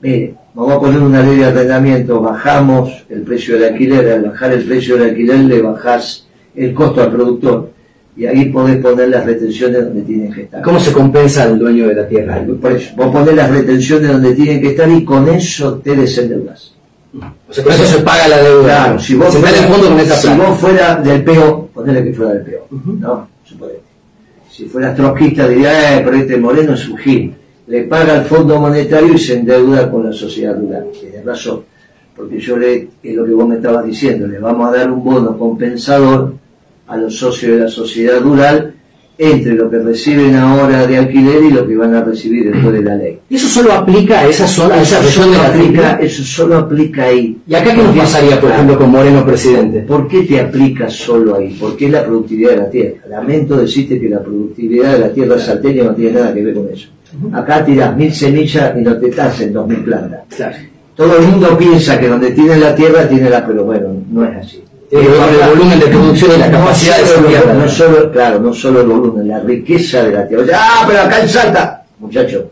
Mire, 0.00 0.34
vamos 0.54 0.72
a 0.72 0.80
poner 0.80 1.00
una 1.00 1.22
ley 1.22 1.36
de 1.36 1.44
arrendamiento, 1.44 2.20
bajamos 2.20 3.04
el 3.08 3.22
precio 3.22 3.54
del 3.54 3.72
alquiler, 3.72 4.10
al 4.10 4.22
bajar 4.22 4.52
el 4.52 4.64
precio 4.64 4.96
del 4.96 5.10
alquiler 5.10 5.38
le 5.38 5.62
bajás 5.62 6.26
el 6.54 6.74
costo 6.74 7.02
al 7.02 7.12
productor 7.12 7.71
y 8.14 8.26
ahí 8.26 8.46
podés 8.46 8.76
poner 8.76 9.08
las 9.08 9.24
retenciones 9.24 9.84
donde 9.84 10.02
tienen 10.02 10.32
que 10.32 10.42
estar. 10.42 10.62
¿Cómo 10.62 10.78
se 10.78 10.92
compensa 10.92 11.44
al 11.44 11.58
dueño 11.58 11.88
de 11.88 11.94
la 11.94 12.06
tierra? 12.06 12.44
Por 12.60 12.72
eso, 12.72 12.94
vos 12.96 13.06
ponés 13.08 13.34
las 13.34 13.50
retenciones 13.50 14.12
donde 14.12 14.34
tienen 14.34 14.60
que 14.60 14.68
estar 14.68 14.90
y 14.90 15.04
con 15.04 15.28
eso 15.28 15.78
te 15.78 15.96
desendeudas. 15.96 16.74
O 17.48 17.52
sea, 17.52 17.64
con 17.64 17.72
eso 17.72 17.84
se 17.84 17.98
paga 18.02 18.28
la 18.28 18.42
deuda. 18.42 18.64
Claro, 18.64 18.98
si 18.98 19.14
vos, 19.14 19.36
fuera, 19.36 19.56
fondo 19.62 19.88
con 19.88 20.00
esa 20.00 20.16
si 20.16 20.28
vos 20.28 20.58
fuera 20.58 20.96
del 20.96 21.24
PO, 21.24 21.70
ponele 21.74 22.04
que 22.04 22.12
fuera 22.12 22.34
del 22.34 22.42
PO, 22.42 22.68
¿no? 22.98 23.28
Si 24.50 24.66
fueras 24.66 24.94
trotskista 24.94 25.48
diría, 25.48 25.98
eh, 25.98 26.02
pero 26.04 26.16
este 26.16 26.36
Moreno 26.36 26.74
es 26.74 26.86
un 26.88 26.98
gil. 26.98 27.34
Le 27.66 27.84
paga 27.84 28.16
al 28.16 28.24
Fondo 28.26 28.60
Monetario 28.60 29.14
y 29.14 29.18
se 29.18 29.38
endeuda 29.38 29.90
con 29.90 30.04
la 30.04 30.12
sociedad 30.12 30.58
rural. 30.58 30.88
Tienes 30.92 31.24
razón. 31.24 31.62
Porque 32.14 32.38
yo 32.38 32.58
le, 32.58 32.88
es 33.02 33.14
lo 33.14 33.24
que 33.24 33.32
vos 33.32 33.48
me 33.48 33.56
estabas 33.56 33.86
diciendo, 33.86 34.26
le 34.26 34.38
vamos 34.38 34.68
a 34.68 34.76
dar 34.76 34.90
un 34.90 35.02
bono 35.02 35.38
compensador 35.38 36.34
a 36.92 36.96
los 36.98 37.16
socios 37.16 37.52
de 37.52 37.58
la 37.64 37.68
sociedad 37.68 38.20
rural 38.20 38.74
entre 39.16 39.54
lo 39.54 39.70
que 39.70 39.78
reciben 39.78 40.34
ahora 40.36 40.86
de 40.86 40.98
alquiler 40.98 41.42
y 41.44 41.50
lo 41.50 41.66
que 41.66 41.76
van 41.76 41.94
a 41.94 42.02
recibir 42.02 42.50
después 42.52 42.74
de 42.74 42.82
la 42.82 42.96
ley. 42.96 43.18
¿Y 43.30 43.36
eso 43.36 43.48
solo 43.48 43.72
aplica 43.72 44.20
a 44.20 44.26
esa 44.26 44.46
zona, 44.46 44.74
a 44.74 44.82
esa 44.82 45.00
región 45.00 45.30
de 45.30 45.38
aplica, 45.38 45.98
Eso 46.00 46.22
solo 46.22 46.56
aplica 46.56 47.04
ahí. 47.04 47.38
¿Y 47.46 47.54
acá 47.54 47.74
qué 47.74 47.82
nos 47.82 47.96
pasaría, 47.96 48.40
por 48.40 48.50
ejemplo, 48.50 48.78
con 48.78 48.90
Moreno 48.90 49.24
presidente? 49.24 49.80
¿Por 49.80 50.08
qué 50.08 50.22
te 50.22 50.40
aplica 50.40 50.90
solo 50.90 51.36
ahí? 51.36 51.56
Porque 51.58 51.86
es 51.86 51.92
la 51.92 52.04
productividad 52.04 52.50
de 52.50 52.56
la 52.56 52.70
tierra. 52.70 52.94
Lamento 53.08 53.56
decirte 53.56 54.00
que 54.00 54.08
la 54.08 54.22
productividad 54.22 54.92
de 54.94 54.98
la 54.98 55.12
tierra 55.12 55.38
salteña 55.38 55.84
no 55.84 55.94
tiene 55.94 56.12
nada 56.12 56.34
que 56.34 56.42
ver 56.42 56.54
con 56.54 56.68
eso. 56.70 56.88
Acá 57.32 57.64
tiras 57.64 57.96
mil 57.96 58.12
semillas 58.12 58.74
y 58.76 58.80
no 58.80 58.98
te 58.98 59.08
estás 59.08 59.40
en 59.40 59.52
dos 59.52 59.66
mil 59.66 59.84
plantas. 59.84 60.24
Todo 60.94 61.18
el 61.18 61.26
mundo 61.26 61.56
piensa 61.56 61.98
que 61.98 62.08
donde 62.08 62.32
tiene 62.32 62.58
la 62.58 62.74
tierra 62.74 63.08
tiene 63.08 63.30
la, 63.30 63.46
pero 63.46 63.64
bueno, 63.64 63.88
no 64.10 64.24
es 64.24 64.36
así 64.36 64.62
el 64.92 65.48
volumen 65.48 65.80
de 65.80 65.86
producción 65.86 66.32
y 66.36 66.38
la 66.38 66.50
capacidad 66.50 66.98
de 66.98 67.28
tierra. 67.28 67.54
No 67.54 67.68
solo, 67.68 68.12
claro, 68.12 68.40
no 68.40 68.52
solo 68.52 68.82
el 68.82 68.86
volumen, 68.86 69.26
la 69.26 69.40
riqueza 69.40 70.02
de 70.02 70.12
la 70.12 70.28
tierra. 70.28 70.44
ah, 70.54 70.84
pero 70.86 71.00
acá 71.00 71.20
en 71.20 71.28
Salta, 71.28 71.84
muchachos, 71.98 72.44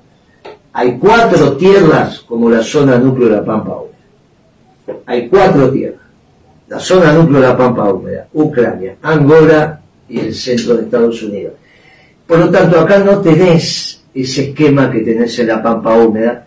hay 0.72 0.98
cuatro 0.98 1.56
tierras 1.56 2.20
como 2.20 2.48
la 2.48 2.62
zona 2.62 2.98
núcleo 2.98 3.28
de 3.28 3.36
la 3.36 3.44
Pampa 3.44 3.76
Húmeda. 3.76 5.00
Hay 5.06 5.28
cuatro 5.28 5.70
tierras. 5.70 6.00
La 6.68 6.78
zona 6.78 7.12
núcleo 7.12 7.40
de 7.42 7.48
la 7.48 7.56
Pampa 7.56 7.92
Húmeda, 7.92 8.26
Ucrania, 8.32 8.96
Angola 9.02 9.80
y 10.08 10.20
el 10.20 10.34
centro 10.34 10.76
de 10.76 10.84
Estados 10.84 11.22
Unidos. 11.22 11.54
Por 12.26 12.38
lo 12.38 12.50
tanto, 12.50 12.80
acá 12.80 12.98
no 13.00 13.20
tenés 13.20 14.02
ese 14.14 14.50
esquema 14.50 14.90
que 14.90 15.00
tenés 15.00 15.38
en 15.40 15.48
la 15.48 15.62
Pampa 15.62 15.94
Húmeda. 15.94 16.46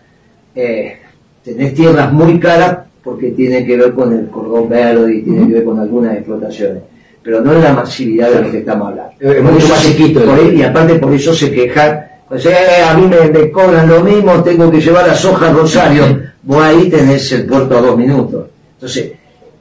Eh, 0.54 0.98
tenés 1.44 1.74
tierras 1.74 2.12
muy 2.12 2.40
caras 2.40 2.78
porque 3.04 3.32
tiene 3.32 3.64
que 3.66 3.76
ver 3.76 3.92
con 3.92 4.12
el 4.12 4.26
cordón 4.28 4.68
verde 4.68 5.16
y 5.16 5.22
tiene 5.22 5.46
que 5.46 5.54
ver 5.54 5.64
con 5.64 5.78
algunas 5.78 6.16
explotaciones. 6.16 6.82
Pero 7.22 7.40
no 7.42 7.52
es 7.52 7.62
la 7.62 7.74
masividad 7.74 8.30
de 8.30 8.42
lo 8.42 8.50
que 8.50 8.58
estamos 8.58 8.88
hablando. 8.88 9.12
Es 9.20 9.42
mucho 9.42 9.68
más 9.68 9.82
chiquito. 9.82 10.20
y 10.52 10.62
aparte 10.62 10.94
por 10.94 11.12
eso 11.12 11.34
se 11.34 11.50
quejan, 11.50 12.00
pues, 12.28 12.46
eh, 12.46 12.82
a 12.86 12.94
mí 12.94 13.06
me, 13.06 13.50
cobran 13.50 13.88
lo 13.88 14.00
mismo, 14.00 14.42
tengo 14.42 14.70
que 14.70 14.80
llevar 14.80 15.06
las 15.06 15.24
hojas 15.24 15.54
Rosario. 15.54 16.04
Vos 16.42 16.62
ahí 16.62 16.88
tenés 16.88 17.30
el 17.32 17.46
puerto 17.46 17.78
a 17.78 17.80
dos 17.80 17.96
minutos. 17.96 18.46
Entonces, 18.74 19.12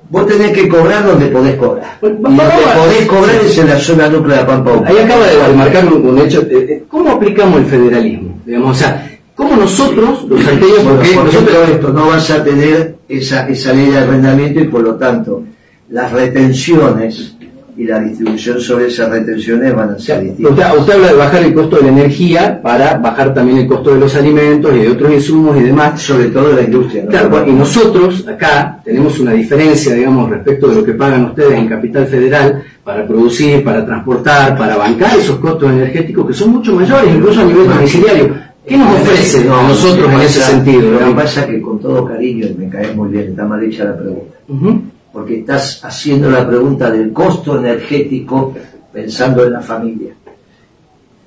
vos 0.09 0.25
tenés 0.25 0.51
que 0.51 0.67
cobrar 0.67 1.05
donde 1.05 1.27
podés 1.27 1.55
cobrar. 1.55 1.97
Pues, 1.99 2.13
y 2.13 2.21
donde 2.21 2.37
podés 2.77 3.05
cobrar 3.07 3.35
es 3.35 3.57
en 3.57 3.69
la 3.69 3.79
zona 3.79 4.09
núclea 4.09 4.39
de 4.39 4.45
Pampa. 4.45 4.83
Ahí 4.85 4.97
acaba 4.97 5.27
de 5.27 5.53
marcar 5.53 5.93
un, 5.93 6.17
hecho. 6.19 6.41
Eh, 6.41 6.67
eh, 6.69 6.83
¿Cómo 6.89 7.11
aplicamos 7.11 7.59
el 7.59 7.65
federalismo? 7.65 8.41
Digamos, 8.45 8.71
o 8.71 8.79
sea, 8.79 9.12
¿cómo 9.43 9.61
nosotros, 9.61 10.25
los 10.29 10.41
salteños, 10.41 10.79
porque 10.79 11.15
nosotros 11.15 11.69
esto 11.69 11.89
no 11.89 12.07
vas 12.07 12.31
a 12.31 12.43
tener 12.43 12.95
esa, 13.09 13.47
esa 13.47 13.73
ley 13.73 13.87
de 13.87 13.97
arrendamiento 13.97 14.59
y 14.61 14.67
por 14.67 14.81
lo 14.81 14.95
tanto 14.95 15.43
las 15.89 16.11
retenciones 16.11 17.35
y 17.75 17.85
la 17.85 17.99
distribución 17.99 18.59
sobre 18.61 18.87
esas 18.87 19.09
retenciones 19.09 19.75
van 19.75 19.89
a 19.91 19.99
ser 19.99 20.21
distintas. 20.21 20.51
Usted, 20.51 20.79
usted, 20.79 20.93
habla 20.93 21.07
de 21.07 21.13
bajar 21.13 21.43
el 21.43 21.53
costo 21.53 21.77
de 21.77 21.81
la 21.83 21.87
energía 21.89 22.61
para 22.61 22.97
bajar 22.97 23.33
también 23.33 23.57
el 23.59 23.67
costo 23.67 23.93
de 23.93 23.99
los 23.99 24.15
alimentos 24.15 24.75
y 24.75 24.79
de 24.79 24.89
otros 24.89 25.11
insumos 25.11 25.57
y 25.57 25.63
demás. 25.63 25.99
Sobre 25.99 26.25
todo 26.25 26.49
de 26.49 26.55
la 26.55 26.61
industria. 26.61 27.03
¿no? 27.03 27.09
Claro, 27.09 27.47
y 27.47 27.51
nosotros 27.51 28.27
acá 28.27 28.79
tenemos 28.83 29.19
una 29.19 29.31
diferencia, 29.31 29.95
digamos, 29.95 30.29
respecto 30.29 30.67
de 30.67 30.75
lo 30.75 30.83
que 30.83 30.93
pagan 30.93 31.25
ustedes 31.25 31.53
en 31.53 31.67
Capital 31.67 32.05
Federal 32.05 32.63
para 32.83 33.07
producir, 33.07 33.63
para 33.63 33.83
transportar, 33.83 34.55
para 34.55 34.77
bancar 34.77 35.17
esos 35.17 35.39
costos 35.39 35.71
energéticos 35.71 36.27
que 36.27 36.33
son 36.33 36.51
mucho 36.51 36.73
mayores, 36.75 37.15
incluso 37.15 37.41
a 37.41 37.45
nivel 37.45 37.67
domiciliario. 37.67 38.35
¿Qué 38.65 38.77
nos 38.77 39.01
ofrece 39.01 39.49
a 39.49 39.67
nosotros 39.67 40.11
en 40.11 40.19
ese 40.21 40.41
sentido? 40.41 40.91
Lo 40.91 40.99
que 40.99 41.11
pasa 41.13 41.41
es 41.41 41.47
que 41.47 41.61
con 41.61 41.79
todo 41.79 42.05
cariño, 42.05 42.47
me 42.57 42.69
cae 42.69 42.93
muy 42.93 43.09
bien, 43.09 43.29
está 43.29 43.45
mal 43.45 43.61
hecha 43.63 43.83
la 43.83 43.97
pregunta. 43.97 44.37
Porque 45.11 45.39
estás 45.39 45.83
haciendo 45.83 46.29
la 46.31 46.47
pregunta 46.47 46.89
del 46.89 47.11
costo 47.11 47.57
energético 47.57 48.53
pensando 48.91 49.45
en 49.45 49.53
la 49.53 49.61
familia. 49.61 50.13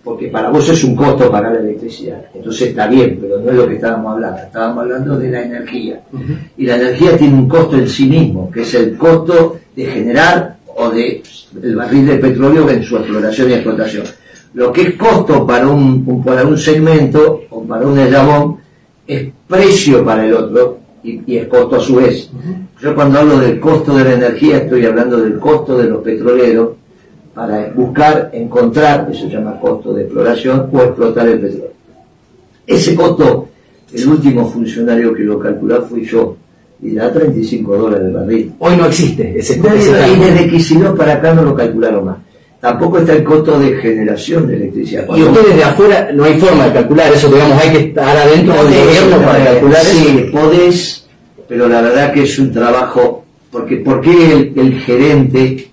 Porque 0.03 0.29
para 0.29 0.51
vos 0.51 0.69
es 0.69 0.83
un 0.85 0.97
costo 0.97 1.31
pagar 1.31 1.53
la 1.53 1.61
electricidad. 1.61 2.23
Entonces 2.33 2.69
está 2.69 2.87
bien, 2.87 3.19
pero 3.21 3.41
no 3.41 3.51
es 3.51 3.57
lo 3.57 3.69
que 3.69 3.75
estábamos 3.75 4.13
hablando. 4.13 4.39
Estábamos 4.39 4.79
hablando 4.85 5.19
de 5.19 5.31
la 5.31 5.43
energía. 5.43 6.01
Y 6.57 6.65
la 6.65 6.77
energía 6.77 7.19
tiene 7.19 7.35
un 7.35 7.49
costo 7.49 7.77
en 7.77 7.89
sí 7.89 8.09
mismo, 8.09 8.51
que 8.51 8.63
es 8.63 8.75
el 8.75 8.97
costo 8.97 9.59
de 9.75 9.85
generar 9.85 10.57
o 10.75 10.89
de 10.91 11.23
el 11.63 11.77
barril 11.77 12.07
de 12.07 12.17
petróleo 12.17 12.71
en 12.71 12.83
su 12.83 12.97
exploración 12.97 13.51
y 13.51 13.55
explotación 13.55 14.05
lo 14.57 14.73
que 14.73 14.83
es 14.83 14.95
costo 14.95 15.47
para 15.47 15.69
un, 15.69 16.25
para 16.25 16.47
un 16.47 16.57
segmento 16.57 17.43
o 17.51 17.63
para 17.65 17.87
un 17.87 17.99
eslabón 17.99 18.57
es 19.07 19.31
precio 19.47 20.03
para 20.03 20.27
el 20.27 20.33
otro 20.33 20.79
y, 21.05 21.37
es 21.37 21.47
costo 21.47 21.77
a 21.77 21.81
su 21.81 21.97
vez. 21.97 22.31
Yo 22.81 22.95
cuando 22.95 23.19
hablo 23.19 23.39
del 23.39 23.61
costo 23.61 23.95
de 23.95 24.05
la 24.05 24.15
energía 24.15 24.57
estoy 24.57 24.87
hablando 24.87 25.19
del 25.19 25.39
costo 25.39 25.77
de 25.77 25.85
los 25.85 26.03
petroleros 26.03 26.71
para 27.35 27.71
buscar, 27.75 28.31
encontrar, 28.33 29.07
eso 29.13 29.27
se 29.27 29.35
llama 29.35 29.61
costo 29.61 29.93
de 29.93 30.05
exploración, 30.05 30.71
o 30.73 30.81
explotar 30.81 31.29
el 31.29 31.39
petróleo. 31.39 31.73
Ese 32.67 32.95
costo, 32.95 33.49
el 33.93 34.09
último 34.09 34.51
funcionario 34.51 35.13
que 35.13 35.23
lo 35.23 35.39
calculó 35.39 35.83
fui 35.83 36.03
yo, 36.07 36.35
y 36.81 36.95
da 36.95 37.13
35 37.13 37.77
dólares 37.77 38.07
el 38.07 38.15
barril. 38.15 38.53
Hoy 38.59 38.77
no 38.79 38.87
existe 38.87 39.39
ese 39.39 39.59
costo. 39.59 39.77
Y 39.77 40.19
desde 40.19 40.49
que 40.49 40.79
no 40.79 40.95
para 40.95 41.13
acá 41.13 41.35
no 41.35 41.43
lo 41.43 41.55
calcularon 41.55 42.07
más 42.07 42.26
tampoco 42.67 42.99
está 42.99 43.13
el 43.13 43.23
costo 43.23 43.61
de 43.61 43.77
generación 43.77 44.49
de 44.49 44.57
electricidad. 44.57 45.07
y 45.15 45.23
ustedes 45.23 45.55
de 45.55 45.63
afuera 45.63 46.11
no 46.13 46.25
hay 46.25 46.35
forma 46.35 46.65
de 46.67 46.73
calcular 46.73 47.13
eso, 47.13 47.29
digamos, 47.29 47.63
hay 47.63 47.71
que 47.71 47.79
estar 47.79 48.17
adentro 48.17 48.55
del 48.65 48.85
gobierno 48.85 49.19
para 49.25 49.45
calcular 49.45 49.83
sí, 49.83 50.19
eso. 50.19 50.33
podés, 50.33 51.07
pero 51.47 51.69
la 51.69 51.81
verdad 51.81 52.13
que 52.13 52.25
es 52.25 52.39
un 52.41 52.51
trabajo, 52.51 53.25
porque 53.53 53.77
¿por 53.77 54.01
qué 54.01 54.53
el, 54.57 54.81
gerente 54.81 55.69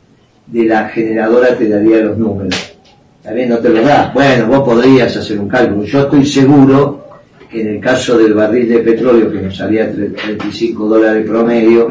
de 0.46 0.66
la 0.66 0.88
generadora 0.90 1.58
te 1.58 1.68
daría 1.68 1.98
los 1.98 2.16
números? 2.16 2.76
También 3.24 3.50
no 3.50 3.58
te 3.58 3.70
lo 3.70 3.82
da. 3.82 4.12
Bueno, 4.14 4.46
vos 4.46 4.60
podrías 4.60 5.18
hacer 5.18 5.40
un 5.40 5.48
cálculo. 5.48 5.86
Yo 5.86 6.02
estoy 6.02 6.26
seguro 6.28 7.08
que 7.50 7.62
en 7.62 7.68
el 7.70 7.80
caso 7.80 8.20
del 8.20 8.36
barril 8.36 8.70
de 8.70 8.80
petróleo 8.80 9.32
que 9.32 9.42
nos 9.42 9.58
salía 9.58 9.92
35 9.92 10.88
dólares 10.88 11.26
promedio, 11.28 11.88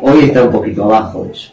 hoy 0.00 0.26
está 0.26 0.44
un 0.44 0.52
poquito 0.52 0.84
abajo 0.84 1.24
de 1.24 1.32
eso. 1.32 1.50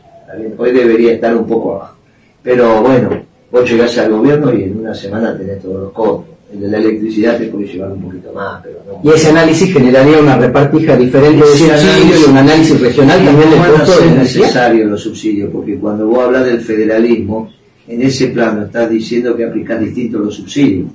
Hoy 0.57 0.71
debería 0.71 1.13
estar 1.13 1.35
un 1.35 1.47
poco 1.47 1.77
abajo. 1.77 2.00
Pero 2.43 2.81
bueno, 2.81 3.09
vos 3.51 3.69
llegás 3.69 3.97
al 3.97 4.11
gobierno 4.11 4.53
y 4.53 4.63
en 4.63 4.79
una 4.79 4.93
semana 4.93 5.37
tenés 5.37 5.61
todos 5.61 5.83
los 5.83 5.91
costos. 5.91 6.25
El 6.51 6.59
de 6.59 6.67
la 6.67 6.77
electricidad 6.79 7.37
te 7.37 7.45
puede 7.45 7.65
llevar 7.65 7.93
un 7.93 8.01
poquito 8.01 8.33
más, 8.33 8.61
pero 8.61 8.81
no. 8.85 9.09
Y 9.09 9.15
ese 9.15 9.29
análisis 9.29 9.71
generaría 9.71 10.19
una 10.19 10.37
repartija 10.37 10.97
diferente 10.97 11.45
de 11.45 11.45
subsidios 11.45 12.27
y 12.27 12.29
un 12.29 12.37
análisis 12.37 12.81
regional 12.81 13.23
también 13.23 13.51
del 13.51 13.59
costo 13.59 14.01
de 14.01 14.07
es 14.07 14.15
necesario 14.15 14.85
los 14.85 15.01
subsidios, 15.01 15.49
porque 15.49 15.77
cuando 15.77 16.07
vos 16.07 16.25
hablas 16.25 16.45
del 16.45 16.59
federalismo, 16.59 17.49
en 17.87 18.01
ese 18.01 18.27
plano 18.27 18.65
estás 18.65 18.89
diciendo 18.89 19.35
que 19.35 19.45
aplicás 19.45 19.79
distintos 19.79 20.21
los 20.21 20.35
subsidios. 20.35 20.87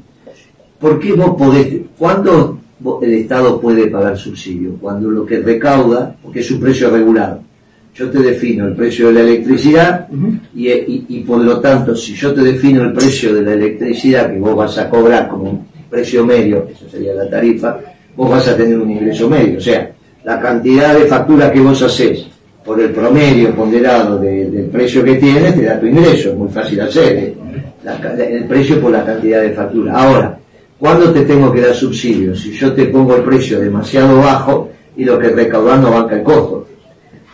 ¿Por 0.79 1.01
qué 1.01 1.13
vos 1.15 1.35
podés, 1.39 1.69
cuándo 1.99 2.59
el 3.01 3.15
Estado 3.15 3.59
puede 3.59 3.87
pagar 3.87 4.19
subsidios? 4.19 4.75
Cuando 4.79 5.11
lo 5.11 5.25
que 5.25 5.39
recauda, 5.39 6.17
porque 6.23 6.41
es 6.41 6.51
un 6.51 6.61
precio 6.61 6.91
regulado, 6.91 7.41
yo 7.97 8.11
te 8.11 8.19
defino 8.19 8.67
el 8.67 8.75
precio 8.75 9.09
de 9.09 9.15
la 9.15 9.21
electricidad 9.21 10.07
y, 10.55 11.21
por 11.27 11.41
lo 11.43 11.61
tanto, 11.61 11.97
si 11.97 12.15
yo 12.15 12.35
te 12.35 12.43
defino 12.43 12.83
el 12.83 12.93
precio 12.93 13.35
de 13.35 13.43
la 13.43 13.55
electricidad 13.55 14.31
que 14.31 14.39
vos 14.39 14.55
vas 14.55 14.77
a 14.79 14.91
cobrar 14.91 15.29
como 15.29 15.51
un 15.51 15.67
precio 15.89 16.25
medio, 16.25 16.69
eso 16.71 16.89
sería 16.91 17.15
la 17.15 17.29
tarifa, 17.31 17.79
vos 18.15 18.31
vas 18.31 18.49
a 18.49 18.57
tener 18.57 18.79
un 18.79 18.91
ingreso 18.91 19.31
medio. 19.31 19.59
O 19.59 19.61
sea, 19.61 19.91
la 20.25 20.39
cantidad 20.41 20.95
de 20.95 21.07
factura 21.07 21.51
que 21.51 21.61
vos 21.61 21.83
haces 21.83 22.27
por 22.65 22.81
el 22.81 22.91
promedio 22.91 23.55
ponderado 23.55 24.19
del 24.19 24.69
precio 24.71 25.03
que 25.03 25.15
tienes 25.15 25.55
te 25.55 25.63
da 25.63 25.81
tu 25.81 25.87
ingreso, 25.87 26.31
es 26.31 26.37
muy 26.37 26.49
fácil 26.49 26.81
hacer, 26.81 27.17
¿eh? 27.17 27.35
el 28.31 28.45
precio 28.45 28.81
por 28.81 28.91
la 28.91 29.05
cantidad 29.05 29.41
de 29.41 29.51
factura. 29.51 29.95
Ahora, 29.95 30.39
¿cuándo 30.79 31.13
te 31.13 31.23
tengo 31.23 31.51
que 31.53 31.61
dar 31.61 31.75
subsidios? 31.75 32.41
Si 32.41 32.53
yo 32.53 32.73
te 32.73 32.87
pongo 32.87 33.17
el 33.17 33.23
precio 33.23 33.61
demasiado 33.61 34.19
bajo 34.19 34.71
y 34.97 35.05
lo 35.05 35.19
que 35.19 35.29
recaudando 35.29 35.91
banca 35.91 36.17
el 36.17 36.23
costo. 36.23 36.66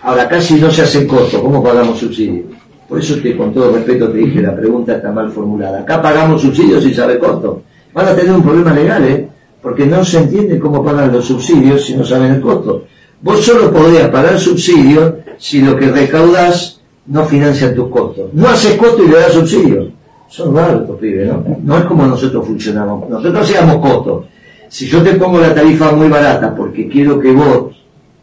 Ahora, 0.03 0.29
casi 0.29 0.55
no 0.55 0.71
se 0.71 0.83
hace 0.83 1.07
costo, 1.07 1.41
¿cómo 1.41 1.63
pagamos 1.63 1.99
subsidios? 1.99 2.47
Por 2.89 2.99
eso 2.99 3.23
que 3.23 3.37
con 3.37 3.55
todo 3.55 3.73
respeto 3.73 4.11
te 4.11 4.19
dije, 4.19 4.43
la 4.43 4.55
pregunta 4.55 4.97
está 4.97 5.13
mal 5.13 5.31
formulada. 5.31 5.81
Acá 5.81 6.03
pagamos 6.03 6.43
subsidios 6.43 6.83
sin 6.83 6.95
saber 6.95 7.19
costo. 7.19 7.63
Van 7.95 8.09
a 8.09 8.15
tener 8.15 8.35
un 8.35 8.43
problema 8.43 8.73
legal, 8.73 9.05
¿eh? 9.05 9.29
Porque 9.63 9.87
no 9.87 10.05
se 10.05 10.19
entiende 10.19 10.59
cómo 10.59 10.85
pagan 10.85 11.13
los 11.13 11.25
subsidios 11.25 11.85
si 11.87 11.95
no 11.95 12.05
saben 12.05 12.33
el 12.33 12.41
costo. 12.41 12.85
Vos 13.23 13.45
solo 13.45 13.73
podrías 13.73 14.09
pagar 14.09 14.39
subsidios 14.39 15.15
si 15.39 15.63
lo 15.63 15.77
que 15.77 15.87
recaudas 15.87 16.81
no 17.07 17.25
financia 17.25 17.75
tus 17.75 17.89
costos. 17.89 18.31
No 18.33 18.49
haces 18.49 18.77
costo 18.77 19.05
y 19.05 19.09
le 19.09 19.19
das 19.19 19.33
subsidios. 19.33 19.87
Son 20.29 20.55
raros 20.55 20.83
estos 20.83 20.99
pibes, 20.99 21.29
¿no? 21.29 21.45
No 21.63 21.79
es 21.79 21.85
como 21.85 22.07
nosotros 22.07 22.45
funcionamos. 22.47 23.09
Nosotros 23.09 23.49
hacíamos 23.49 23.77
costos. 23.77 24.27
Si 24.69 24.87
yo 24.87 25.03
te 25.03 25.15
pongo 25.15 25.39
la 25.39 25.55
tarifa 25.55 25.93
muy 25.93 26.09
barata 26.09 26.55
porque 26.57 26.89
quiero 26.89 27.21
que 27.21 27.31
vos 27.31 27.82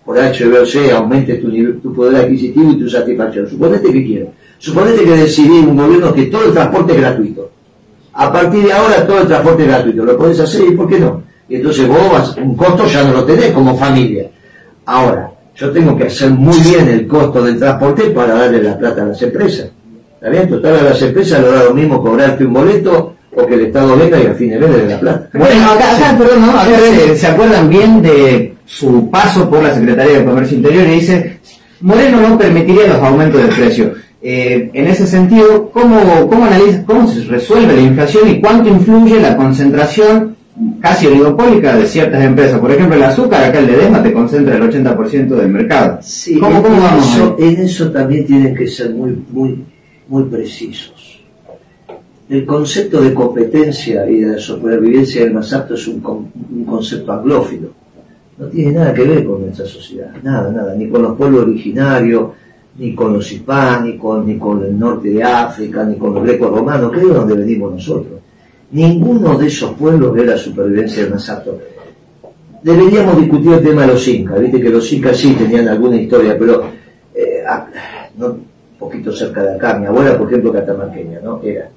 por 0.10 0.17
H, 0.17 0.43
B 0.43 0.58
o 0.58 0.65
C, 0.65 0.91
aumente 0.91 1.36
tu, 1.36 1.52
tu 1.74 1.93
poder 1.93 2.24
adquisitivo 2.24 2.72
y 2.72 2.80
tu 2.80 2.89
satisfacción. 2.89 3.48
Suponete 3.48 3.93
que 3.93 4.04
quiero. 4.04 4.32
Suponete 4.58 5.04
que 5.04 5.15
decidí 5.15 5.60
un 5.60 5.78
gobierno 5.78 6.12
que 6.12 6.24
todo 6.24 6.45
el 6.45 6.52
transporte 6.52 6.93
es 6.93 7.00
gratuito. 7.00 7.52
A 8.13 8.34
partir 8.34 8.63
de 8.63 8.74
ahora 8.74 9.06
todo 9.06 9.22
el 9.22 9.28
transporte 9.28 9.62
es 9.62 9.69
gratuito. 9.69 10.06
Lo 10.06 10.17
podés 10.17 10.39
hacer 10.39 10.67
y 10.67 10.72
¿por 10.72 10.89
qué 10.89 11.00
no? 11.00 11.22
Y 11.48 11.58
entonces 11.58 11.88
vos 11.88 12.36
un 12.38 12.56
costo 12.56 12.88
ya 12.88 13.04
no 13.04 13.13
lo 13.13 13.24
tenés 13.24 13.52
como 13.52 13.78
familia. 13.78 14.32
Ahora, 14.88 15.30
yo 15.56 15.69
tengo 15.69 15.95
que 15.95 16.06
hacer 16.06 16.32
muy 16.32 16.60
bien 16.60 16.89
el 16.89 17.08
costo 17.08 17.43
del 17.43 17.60
transporte 17.60 18.10
para 18.10 18.34
darle 18.34 18.63
la 18.63 18.80
plata 18.80 19.04
a 19.04 19.06
las 19.06 19.22
empresas. 19.22 19.69
¿Está 20.15 20.30
bien? 20.32 20.50
Total 20.50 20.76
a 20.76 20.84
las 20.86 21.00
empresas 21.04 21.39
lo 21.39 21.52
da 21.52 21.65
lo 21.65 21.76
mismo 21.76 22.02
cobrarte 22.02 22.43
un 22.43 22.54
boleto 22.54 23.13
o 23.41 23.47
que 23.47 23.56
el 23.56 23.65
Estado 23.65 23.97
venga 23.97 24.19
y 24.19 24.25
al 24.28 24.36
fin 24.36 24.49
de 24.52 24.60
mes 24.60 24.69
le 24.69 24.88
la 24.88 24.99
plata. 24.99 25.30
Bueno, 25.34 25.71
acá, 25.71 25.95
acá 25.97 26.17
perdón, 26.17 26.41
¿no? 26.41 26.60
A 26.60 26.67
ver, 26.67 27.17
¿se 27.17 27.28
acuerdan 27.28 27.69
bien 27.69 28.02
de 28.02 28.56
su 28.65 29.10
paso 29.10 29.49
por 29.49 29.63
la 29.63 29.73
Secretaría 29.73 30.19
de 30.19 30.25
Comercio 30.25 30.58
Interior 30.58 30.88
y 30.88 30.91
dice, 30.91 31.39
Moreno 31.82 32.21
no 32.21 32.38
permitiría 32.38 32.88
los 32.88 32.97
aumentos 32.97 33.41
de 33.41 33.47
precio. 33.47 33.93
Eh, 34.21 34.69
en 34.73 34.88
ese 34.88 35.08
sentido, 35.08 35.71
¿cómo, 35.71 36.28
cómo, 36.28 36.45
analiza, 36.45 36.84
¿cómo 36.86 37.08
se 37.08 37.23
resuelve 37.23 37.73
la 37.73 37.82
inflación 37.82 38.30
y 38.30 38.41
cuánto 38.41 38.69
influye 38.69 39.19
la 39.19 39.38
concentración 39.38 40.36
casi 40.82 41.08
oligopólica 41.08 41.75
de 41.75 41.86
ciertas 41.86 42.23
empresas? 42.23 42.60
Por 42.60 42.71
ejemplo, 42.71 42.95
el 42.95 43.04
azúcar, 43.04 43.45
acá 43.45 43.60
el 43.60 43.67
Ledesma 43.67 44.04
te 44.04 44.12
concentra 44.12 44.56
el 44.56 44.63
80% 44.63 45.28
del 45.28 45.47
mercado. 45.49 45.99
Sí, 46.02 46.38
¿Cómo, 46.38 46.62
cómo 46.62 46.82
vamos 46.82 47.15
eso, 47.15 47.38
en 47.39 47.62
eso 47.62 47.91
también 47.91 48.25
tienen 48.25 48.54
que 48.54 48.67
ser 48.67 48.91
muy, 48.91 49.23
muy, 49.32 49.63
muy 50.10 50.23
precisos. 50.25 50.99
El 52.30 52.46
concepto 52.46 53.02
de 53.02 53.12
competencia 53.12 54.08
y 54.08 54.20
de 54.20 54.38
supervivencia 54.38 55.24
del 55.24 55.34
más 55.34 55.52
apto 55.52 55.74
es 55.74 55.88
un, 55.88 56.00
concepto 56.00 57.12
anglófilo 57.12 57.70
no 58.38 58.46
tiene 58.48 58.72
nada 58.72 58.94
que 58.94 59.04
ver 59.04 59.26
con 59.26 59.42
nuestra 59.42 59.65
sociedad, 59.65 60.12
nada, 60.24 60.50
nada, 60.50 60.74
ni 60.74 60.88
con 60.88 61.02
los 61.02 61.18
pueblos 61.18 61.42
originarios, 61.42 62.30
ni 62.78 62.96
con 62.96 63.13
los 63.13 63.30
hispánicos, 63.30 64.26
ni 64.26 64.38
con 64.38 64.63
el 64.63 64.80
norte 64.80 65.10
de 65.10 65.22
África, 65.22 65.84
ni 65.84 65.98
con 65.98 66.13
los 66.13 66.24
grecos 66.24 66.50
romanos, 66.50 66.92
que 66.94 67.02
es 67.02 67.08
donde 67.10 67.36
venimos 67.36 67.74
nosotros. 67.74 68.20
Ninguno 68.72 69.38
de 69.38 69.48
esos 69.48 69.72
pueblos 69.74 70.13
ve 70.13 70.26
la 70.26 70.38
supervivencia 70.38 71.04
del 71.04 71.12
más 71.12 71.30
apto. 71.30 71.60
Deberíamos 72.63 73.18
discutir 73.18 73.54
el 73.54 73.63
tema 73.63 73.82
de 73.82 73.88
los 73.88 74.08
incas, 74.08 74.39
viste 74.39 74.62
que 74.62 74.70
los 74.70 74.94
incas 74.94 75.18
sí 75.18 75.34
tenían 75.34 75.68
alguna 75.68 75.98
historia, 75.98 76.38
pero 76.39 76.63
eh, 77.13 77.44
no, 78.18 78.28
un 78.28 78.44
poquito 78.78 79.12
cerca 79.12 79.44
de 79.44 79.56
acá, 79.56 79.78
mi 79.78 79.88
abuela 79.88 80.18
por 80.18 80.28
ejemplo 80.28 80.54
catamarqueña, 80.54 81.20
¿no? 81.22 81.42
Era. 81.44 81.70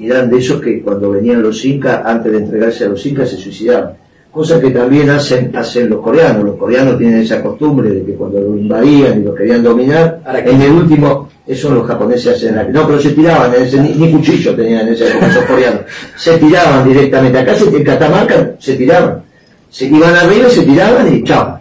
Y 0.00 0.06
eran 0.10 0.30
de 0.30 0.38
esos 0.38 0.60
que 0.60 0.80
cuando 0.80 1.10
venían 1.10 1.42
los 1.42 1.64
incas, 1.64 2.00
antes 2.04 2.32
de 2.32 2.38
entregarse 2.38 2.84
a 2.84 2.88
los 2.88 3.04
incas, 3.04 3.28
se 3.28 3.36
suicidaban 3.36 4.00
cosa 4.30 4.60
que 4.60 4.70
también 4.70 5.10
hacen, 5.10 5.54
hacen 5.56 5.90
los 5.90 6.00
coreanos. 6.00 6.44
Los 6.44 6.56
coreanos 6.56 6.98
tienen 6.98 7.20
esa 7.20 7.42
costumbre 7.42 7.90
de 7.90 8.04
que 8.04 8.14
cuando 8.14 8.40
lo 8.40 8.56
invadían 8.56 9.20
y 9.20 9.24
lo 9.24 9.34
querían 9.34 9.62
dominar, 9.62 10.20
en 10.44 10.62
el 10.62 10.72
último, 10.72 11.28
eso 11.46 11.70
los 11.70 11.86
japoneses 11.86 12.36
hacen 12.36 12.72
No, 12.72 12.86
pero 12.86 13.00
se 13.00 13.10
tiraban, 13.10 13.52
ni, 13.98 14.12
cuchillo 14.12 14.54
tenían 14.54 14.88
en 14.88 14.94
época 14.94 15.26
esos 15.26 15.44
coreanos. 15.44 15.80
Se 16.16 16.38
tiraban 16.38 16.88
directamente. 16.88 17.38
Acá 17.38 17.54
en 17.56 17.84
Catamarca 17.84 18.52
se 18.58 18.74
tiraban. 18.74 19.22
Se 19.68 19.86
iban 19.86 20.14
arriba 20.14 20.48
y 20.48 20.50
se 20.50 20.62
tiraban 20.62 21.14
y 21.14 21.24
chao. 21.24 21.60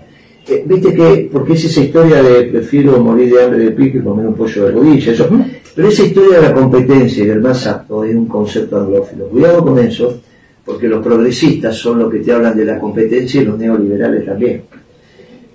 Eh, 0.50 0.64
Viste 0.66 0.94
que, 0.94 1.30
porque 1.32 1.54
es 1.54 1.66
esa 1.66 1.82
historia 1.82 2.24
de 2.24 2.44
prefiero 2.46 3.00
morir 3.00 3.32
de 3.32 3.44
hambre 3.44 3.60
de 3.66 3.72
pique 3.72 4.00
que 4.00 4.04
comer 4.04 4.26
un 4.26 4.34
pollo 4.34 4.66
de 4.66 4.72
rodilla, 4.72 5.12
eso. 5.12 5.30
Pero 5.76 5.88
esa 5.88 6.04
historia 6.04 6.40
de 6.40 6.48
la 6.48 6.54
competencia 6.54 7.24
y 7.24 7.28
del 7.28 7.42
más 7.42 7.68
apto 7.68 8.04
es 8.04 8.16
un 8.16 8.26
concepto 8.26 8.80
anglófilo. 8.80 9.28
Cuidado 9.28 9.64
con 9.64 9.78
eso, 9.80 10.20
porque 10.66 10.88
los 10.88 11.06
progresistas 11.06 11.76
son 11.76 12.00
los 12.00 12.12
que 12.12 12.20
te 12.20 12.32
hablan 12.32 12.58
de 12.58 12.66
la 12.66 12.80
competencia 12.80 13.42
y 13.42 13.46
los 13.46 13.58
neoliberales 13.60 14.26
también. 14.26 14.64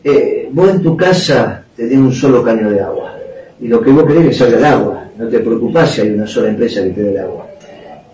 Eh, 0.03 0.49
vos 0.53 0.71
en 0.71 0.83
tu 0.83 0.97
casa 0.97 1.65
tenés 1.77 1.99
un 1.99 2.13
solo 2.13 2.43
caño 2.43 2.71
de 2.71 2.81
agua 2.81 3.17
y 3.61 3.69
lo 3.69 3.81
que 3.81 3.91
vos 3.91 4.05
querés 4.05 4.23
es 4.23 4.29
que 4.29 4.35
salga 4.35 4.59
el 4.59 4.65
agua. 4.65 5.05
No 5.19 5.29
te 5.29 5.39
preocupás 5.39 5.93
si 5.93 6.03
hay 6.03 6.11
una 6.11 6.27
sola 6.27 6.51
empresa 6.51 6.83
que 6.85 6.91
te 6.91 7.03
dé 7.03 7.11
el 7.11 7.19
agua. 7.19 7.47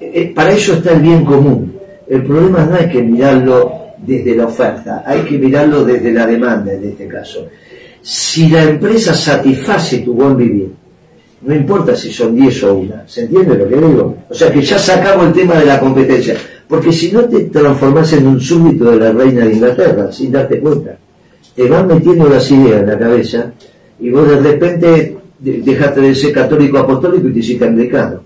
Eh, 0.00 0.12
eh, 0.14 0.32
para 0.34 0.52
eso 0.52 0.74
está 0.74 0.92
el 0.92 1.00
bien 1.00 1.24
común. 1.24 1.74
El 2.08 2.22
problema 2.24 2.64
no 2.64 2.74
hay 2.74 2.88
que 2.88 3.02
mirarlo 3.02 3.79
desde 4.06 4.34
la 4.34 4.46
oferta, 4.46 5.02
hay 5.06 5.22
que 5.22 5.38
mirarlo 5.38 5.84
desde 5.84 6.12
la 6.12 6.26
demanda 6.26 6.72
en 6.72 6.84
este 6.84 7.06
caso. 7.06 7.48
Si 8.02 8.48
la 8.48 8.64
empresa 8.64 9.14
satisface 9.14 9.98
tu 9.98 10.14
buen 10.14 10.36
vivir, 10.36 10.70
no 11.42 11.54
importa 11.54 11.96
si 11.96 12.12
son 12.12 12.34
10 12.34 12.64
o 12.64 12.74
una, 12.74 13.08
¿se 13.08 13.22
entiende 13.22 13.56
lo 13.56 13.68
que 13.68 13.76
digo? 13.76 14.16
O 14.28 14.34
sea 14.34 14.52
que 14.52 14.62
ya 14.62 14.78
sacamos 14.78 15.28
el 15.28 15.32
tema 15.32 15.54
de 15.54 15.66
la 15.66 15.80
competencia, 15.80 16.36
porque 16.68 16.92
si 16.92 17.12
no 17.12 17.24
te 17.24 17.44
transformás 17.44 18.12
en 18.12 18.26
un 18.26 18.40
súbdito 18.40 18.90
de 18.90 18.98
la 18.98 19.12
reina 19.12 19.44
de 19.44 19.54
Inglaterra, 19.54 20.12
sin 20.12 20.32
darte 20.32 20.60
cuenta, 20.60 20.98
te 21.54 21.68
van 21.68 21.86
metiendo 21.86 22.28
las 22.28 22.50
ideas 22.50 22.80
en 22.80 22.86
la 22.86 22.98
cabeza 22.98 23.52
y 23.98 24.10
vos 24.10 24.28
de 24.28 24.36
repente 24.36 25.16
dejaste 25.38 26.00
de 26.00 26.14
ser 26.14 26.32
católico 26.32 26.78
apostólico 26.78 27.28
y 27.28 27.32
te 27.32 27.38
hiciste 27.40 27.66
anglicano. 27.66 28.20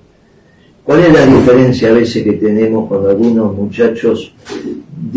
¿Cuál 0.84 1.00
es 1.00 1.12
la 1.14 1.24
diferencia 1.24 1.88
a 1.88 1.92
veces 1.92 2.22
que 2.22 2.32
tenemos 2.34 2.88
con 2.88 3.08
algunos 3.08 3.56
muchachos 3.56 4.34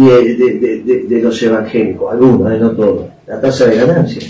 de, 0.06 0.36
de, 0.36 0.84
de, 0.84 1.04
de 1.04 1.22
los 1.22 1.42
evangélicos? 1.42 2.14
Algunos, 2.14 2.52
eh, 2.52 2.58
no 2.60 2.72
todos. 2.72 3.06
La 3.26 3.42
tasa 3.42 3.66
de 3.66 3.78
ganancia. 3.78 4.22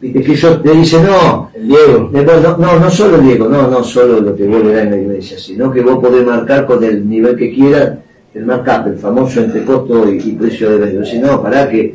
Viste 0.00 0.22
que 0.22 0.32
ellos 0.32 0.62
te 0.62 0.70
dicen, 0.72 1.06
no, 1.06 1.50
El 1.54 1.68
Diego. 1.68 2.10
no, 2.12 2.56
no, 2.58 2.78
no 2.78 2.90
solo 2.90 3.16
el 3.16 3.22
Diego, 3.24 3.48
no, 3.48 3.68
no 3.68 3.82
solo 3.82 4.20
lo 4.20 4.36
que 4.36 4.46
vos 4.46 4.62
le 4.62 4.74
das 4.74 4.84
en 4.84 4.90
la 4.90 4.96
iglesia, 4.98 5.38
sino 5.38 5.72
que 5.72 5.80
vos 5.80 5.98
podés 5.98 6.24
marcar 6.26 6.66
con 6.66 6.84
el 6.84 7.08
nivel 7.08 7.34
que 7.36 7.54
quieras 7.54 7.98
el 8.34 8.44
markup, 8.44 8.88
el 8.88 8.98
famoso 8.98 9.40
entre 9.40 9.64
costo 9.64 10.10
y, 10.12 10.16
y 10.18 10.32
precio 10.32 10.70
de 10.70 10.78
venta. 10.78 11.04
Si 11.04 11.18
no, 11.18 11.40
para 11.42 11.68
que, 11.70 11.94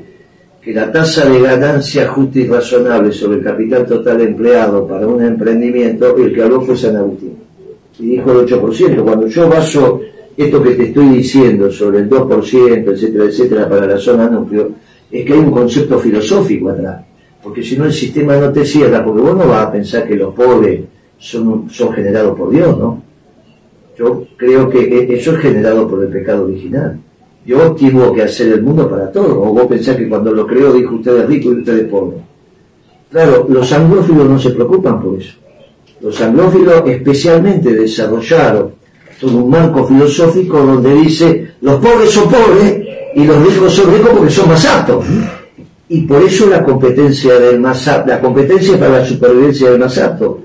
que 0.62 0.74
la 0.74 0.92
tasa 0.92 1.30
de 1.30 1.40
ganancia 1.40 2.08
justa 2.08 2.40
y 2.40 2.48
razonable 2.48 3.12
sobre 3.12 3.40
el 3.40 3.44
capital 3.44 3.86
total 3.86 4.22
empleado 4.22 4.88
para 4.88 5.06
un 5.06 5.24
emprendimiento, 5.24 6.16
el 6.18 6.34
que 6.34 6.42
habló 6.42 6.62
fue 6.62 6.78
San 6.78 6.96
Agustín. 6.96 7.38
Y 8.00 8.12
dijo 8.12 8.32
el 8.32 8.48
8%. 8.48 9.04
Cuando 9.04 9.28
yo 9.28 9.50
baso 9.50 10.02
esto 10.44 10.64
que 10.64 10.72
te 10.72 10.84
estoy 10.86 11.10
diciendo 11.10 11.70
sobre 11.70 12.00
el 12.00 12.10
2%, 12.10 12.92
etcétera, 12.94 13.26
etcétera, 13.26 13.70
para 13.70 13.86
la 13.86 13.98
zona 13.98 14.30
núcleo, 14.30 14.72
es 15.12 15.26
que 15.26 15.34
hay 15.34 15.40
un 15.40 15.52
concepto 15.52 16.00
filosófico 16.00 16.70
atrás. 16.70 17.04
Porque 17.44 17.62
si 17.62 17.78
no 17.78 17.86
el 17.86 17.94
sistema 17.94 18.38
no 18.38 18.52
te 18.52 18.64
cierra, 18.64 19.04
porque 19.04 19.22
vos 19.22 19.36
no 19.36 19.48
vas 19.48 19.68
a 19.68 19.72
pensar 19.72 20.08
que 20.08 20.16
los 20.16 20.34
pobres 20.34 20.82
son, 21.18 21.70
son 21.70 21.92
generados 21.92 22.38
por 22.38 22.52
Dios, 22.52 22.78
¿no? 22.78 23.02
Yo 23.98 24.28
creo 24.38 24.70
que 24.70 25.14
eso 25.14 25.34
es 25.34 25.40
generado 25.40 25.90
por 25.90 26.02
el 26.02 26.10
pecado 26.10 26.46
original. 26.46 26.98
Dios 27.46 27.76
tuvo 27.76 28.14
que 28.14 28.24
hacer 28.24 28.54
el 28.54 28.62
mundo 28.62 28.90
para 28.90 29.12
todos. 29.12 29.32
O 29.32 29.54
vos 29.54 29.66
pensás 29.66 29.98
que 29.98 30.08
cuando 30.08 30.32
lo 30.32 30.48
creó 30.48 30.72
dijo 30.72 30.96
usted 30.96 31.18
es 31.18 31.28
rico 31.28 31.52
y 31.52 31.60
usted 31.60 31.80
es 31.80 31.88
pobre. 31.90 32.18
Claro, 33.12 33.46
los 33.50 33.72
anglófilos 33.74 34.30
no 34.30 34.40
se 34.40 34.52
preocupan 34.52 35.02
por 35.02 35.20
eso. 35.20 35.34
Los 36.00 36.22
anglófilos 36.22 36.84
especialmente 36.86 37.74
desarrollaron 37.74 38.79
todo 39.20 39.38
un 39.38 39.50
marco 39.50 39.86
filosófico 39.86 40.60
donde 40.60 40.94
dice 40.96 41.52
los 41.62 41.80
pobres 41.80 42.12
son 42.12 42.30
pobres 42.30 42.82
y 43.16 43.24
los 43.24 43.46
ricos 43.46 43.74
son 43.74 43.94
ricos 43.94 44.12
porque 44.16 44.32
son 44.32 44.50
más 44.50 44.66
aptos. 44.66 45.06
Y 45.90 46.02
por 46.02 46.22
eso 46.22 46.48
la 46.48 46.64
competencia 46.64 47.40
del 47.40 47.60
más 47.60 47.88
apto, 47.88 48.10
la 48.10 48.22
competencia 48.22 48.80
para 48.80 49.00
la 49.00 49.06
supervivencia 49.06 49.72
del 49.72 49.80
más 49.80 49.98
apto. 49.98 50.42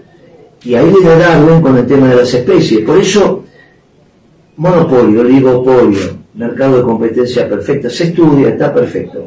Y 0.65 0.75
ahí 0.75 0.91
viene 0.91 1.17
Darwin 1.17 1.61
con 1.61 1.77
el 1.77 1.87
tema 1.87 2.09
de 2.09 2.17
las 2.17 2.33
especies. 2.33 2.81
Por 2.81 2.99
eso, 2.99 3.45
monopolio, 4.57 5.21
oligopolio, 5.21 6.01
mercado 6.35 6.79
de 6.79 6.83
competencia 6.83 7.47
perfecta, 7.49 7.91
se 7.91 8.05
estudia, 8.05 8.49
está 8.49 8.73
perfecto. 8.73 9.27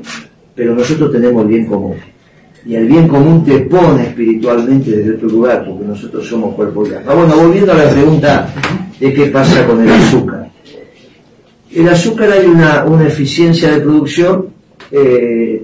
Pero 0.56 0.74
nosotros 0.74 1.12
tenemos 1.12 1.48
bien 1.48 1.68
común. 1.68 1.96
Y 2.66 2.76
el 2.76 2.88
bien 2.88 3.08
común 3.08 3.46
te 3.46 3.60
pone 3.60 4.08
espiritualmente 4.08 4.92
desde 4.92 5.14
otro 5.14 5.30
lugar, 5.30 5.64
porque 5.66 5.86
nosotros 5.86 6.28
somos 6.28 6.56
cuerpo 6.56 6.84
y 6.86 6.96
alma. 6.96 7.12
Ah, 7.12 7.16
Bueno, 7.16 7.38
volviendo 7.38 7.72
a 7.72 7.76
la 7.76 7.90
pregunta 7.92 8.50
de 9.00 9.14
qué 9.14 9.26
pasa 9.28 9.66
con 9.66 9.82
el 9.82 9.90
azúcar. 9.90 10.50
El 11.74 11.88
azúcar 11.90 12.32
hay 12.32 12.46
una, 12.46 12.86
una 12.86 13.08
eficiencia 13.08 13.72
de 13.72 13.82
producción. 13.82 14.48
eh, 14.92 15.64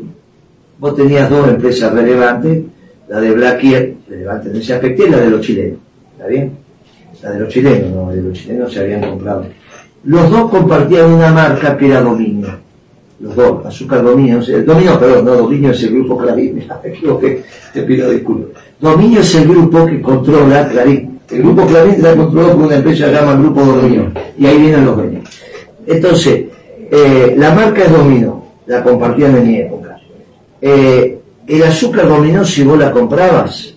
vos 0.78 0.96
tenías 0.96 1.30
dos 1.30 1.48
empresas 1.48 1.94
relevantes, 1.94 2.62
la 3.08 3.22
de 3.22 3.32
Blaquier, 3.32 3.94
relevante 4.10 4.50
en 4.50 4.58
ese 4.58 4.74
aspecto, 4.74 5.08
y 5.08 5.10
la 5.10 5.18
de 5.18 5.30
los 5.30 5.42
chilenos. 5.42 5.80
¿Está 6.14 6.28
bien? 6.28 6.52
La 7.22 7.32
de 7.32 7.40
los 7.40 7.50
chilenos, 7.50 7.92
no, 7.92 8.12
de 8.12 8.22
los 8.22 8.34
chilenos 8.34 8.74
se 8.74 8.80
habían 8.82 9.02
comprado. 9.02 9.46
Los 10.04 10.30
dos 10.30 10.50
compartían 10.52 11.14
una 11.14 11.32
marca 11.32 11.78
que 11.78 11.88
era 11.88 12.02
Dominio. 12.02 12.50
Los 13.22 13.36
dos, 13.36 13.66
Azúcar 13.66 14.04
Dominio, 14.04 14.42
Dominio, 14.66 15.00
perdón, 15.00 15.26
no, 15.26 15.36
Dominio 15.36 15.72
es 15.72 15.82
el 15.84 15.92
grupo 15.92 16.18
Clarín, 16.18 16.56
me 16.84 16.90
equivoqué, 16.90 17.44
te 17.74 17.84
pido 17.84 18.12
disculpas. 18.12 18.62
Dominio 18.82 19.22
es 19.22 19.36
el 19.36 19.48
grupo 19.48 19.86
que 19.86 20.02
controla 20.02 20.68
Clarín. 20.68 21.13
El 21.30 21.42
grupo 21.44 21.66
Clarín 21.66 21.96
está 21.96 22.16
controlado 22.16 22.56
por 22.58 22.66
una 22.68 22.76
empresa 22.76 23.06
que 23.06 23.12
se 23.12 23.16
llama 23.20 23.36
Grupo 23.36 23.62
Dominio, 23.62 24.12
y 24.38 24.46
ahí 24.46 24.58
vienen 24.58 24.86
los 24.86 24.98
dueños. 24.98 25.24
Entonces, 25.88 26.46
eh, 26.92 27.34
la 27.38 27.54
marca 27.54 27.84
es 27.84 27.92
Dominio, 27.92 28.44
la 28.68 28.84
compartían 28.84 29.38
en 29.38 29.48
mi 29.48 29.58
época. 29.58 29.98
Eh, 30.62 31.20
el 31.48 31.64
azúcar 31.64 32.08
Dominio, 32.08 32.44
si 32.46 32.64
vos 32.64 32.78
la 32.78 32.92
comprabas, 32.92 33.74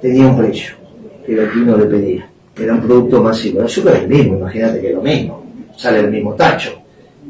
tenía 0.00 0.26
un 0.26 0.36
precio, 0.38 0.74
que 1.26 1.32
el 1.32 1.48
uno 1.62 1.76
le 1.76 1.86
pedía. 1.86 2.28
Era 2.56 2.74
un 2.74 2.82
producto 2.82 3.20
masivo. 3.22 3.60
El 3.60 3.66
azúcar 3.66 3.96
es 3.96 4.02
el 4.02 4.08
mismo, 4.08 4.38
imagínate 4.38 4.80
que 4.80 4.88
es 4.90 4.94
lo 4.94 5.02
mismo. 5.02 5.44
Sale 5.76 6.00
el 6.00 6.10
mismo 6.10 6.34
tacho. 6.34 6.70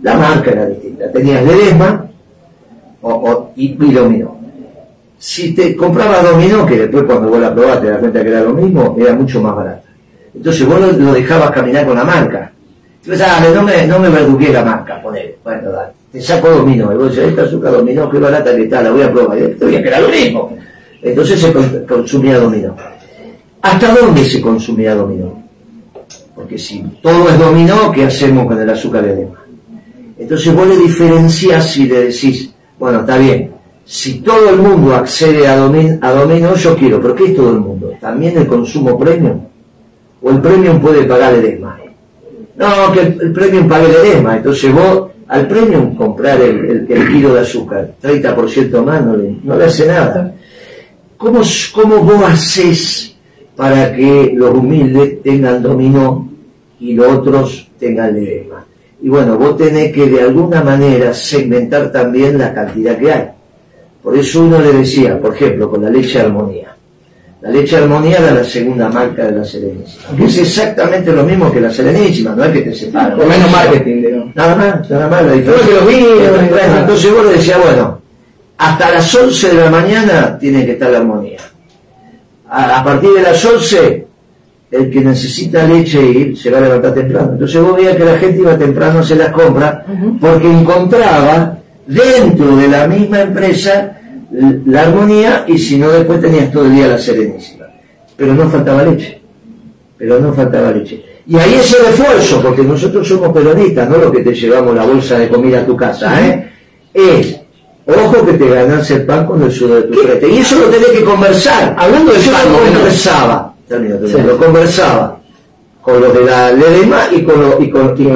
La 0.03 0.17
marca 0.19 0.51
era 0.51 0.67
distinta. 0.67 1.11
Tenías 1.11 1.43
Ledesma 1.45 2.07
o, 3.01 3.11
o- 3.11 3.53
y, 3.57 3.67
y. 3.69 4.25
Si 5.27 5.55
te 5.55 5.75
comprabas 5.75 6.23
Dominó, 6.23 6.67
que 6.67 6.81
después 6.81 7.05
cuando 7.05 7.31
vos 7.31 7.41
la 7.41 7.55
probaste 7.55 7.87
te 7.87 7.93
das 7.93 7.99
cuenta 7.99 8.23
que 8.23 8.29
era 8.29 8.43
lo 8.43 8.53
mismo, 8.53 8.95
era 9.01 9.15
mucho 9.15 9.41
más 9.41 9.57
barata. 9.57 9.83
Entonces 10.35 10.67
vos 10.67 10.79
lo, 10.79 11.15
dejabas 11.15 11.51
caminar 11.51 11.87
con 11.87 11.97
la 11.97 12.05
marca. 12.05 12.53
Entonces, 13.03 13.27
ah, 13.27 13.43
no 13.55 13.63
me, 13.63 13.87
no 13.87 13.99
me 14.01 14.11
verdugué 14.11 14.53
la 14.53 14.63
marca, 14.63 15.01
ponele. 15.01 15.39
Bueno, 15.43 15.71
dale. 15.71 15.93
Te 16.13 16.21
saco 16.21 16.51
Dominó. 16.51 16.93
Y 16.93 16.97
vos 16.97 17.17
decís, 17.17 17.31
esta 17.31 17.45
azúcar 17.45 17.73
Dominó, 17.73 18.11
qué 18.11 18.19
barata 18.19 18.55
que 18.55 18.65
está, 18.65 18.83
la 18.83 18.91
voy 18.91 19.01
a 19.01 19.11
probar. 19.11 19.39
Y 19.39 19.55
te 19.55 19.65
voy 19.65 19.77
a 19.77 19.83
que 19.83 19.89
era 19.89 20.01
lo 20.01 20.09
mismo. 20.11 20.59
Entonces 21.01 21.41
se 21.41 21.53
con- 21.55 21.87
consumía 21.89 22.39
Dominó. 22.39 22.77
¿Hasta 23.63 23.95
dónde 23.95 24.27
se 24.27 24.43
consumía 24.43 24.95
dominó? 24.95 25.43
Porque 26.35 26.59
si 26.59 26.83
todo 27.01 27.31
es 27.31 27.39
dominó, 27.39 27.91
¿qué 27.93 28.05
hacemos 28.05 28.47
con 28.47 28.61
el 28.61 28.69
azúcar 28.69 29.03
de? 29.05 29.27
Entonces 30.19 30.55
vos 30.55 30.69
le 30.69 30.77
diferenciás 30.77 31.75
y 31.79 31.87
le 31.87 32.05
decís, 32.09 32.53
bueno, 32.79 33.01
está 33.01 33.17
bien, 33.17 33.54
si 33.85 34.21
todo 34.21 34.51
el 34.51 34.57
mundo 34.57 34.95
accede 34.95 35.47
a, 35.47 35.59
domin- 35.59 35.99
a 36.01 36.13
dominó, 36.13 36.55
yo 36.55 36.77
quiero, 36.77 37.01
pero 37.01 37.15
¿qué 37.15 37.25
es 37.27 37.37
todo 37.37 37.51
el 37.51 37.61
mundo? 37.61 37.93
¿También 38.01 38.37
el 38.39 38.47
consumo 38.47 38.99
premium? 38.99 39.41
¿O 40.23 40.31
el 40.31 40.41
premium 40.41 40.81
puede 40.81 41.05
pagar 41.05 41.35
el 41.35 41.45
ESMA? 41.45 41.79
No, 42.57 42.93
que 42.93 43.01
el, 43.01 43.19
el 43.21 43.33
premium 43.33 43.69
pague 43.69 43.87
el 43.89 44.07
ESMA, 44.17 44.37
entonces 44.39 44.73
vos 44.73 45.11
al 45.29 45.49
premium 45.49 45.95
comprar 45.97 46.41
el, 46.41 46.65
el- 46.65 46.87
el 46.93 47.09
kilo 47.13 47.35
de 47.35 47.41
azúcar, 47.41 47.93
30% 48.03 48.83
más, 48.85 49.05
no 49.05 49.17
le, 49.17 49.37
no 49.43 49.57
le 49.57 49.65
hace 49.65 49.87
nada. 49.87 50.35
¿Cómo, 51.17 51.41
¿Cómo 51.75 51.97
vos 52.03 52.23
haces 52.25 53.17
para 53.57 53.95
que 53.95 54.33
los 54.35 54.51
humildes 54.55 55.23
tengan 55.23 55.63
dominó 55.63 56.29
y 56.81 56.95
los 56.95 57.07
otros 57.07 57.71
tengan 57.79 58.15
ledesma? 58.15 58.65
Y 59.03 59.09
bueno, 59.09 59.37
vos 59.37 59.57
tenés 59.59 59.93
que 59.93 60.07
de 60.09 60.23
alguna 60.23 60.63
manera 60.63 61.13
segmentar 61.13 61.91
también 61.93 62.39
la 62.39 62.55
cantidad 62.55 62.97
que 62.99 63.13
hay. 63.13 63.29
Por 64.05 64.19
eso 64.19 64.43
uno 64.43 64.61
le 64.61 64.71
decía, 64.71 65.19
por 65.19 65.35
ejemplo, 65.35 65.71
con 65.71 65.83
la 65.83 65.89
leche 65.89 66.21
armonía. 66.21 66.77
La 67.41 67.49
leche 67.49 67.79
armonía 67.79 68.19
era 68.19 68.35
la 68.35 68.45
segunda 68.45 68.91
marca 68.91 69.25
de 69.25 69.33
la 69.33 69.45
Serenísima. 69.45 70.15
Que 70.15 70.25
es 70.27 70.37
exactamente 70.39 71.11
lo 71.11 71.25
mismo 71.25 71.51
que 71.51 71.59
la 71.59 71.71
Serenísima, 71.71 72.35
no 72.37 72.45
es 72.45 72.53
que 72.53 72.61
te 72.61 72.75
separan. 72.75 73.17
Por 73.17 73.27
menos 73.27 73.51
marketing, 73.51 74.03
digamos. 74.03 74.37
Nada 74.37 74.57
más, 74.57 74.91
nada 74.91 75.09
más 75.09 75.25
la 75.25 75.33
diferencia. 75.33 75.67
Creo 75.67 75.79
que 75.79 75.85
los 75.85 75.95
vídeos, 75.95 76.51
Bueno, 76.51 76.79
entonces 76.81 77.13
vos 77.15 77.25
le 77.25 77.33
decías, 77.33 77.59
bueno, 77.63 78.01
hasta 78.59 78.91
las 78.91 79.15
11 79.15 79.49
de 79.49 79.55
la 79.55 79.71
mañana 79.71 80.39
tiene 80.39 80.67
que 80.67 80.73
estar 80.73 80.91
la 80.91 80.99
armonía. 80.99 81.39
A, 82.51 82.81
a 82.81 82.85
partir 82.85 83.11
de 83.11 83.23
las 83.23 83.43
11, 83.43 84.07
el 84.71 84.91
que 84.91 85.01
necesita 85.01 85.67
leche 85.67 86.03
ir 86.03 86.37
se 86.37 86.51
va 86.51 86.59
a 86.59 86.61
levantar 86.61 86.93
temprano. 86.93 87.33
Entonces 87.33 87.59
vos 87.59 87.75
veías 87.75 87.97
que 87.97 88.05
la 88.05 88.19
gente 88.19 88.41
iba 88.41 88.59
temprano 88.59 88.99
a 88.99 89.01
hacer 89.01 89.17
las 89.17 89.33
compras 89.33 89.83
porque 90.21 90.51
encontraba 90.51 91.59
dentro 91.87 92.57
de 92.57 92.69
la 92.69 92.87
misma 92.87 93.21
empresa 93.23 93.99
l- 94.33 94.61
la 94.67 94.83
armonía 94.83 95.45
y 95.47 95.59
si 95.59 95.79
no 95.79 95.91
después 95.91 96.21
tenías 96.21 96.51
todo 96.53 96.65
el 96.67 96.75
día 96.75 96.89
la 96.89 96.99
serenísima. 96.99 97.67
Pero 98.17 98.35
no 98.35 98.49
faltaba 98.49 98.83
leche 98.85 99.21
pero 99.97 100.19
no 100.21 100.33
faltaba 100.35 100.71
leche. 100.73 101.03
Y 101.27 101.37
ahí 101.39 101.55
es 101.55 101.73
el 101.73 101.87
esfuerzo, 101.87 102.43
porque 102.43 102.63
nosotros 102.63 103.07
somos 103.09 103.33
peronistas, 103.33 103.89
no 103.89 103.97
lo 103.97 104.13
que 104.13 104.21
te 104.21 104.35
llevamos 104.35 104.75
la 104.75 104.85
bolsa 104.85 105.19
de 105.19 105.29
comida 105.29 105.61
a 105.61 105.67
tu 105.67 105.77
casa, 105.77 106.21
¿eh? 106.29 106.51
Es 106.93 107.41
Ojo 107.87 108.25
que 108.27 108.33
te 108.35 108.49
ganas 108.49 108.91
el 108.91 109.05
pan 109.07 109.27
con 109.27 109.43
el 109.43 109.53
sudor 109.53 109.83
de 109.83 109.89
tu 109.89 110.01
frente. 110.03 110.29
Y 110.31 110.39
eso 110.39 110.59
lo 110.59 110.67
tenés 110.67 110.89
que 110.89 111.05
conversar. 111.05 111.75
Hablando 111.79 112.13
del 112.13 112.23
Yo 112.23 112.33
pan, 112.33 112.43
lo 112.53 112.59
conversaba, 112.75 113.55
termino, 113.69 113.97
termino, 113.97 114.19
Sí. 114.19 114.25
lo 114.27 114.37
conversaba 114.39 115.21
con 115.83 116.01
los 116.01 116.15
de 116.15 116.25
la 116.25 116.51
LEDEMA 116.51 117.01
y 117.13 117.23
con, 117.23 117.41
los 117.41 117.61
y 117.63 117.71
con, 117.71 117.95
y 117.99 118.05
con, 118.05 118.15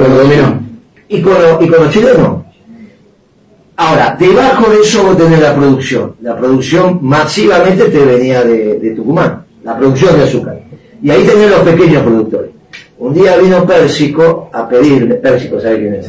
y 1.07 1.21
con, 1.21 1.33
los- 1.33 1.61
y 1.63 1.67
con 1.67 1.83
los 1.83 1.93
chilenos. 1.93 2.38
Ahora, 3.81 4.13
debajo 4.19 4.69
de 4.69 4.81
eso 4.81 5.03
vos 5.03 5.17
tenés 5.17 5.39
la 5.39 5.55
producción. 5.55 6.13
La 6.21 6.35
producción 6.37 6.99
masivamente 7.01 7.85
te 7.85 8.03
venía 8.03 8.43
de, 8.43 8.77
de 8.77 8.89
Tucumán, 8.91 9.45
la 9.63 9.77
producción 9.77 10.17
de 10.17 10.23
azúcar. 10.23 10.59
Y 11.01 11.09
ahí 11.09 11.23
tenés 11.23 11.49
los 11.49 11.61
pequeños 11.61 12.03
productores. 12.03 12.51
Un 12.97 13.13
día 13.13 13.37
vino 13.37 13.65
Pérsico 13.65 14.49
a 14.51 14.67
pedirme, 14.67 15.15
Pérsico, 15.15 15.61
¿sabe 15.61 15.77
quién 15.79 15.93
es? 15.93 16.05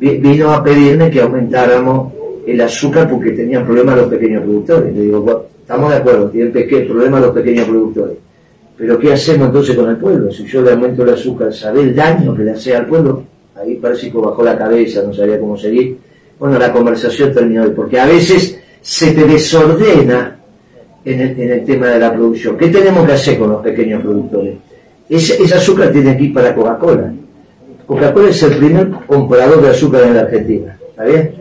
Vi- 0.00 0.16
Vino 0.16 0.50
a 0.50 0.64
pedirme 0.64 1.10
que 1.10 1.20
aumentáramos 1.20 2.10
el 2.46 2.58
azúcar 2.62 3.08
porque 3.10 3.32
tenían 3.32 3.66
problemas 3.66 3.98
los 3.98 4.06
pequeños 4.06 4.42
productores. 4.42 4.94
Le 4.96 5.02
digo, 5.02 5.20
bueno, 5.20 5.40
estamos 5.60 5.90
de 5.90 5.96
acuerdo, 5.98 6.30
tienen 6.30 6.52
problemas 6.88 7.20
los 7.20 7.32
pequeños 7.32 7.68
productores. 7.68 8.16
Pero 8.78 8.98
¿qué 8.98 9.12
hacemos 9.12 9.48
entonces 9.48 9.76
con 9.76 9.90
el 9.90 9.98
pueblo? 9.98 10.32
Si 10.32 10.46
yo 10.46 10.62
le 10.62 10.72
aumento 10.72 11.02
el 11.02 11.10
azúcar, 11.10 11.52
¿sabe 11.52 11.82
el 11.82 11.94
daño 11.94 12.34
que 12.34 12.44
le 12.44 12.52
hace 12.52 12.74
al 12.74 12.86
pueblo? 12.86 13.24
Ahí 13.56 13.74
Pérsico 13.76 14.22
bajó 14.22 14.42
la 14.42 14.56
cabeza, 14.56 15.02
no 15.06 15.12
sabía 15.12 15.38
cómo 15.38 15.58
seguir. 15.58 15.98
Bueno, 16.38 16.58
la 16.58 16.72
conversación 16.72 17.32
terminó 17.32 17.62
ahí, 17.62 17.70
porque 17.74 17.98
a 17.98 18.06
veces 18.06 18.58
se 18.80 19.12
te 19.12 19.24
desordena 19.24 20.36
en 21.04 21.20
el, 21.20 21.40
en 21.40 21.52
el 21.52 21.64
tema 21.64 21.88
de 21.88 21.98
la 21.98 22.12
producción. 22.12 22.56
¿Qué 22.56 22.68
tenemos 22.68 23.06
que 23.06 23.12
hacer 23.12 23.38
con 23.38 23.50
los 23.50 23.62
pequeños 23.62 24.02
productores? 24.02 24.54
Ese, 25.08 25.42
ese 25.42 25.54
azúcar 25.54 25.92
tiene 25.92 26.16
que 26.16 26.24
ir 26.24 26.34
para 26.34 26.54
Coca-Cola. 26.54 27.12
Coca-Cola 27.86 28.30
es 28.30 28.42
el 28.42 28.56
primer 28.56 28.90
comprador 29.06 29.62
de 29.62 29.68
azúcar 29.70 30.02
en 30.04 30.14
la 30.14 30.20
Argentina, 30.22 30.76
¿está 30.90 31.04
bien? 31.04 31.34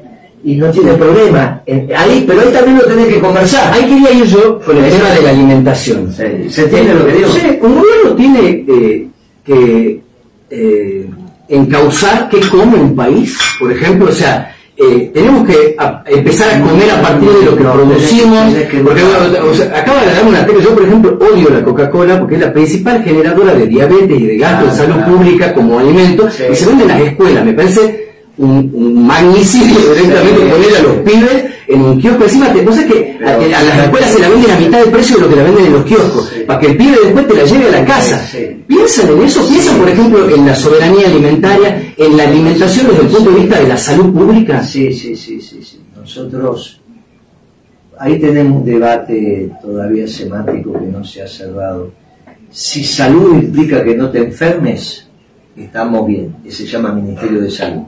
Y 0.44 0.56
no 0.58 0.70
tiene 0.72 0.94
problema. 0.94 1.62
Ahí, 1.96 2.26
pero 2.28 2.42
ahí 2.42 2.52
también 2.52 2.78
lo 2.78 2.84
tenés 2.84 3.08
que 3.08 3.20
conversar. 3.20 3.74
Ahí 3.74 3.86
quería 3.86 4.12
ir 4.12 4.26
yo 4.26 4.60
con 4.60 4.78
el 4.78 4.92
tema 4.92 5.10
de 5.12 5.22
la 5.22 5.30
alimentación. 5.30 6.12
¿Se, 6.12 6.50
se 6.50 6.64
entiende 6.64 6.96
lo 6.96 7.06
que 7.06 7.14
digo? 7.14 7.30
Sí, 7.30 7.60
un 7.62 7.76
gobierno 7.76 8.16
tiene 8.18 8.66
eh, 8.68 9.08
que 9.46 10.02
eh, 10.50 11.10
encauzar 11.48 12.28
qué 12.30 12.42
come 12.42 12.78
un 12.78 12.94
país, 12.94 13.38
por 13.58 13.72
ejemplo, 13.72 14.10
o 14.10 14.12
sea, 14.12 14.53
eh, 14.92 15.12
tenemos 15.14 15.46
que 15.48 15.76
a- 15.78 16.04
empezar 16.06 16.56
a 16.56 16.62
comer 16.62 16.90
a 16.92 17.02
partir 17.02 17.30
de 17.30 17.46
lo 17.46 17.56
que 17.58 17.64
producimos, 17.64 18.54
porque 18.54 18.82
bueno, 18.82 19.02
o 19.50 19.54
sea, 19.54 19.66
acaba 19.78 20.02
de 20.04 20.14
dar 20.14 20.26
una 20.28 20.46
tecla, 20.46 20.64
yo 20.64 20.74
por 20.74 20.84
ejemplo 20.84 21.18
odio 21.32 21.50
la 21.50 21.64
Coca-Cola 21.64 22.20
porque 22.20 22.36
es 22.36 22.42
la 22.42 22.54
principal 22.54 23.04
generadora 23.04 23.54
de 23.54 23.66
diabetes 23.68 24.20
y 24.20 24.26
de 24.28 24.38
gastos 24.38 24.70
Ah, 24.70 24.72
de 24.72 24.78
salud 24.78 24.96
claro. 24.96 25.12
pública 25.18 25.54
como 25.54 25.80
alimento 25.80 26.30
Sí. 26.32 26.44
y 26.52 26.56
se 26.56 26.66
vende 26.66 26.84
en 26.84 26.90
las 26.90 27.02
escuelas, 27.02 27.46
me 27.46 27.54
parece 27.54 28.04
un, 28.38 28.72
un 28.74 29.06
magnífico 29.08 29.80
directamente 29.94 30.42
Sí. 30.42 30.50
poner 30.52 30.76
a 30.78 30.82
los 30.82 30.96
pibes 30.98 31.46
en 31.74 31.82
un 31.82 32.00
kiosco 32.00 32.24
encima, 32.24 32.54
te 32.54 32.64
cosas 32.64 32.86
que 32.86 33.18
a, 33.26 33.38
las 33.38 33.80
escuelas 33.84 34.10
se 34.12 34.20
la 34.20 34.30
venden 34.30 34.52
a 34.52 34.60
mitad 34.60 34.84
de 34.84 34.92
precio 34.92 35.16
de 35.18 35.22
lo 35.24 35.30
que 35.30 35.36
la 35.36 35.44
venden 35.44 35.66
en 35.66 35.74
los 35.74 35.86
kioscos, 35.86 36.30
Sí. 36.30 36.44
para 36.46 36.60
que 36.60 36.68
el 36.68 36.78
pibe 36.78 36.98
después 37.04 37.28
te 37.28 37.34
la 37.34 37.44
lleve 37.44 37.68
a 37.68 37.72
la 37.72 37.86
casa. 37.86 38.28
Sí. 38.28 38.64
¿Piensan 38.68 39.10
en 39.10 39.22
eso? 39.24 39.48
¿Piensan, 39.48 39.78
por 39.80 39.90
ejemplo, 39.90 40.30
en 40.30 40.46
la 40.46 40.56
soberanía 40.56 41.08
alimentaria, 41.08 41.94
en 41.98 42.18
la 42.18 42.24
alimentación 42.28 42.88
desde 42.88 43.02
el 43.02 43.08
punto 43.08 43.32
de 43.32 43.40
vista 43.40 43.60
de 43.60 43.68
la 43.68 43.78
salud 43.78 44.14
pública? 44.14 44.64
Sí, 44.64 44.94
sí, 44.94 45.16
sí, 45.16 45.42
sí, 45.42 45.64
sí. 45.64 45.80
Nosotros, 45.96 46.82
ahí 47.98 48.20
tenemos 48.20 48.62
un 48.62 48.66
debate 48.66 49.52
todavía 49.62 50.08
semántico 50.08 50.74
que 50.74 50.86
no 50.86 51.04
se 51.04 51.22
ha 51.22 51.28
cerrado. 51.28 51.92
Si 52.50 52.84
salud 52.84 53.36
implica 53.42 53.84
que 53.84 53.96
no 53.96 54.10
te 54.12 54.20
enfermes, 54.20 55.08
estamos 55.56 56.06
bien. 56.08 56.36
Ese 56.46 56.66
se 56.66 56.72
llama 56.72 56.92
Ministerio 56.94 57.42
de 57.42 57.50
Salud. 57.50 57.84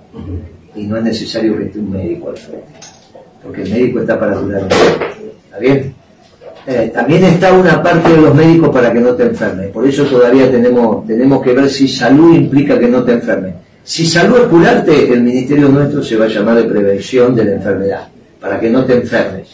Y 0.76 0.84
no 0.88 0.98
es 0.98 1.04
necesario 1.04 1.58
que 1.58 1.66
esté 1.66 1.80
un 1.80 1.92
médico 1.92 2.30
al 2.30 2.38
frente. 2.38 2.66
Porque 3.46 3.62
el 3.62 3.70
médico 3.70 4.00
está 4.00 4.20
para 4.20 4.36
curar. 4.36 4.64
¿Está 4.64 5.60
bien? 5.60 5.94
Eh, 6.68 6.92
también 6.92 7.24
está 7.26 7.54
una 7.54 7.82
parte 7.84 8.10
de 8.10 8.18
los 8.18 8.34
médicos 8.34 8.70
para 8.70 8.92
que 8.92 9.00
no 9.00 9.14
te 9.14 9.24
enfermes. 9.24 9.70
Por 9.70 9.88
eso 9.88 10.04
todavía 10.06 10.50
tenemos, 10.50 11.06
tenemos 11.06 11.44
que 11.44 11.54
ver 11.54 11.70
si 11.70 11.88
salud 11.88 12.36
implica 12.36 12.80
que 12.80 12.88
no 12.88 13.04
te 13.04 13.14
enfermes. 13.14 13.54
Si 13.84 14.04
salud 14.08 14.40
es 14.40 14.48
curarte, 14.48 15.14
el 15.14 15.22
ministerio 15.22 15.70
nuestro 15.70 16.02
se 16.02 16.18
va 16.18 16.26
a 16.26 16.28
llamar 16.28 16.56
de 16.58 16.64
prevención 16.64 17.36
de 17.36 17.46
la 17.46 17.52
enfermedad, 17.52 18.08
para 18.42 18.60
que 18.60 18.68
no 18.68 18.84
te 18.84 18.96
enfermes, 18.96 19.50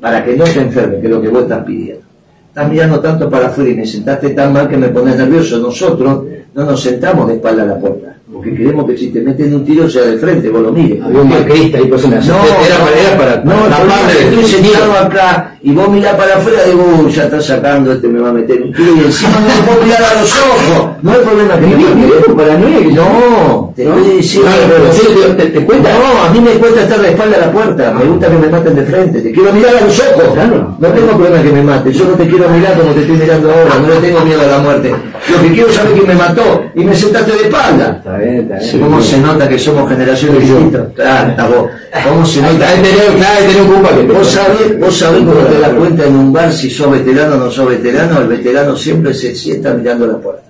para 0.00 0.24
que 0.24 0.36
no 0.36 0.44
te 0.44 0.60
enfermes, 0.60 1.00
que 1.00 1.06
es 1.08 1.12
lo 1.12 1.20
que 1.20 1.28
vos 1.28 1.42
estás 1.42 1.64
pidiendo. 1.64 2.04
Estás 2.50 2.70
mirando 2.70 3.00
tanto 3.00 3.28
para 3.28 3.48
afuera 3.48 3.70
y 3.70 3.74
me 3.74 3.84
sentaste 3.84 4.30
tan 4.30 4.52
mal 4.52 4.68
que 4.68 4.76
me 4.76 4.90
pones 4.90 5.16
nervioso. 5.16 5.58
Nosotros 5.58 6.22
no 6.54 6.64
nos 6.64 6.80
sentamos 6.80 7.26
de 7.26 7.34
espalda 7.34 7.64
a 7.64 7.66
la 7.66 7.78
puerta, 7.80 8.13
porque 8.34 8.52
queremos 8.52 8.84
que 8.86 8.96
si 8.98 9.06
te 9.12 9.20
meten 9.20 9.54
un 9.54 9.64
tiro 9.64 9.88
sea 9.88 10.02
de 10.02 10.18
frente, 10.18 10.48
vos 10.50 10.60
lo 10.62 10.72
mires. 10.72 11.00
Había 11.02 11.20
un 11.20 11.28
macrista 11.28 11.78
ahí, 11.78 11.86
pues 11.86 12.02
una 12.04 12.16
No, 12.16 12.22
era, 12.66 12.78
para- 13.16 13.16
para, 13.16 13.44
no, 13.44 13.50
para 13.52 13.68
la 13.70 13.76
tapar 13.76 13.88
parte 14.00 14.14
de- 14.14 14.24
estoy 14.40 14.44
sentado 14.44 14.92
acá 14.98 15.52
y 15.62 15.72
vos 15.72 15.88
mirás 15.88 16.14
para 16.16 16.36
afuera 16.36 16.64
digo, 16.64 16.84
"Uy, 17.04 17.12
ya 17.12 17.24
está 17.24 17.40
sacando, 17.40 17.92
este 17.92 18.08
me 18.08 18.18
va 18.20 18.30
a 18.30 18.32
meter 18.32 18.60
un 18.60 18.72
tiro 18.72 18.92
y 18.96 19.04
encima 19.04 19.30
no 19.38 19.46
me 19.46 19.62
puedo 19.66 19.82
mirar 19.86 20.02
a 20.02 20.20
los 20.20 20.32
ojos. 20.32 20.90
No 21.00 21.12
hay 21.12 21.18
problema 21.20 21.54
que 21.60 21.66
me 21.66 21.74
vivís 21.76 22.34
paranoico. 22.36 22.90
No, 22.90 23.72
te 23.76 23.84
pero 23.84 24.86
en 24.86 24.92
serio, 24.92 25.36
¿te-? 25.36 25.60
No, 25.60 26.24
a 26.26 26.30
mí 26.32 26.40
me 26.40 26.50
cuesta 26.52 26.82
estar 26.82 27.00
de 27.00 27.10
espalda 27.10 27.36
a 27.36 27.40
la 27.46 27.52
puerta. 27.52 27.92
Me 27.92 28.04
gusta 28.04 28.28
que 28.28 28.36
me 28.38 28.48
maten 28.48 28.74
de 28.74 28.82
frente. 28.84 29.20
Te 29.20 29.30
quiero 29.32 29.52
mirar 29.52 29.76
a 29.76 29.80
los 29.84 30.00
ojos. 30.00 30.34
Claro. 30.34 30.76
No 30.78 30.88
tengo 30.88 31.08
problema 31.16 31.42
que 31.42 31.52
me 31.52 31.62
mate. 31.62 31.92
Yo 31.92 32.04
no 32.04 32.12
te 32.14 32.26
quiero 32.26 32.48
mirar 32.48 32.76
como 32.78 32.90
te 32.92 33.00
estoy 33.02 33.16
mirando 33.16 33.50
ahora. 33.50 33.78
No 33.80 33.88
le 33.88 33.96
tengo 34.00 34.20
miedo 34.24 34.40
a 34.42 34.46
la 34.46 34.58
muerte. 34.58 34.94
Lo 35.30 35.40
que 35.42 35.52
quiero 35.52 35.68
es 35.68 35.74
saber 35.74 35.92
quién 35.92 36.06
me 36.08 36.14
mató 36.14 36.64
y 36.74 36.84
me 36.84 36.94
sentaste 36.94 37.32
de 37.32 37.42
espalda. 37.44 38.02
Está 38.24 38.30
bien, 38.30 38.52
está 38.52 38.72
bien. 38.76 38.84
¿Cómo 38.84 39.00
se 39.02 39.18
nota 39.20 39.48
que 39.48 39.58
somos 39.58 39.88
generaciones 39.88 40.40
distintas? 40.40 40.88
Claro, 40.94 41.48
vos. 41.48 41.70
¿Cómo 42.08 42.26
se 42.26 42.44
Ahí 42.44 42.52
nota? 42.54 42.68
ahí 42.68 42.78
tenés- 42.82 43.66
culpa 43.66 43.96
que 43.96 44.02
Vos 44.12 44.26
sabés, 44.28 44.80
vos 44.80 44.96
sabés 44.96 45.20
cómo 45.20 45.40
te 45.46 45.60
das 45.60 45.72
cuenta 45.74 46.06
en 46.06 46.16
un 46.16 46.32
bar 46.32 46.52
si 46.52 46.70
sos 46.70 46.90
veterano 46.90 47.34
o 47.36 47.38
no 47.38 47.50
sos 47.50 47.68
veterano. 47.68 48.20
El 48.20 48.28
veterano 48.28 48.76
siempre 48.76 49.14
se 49.14 49.34
sienta 49.34 49.74
mirando 49.74 50.06
la 50.06 50.18
puerta. 50.18 50.42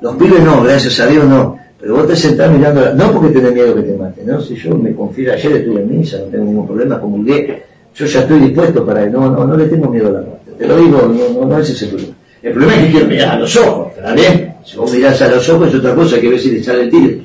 Los 0.00 0.16
pibes 0.16 0.42
no, 0.42 0.62
gracias 0.62 1.00
a 1.00 1.06
Dios 1.06 1.24
no. 1.24 1.56
Pero 1.80 1.94
vos 1.96 2.06
te 2.06 2.14
sentás 2.16 2.50
mirando, 2.50 2.80
la- 2.82 2.92
no 2.92 3.10
porque 3.12 3.30
tenés 3.30 3.54
miedo 3.54 3.74
que 3.74 3.82
te 3.82 3.96
maten, 3.96 4.26
¿no? 4.26 4.40
Si 4.40 4.54
yo 4.54 4.76
me 4.76 4.94
confío, 4.94 5.32
ayer 5.32 5.52
estuve 5.52 5.80
en 5.80 5.98
misa, 5.98 6.18
no 6.18 6.24
tengo 6.24 6.44
ningún 6.44 6.66
problema, 6.66 7.00
comulgué, 7.00 7.62
yo 7.94 8.04
ya 8.06 8.20
estoy 8.20 8.38
dispuesto 8.40 8.84
para 8.84 9.06
no, 9.06 9.30
no, 9.30 9.46
no 9.46 9.56
le 9.56 9.64
tengo 9.66 9.88
miedo 9.88 10.08
a 10.08 10.12
la 10.12 10.20
muerte. 10.20 10.50
Te 10.58 10.66
lo 10.66 10.76
digo, 10.76 10.98
no, 11.10 11.40
no, 11.40 11.46
no 11.46 11.58
ese 11.58 11.72
es 11.72 11.82
el 11.82 11.88
problema. 11.88 12.14
El 12.42 12.52
problema 12.52 12.74
es 12.76 12.84
que 12.86 12.90
quiero 12.92 13.06
mirar 13.06 13.28
a 13.36 13.38
los 13.38 13.56
ojos, 13.56 13.92
¿está 13.96 14.14
bien? 14.14 14.54
Si 14.64 14.76
vos 14.76 14.92
mirás 14.92 15.20
a 15.22 15.28
los 15.28 15.48
ojos 15.48 15.68
es 15.68 15.74
otra 15.74 15.94
cosa 15.94 16.20
que 16.20 16.28
ver 16.28 16.40
si 16.40 16.50
te 16.52 16.62
sale 16.62 16.82
el 16.82 16.90
tiro. 16.90 17.18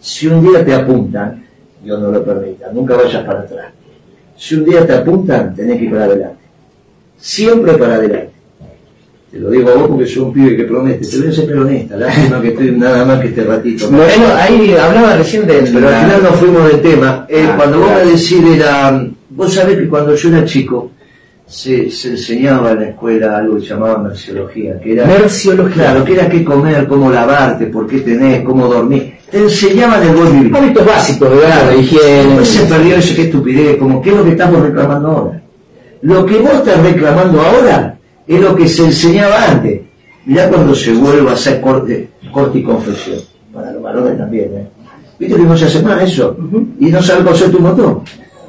Si 0.00 0.26
un 0.26 0.42
día 0.48 0.64
te 0.64 0.74
apuntan, 0.74 1.44
Dios 1.82 2.00
no 2.00 2.10
lo 2.10 2.24
permita, 2.24 2.70
nunca 2.72 2.96
vayas 2.96 3.24
para 3.24 3.40
atrás. 3.40 3.66
Si 4.36 4.54
un 4.56 4.64
día 4.64 4.86
te 4.86 4.92
apuntan, 4.94 5.54
tenés 5.54 5.78
que 5.78 5.84
ir 5.84 5.90
para 5.90 6.04
adelante. 6.04 6.36
Siempre 7.18 7.72
para 7.74 7.94
adelante. 7.94 8.30
Te 9.30 9.38
lo 9.38 9.50
digo 9.50 9.70
a 9.70 9.74
vos 9.74 9.88
porque 9.88 10.06
soy 10.06 10.22
un 10.22 10.32
pibe 10.32 10.56
que 10.56 10.64
promete. 10.64 11.06
Te 11.06 11.18
voy 11.18 11.28
a 11.28 11.32
ser 11.32 11.46
peronista. 11.46 11.96
Lástima 11.96 12.40
que 12.40 12.48
estoy 12.48 12.70
nada 12.72 13.04
más 13.04 13.20
que 13.20 13.28
este 13.28 13.44
ratito. 13.44 13.90
Moreno, 13.90 14.26
ahí 14.34 14.74
hablaba 14.74 15.16
recién 15.16 15.46
de... 15.46 15.54
Pero 15.72 15.88
al 15.88 16.04
final 16.04 16.22
nos 16.22 16.36
fuimos 16.36 16.68
del 16.68 16.80
tema. 16.80 17.26
Eh, 17.28 17.44
Ah, 17.48 17.54
cuando 17.56 17.80
vos 17.80 17.90
me 17.92 18.04
decís 18.12 18.44
de 18.44 18.56
la... 18.56 19.08
Vos 19.30 19.52
sabés 19.52 19.76
que 19.76 19.88
cuando 19.88 20.14
yo 20.14 20.28
era 20.28 20.44
chico 20.44 20.92
se, 21.46 21.90
se 21.90 22.10
enseñaba 22.10 22.72
en 22.72 22.80
la 22.80 22.88
escuela 22.88 23.38
algo 23.38 23.56
que 23.56 23.62
se 23.62 23.68
llamaba 23.68 23.98
merciología, 23.98 24.80
que 24.80 24.92
era... 24.94 25.06
Merciología. 25.06 25.74
Claro, 25.74 26.04
que 26.04 26.12
era 26.14 26.28
qué 26.28 26.44
comer, 26.44 26.86
cómo 26.88 27.10
lavarte, 27.10 27.66
por 27.66 27.86
qué 27.86 28.00
tenés, 28.00 28.44
cómo 28.44 28.66
dormir. 28.66 29.14
Te 29.30 29.38
enseñaban 29.38 30.02
el 30.02 30.14
buen 30.14 30.32
vivir. 30.32 30.56
Hábitos 30.56 30.86
básicos, 30.86 31.30
¿verdad? 31.30 31.70
De 31.70 31.78
higiene. 31.78 32.26
Después 32.26 32.48
se 32.48 32.66
perdió 32.66 32.96
eso, 32.96 33.14
qué 33.14 33.22
estupidez, 33.22 33.76
como 33.76 34.02
qué 34.02 34.10
es 34.10 34.16
lo 34.16 34.24
que 34.24 34.30
estamos 34.30 34.60
reclamando 34.60 35.08
ahora. 35.08 35.42
Lo 36.02 36.26
que 36.26 36.38
vos 36.38 36.52
estás 36.52 36.82
reclamando 36.82 37.40
ahora 37.40 37.98
es 38.26 38.40
lo 38.40 38.54
que 38.54 38.68
se 38.68 38.84
enseñaba 38.84 39.50
antes. 39.50 39.82
Mirá 40.24 40.48
cuando 40.48 40.74
se 40.74 40.92
vuelva 40.92 41.30
a 41.30 41.34
hacer 41.34 41.60
corte, 41.60 42.08
corte 42.32 42.58
y 42.58 42.62
confesión. 42.64 43.18
Para 43.52 43.72
los 43.72 43.82
varones 43.82 44.18
también, 44.18 44.50
¿eh? 44.54 44.66
¿Viste 45.18 45.36
que 45.36 45.42
no 45.42 45.56
se 45.56 45.64
hace 45.64 45.82
más 45.82 46.02
eso? 46.02 46.36
Y 46.78 46.86
no 46.86 47.00
sabes 47.00 47.24
coser 47.24 47.50
tu 47.50 47.60
motor. 47.60 48.02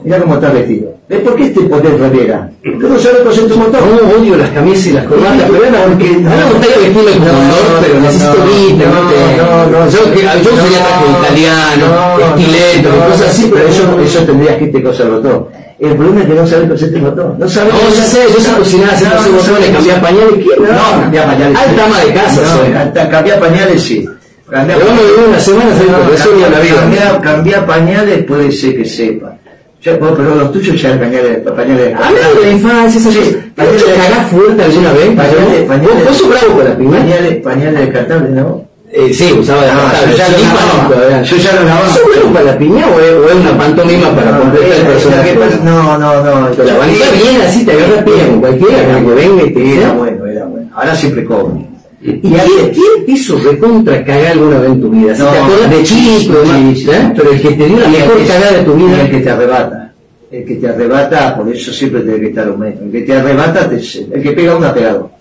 Mirá 0.08 0.20
cómo 0.22 0.36
estás 0.36 0.54
vestido. 0.54 0.96
¿Ves 1.10 1.20
por 1.20 1.36
qué 1.36 1.50
te 1.50 1.60
pones 1.63 2.00
remera? 2.00 2.50
Porque 2.63 2.88
no 2.88 2.98
sabes 2.98 3.20
coser 3.24 3.46
tu 3.50 3.58
motor. 3.58 3.82
No, 3.82 4.17
odio 4.17 4.38
las 4.38 4.50
camisas 4.52 4.88
y 4.88 4.91
las 4.93 5.04
corbatas, 5.06 5.43
pero 5.52 5.65
era 5.65 5.84
porque 5.84 6.12
no 6.12 6.30
me 6.30 6.43
gustaría 6.46 6.78
vestirme 6.78 7.12
como 7.12 7.28
No, 7.28 7.39
honor, 7.43 7.82
pero 7.82 7.93
no, 7.96 8.00
necesito 8.00 8.38
no, 8.38 8.46
viste, 8.46 8.86
no, 8.88 8.93
no, 9.04 9.65
no, 9.67 9.89
yo, 9.91 10.00
yo 10.00 10.52
no, 10.56 10.62
sería 10.63 10.80
traje 10.80 11.06
italiano, 11.19 11.86
no, 11.92 12.17
no, 12.19 12.25
estileto, 12.38 12.90
no, 12.96 13.06
cosas 13.12 13.27
así, 13.27 13.52
pero 13.54 13.67
eso, 13.67 13.84
yo 13.98 14.02
eso 14.02 14.19
tendrías 14.23 14.56
que 14.56 14.63
irte 14.63 14.81
coser 14.81 15.08
botón. 15.10 15.48
El 15.77 15.96
problema 15.98 16.21
es 16.21 16.27
que 16.27 16.34
no 16.36 16.48
sabes 16.48 16.69
coser 16.69 16.94
tu 16.94 17.00
botón. 17.00 17.36
No 17.38 17.50
sabes 17.50 17.73
No, 17.73 17.79
ya 17.94 18.04
sé, 18.04 18.19
yo 18.34 18.40
sé 18.40 18.52
cocinar, 18.56 18.98
sé 18.98 19.06
coser 19.12 19.31
botones, 19.34 19.69
cambiar 19.71 20.02
pañales, 20.02 20.36
¿qué? 20.36 20.62
No, 20.62 21.02
cambiar 21.02 21.25
pañales. 21.25 21.58
Alta 21.58 21.84
ama 21.84 22.00
de 22.00 22.13
casa, 22.13 22.42
no, 22.44 22.94
soy. 22.96 23.10
cambiar 23.12 23.40
pañales 23.42 23.81
sí. 23.84 24.08
Cambiar 24.50 24.79
Pero 24.79 24.92
uno 24.94 25.02
vive 25.02 25.27
una 25.27 25.40
semana, 25.42 25.77
soy 25.77 25.88
No, 25.88 26.48
cambiar, 26.48 26.90
vida. 26.92 27.19
cambiar 27.21 27.65
pañales 27.65 28.23
puede 28.23 28.54
ser 28.54 28.77
que 28.77 28.86
sepa. 28.86 29.38
Ya, 29.84 29.96
vos, 29.98 30.13
pero 30.17 30.36
los 30.36 30.52
tuyos 30.52 30.82
ya 30.82 31.00
pañales, 31.00 31.38
pañales 31.40 31.96
Habla 31.96 32.19
de 32.36 32.46
la 32.46 32.52
infancia, 32.52 33.00
esas 33.00 33.13
Sí, 33.13 33.19
cosas. 33.19 33.36
¿Te 33.56 33.94
cagar 33.94 34.28
fuerte 34.30 34.63
alguna 34.63 34.92
vez? 34.94 35.08
Pañales, 35.15 35.60
¿Vos- 35.60 35.67
pañales- 35.67 36.06
¿Vos 36.08 36.17
sos 36.17 36.30
bravo 36.30 36.54
con 36.56 36.65
la 36.65 36.78
piña? 36.78 36.98
Pañales, 37.00 37.36
pañales 37.44 37.80
descartables, 37.82 38.32
¿no? 38.32 38.65
Eh, 38.92 39.13
sí, 39.13 39.34
usaba 39.34 39.62
de 39.63 39.69
Ah, 39.69 39.94
yo 40.10 40.17
ya 40.17 41.21
Yo 41.23 41.38
ya 41.38 41.54
lo 41.54 41.63
lavaba. 41.65 41.88
¿Eso 41.88 42.00
es 42.00 42.06
bueno 42.19 42.34
para 42.34 42.46
la 42.46 42.58
piña 42.58 42.86
o 42.88 43.00
es, 43.00 43.36
una 43.36 43.58
pantomima 43.58 44.15
para 44.15 44.38
completar 44.40 44.80
el 44.80 44.86
personaje? 44.88 45.38
No, 45.63 45.98
no, 45.98 46.23
no. 46.23 46.50
La 46.63 46.73
banca 46.78 47.06
bien 47.13 47.42
así, 47.46 47.65
te 47.65 47.71
agarra 47.73 48.04
piña 48.06 48.28
con 48.28 48.40
cualquiera, 48.40 48.82
Era 48.82 49.00
que 49.00 49.06
venga 49.13 49.44
y 49.44 49.54
te 49.54 49.78
Era 49.78 49.92
bueno, 49.92 50.25
era 50.25 50.46
bueno. 50.46 50.69
Ahora 50.73 50.96
siempre 50.96 51.25
cobro. 51.25 51.67
¿Y 52.08 52.19
quién, 52.21 52.71
quién 52.73 53.15
hizo 53.15 53.37
recontra 53.39 54.03
cagar 54.05 54.27
alguna 54.33 54.60
vez 54.60 54.69
en 54.71 54.81
tu 54.81 54.89
vida? 54.89 55.15
Si 55.15 55.21
No, 55.21 55.29
te 55.31 55.37
acuerdas 55.37 55.69
de 55.71 55.83
chico, 55.83 56.33
¿eh? 56.43 57.13
pero 57.15 57.31
el 57.31 57.41
que 57.41 57.49
te 57.51 57.65
dio 57.67 57.79
la 57.79 57.87
mejor 57.89 58.17
cagada 58.27 58.51
de 58.58 58.63
tu 58.63 58.73
vida. 58.75 59.01
El 59.01 59.12
que 59.12 59.19
te 59.19 59.29
arrebata. 59.29 59.93
El 60.31 60.45
que 60.45 60.55
te 60.55 60.67
arrebata, 60.67 61.37
por 61.37 61.53
eso 61.53 61.71
siempre 61.71 62.01
tiene 62.01 62.19
que 62.19 62.27
estar 62.27 62.49
un 62.51 62.60
metro. 62.60 62.85
El 62.85 62.91
que 62.91 63.01
te 63.01 63.13
arrebata, 63.13 63.69
te- 63.69 63.75
el 64.15 64.21
que 64.23 64.31
pega 64.31 64.55
una 64.58 64.73
pegado. 64.73 65.12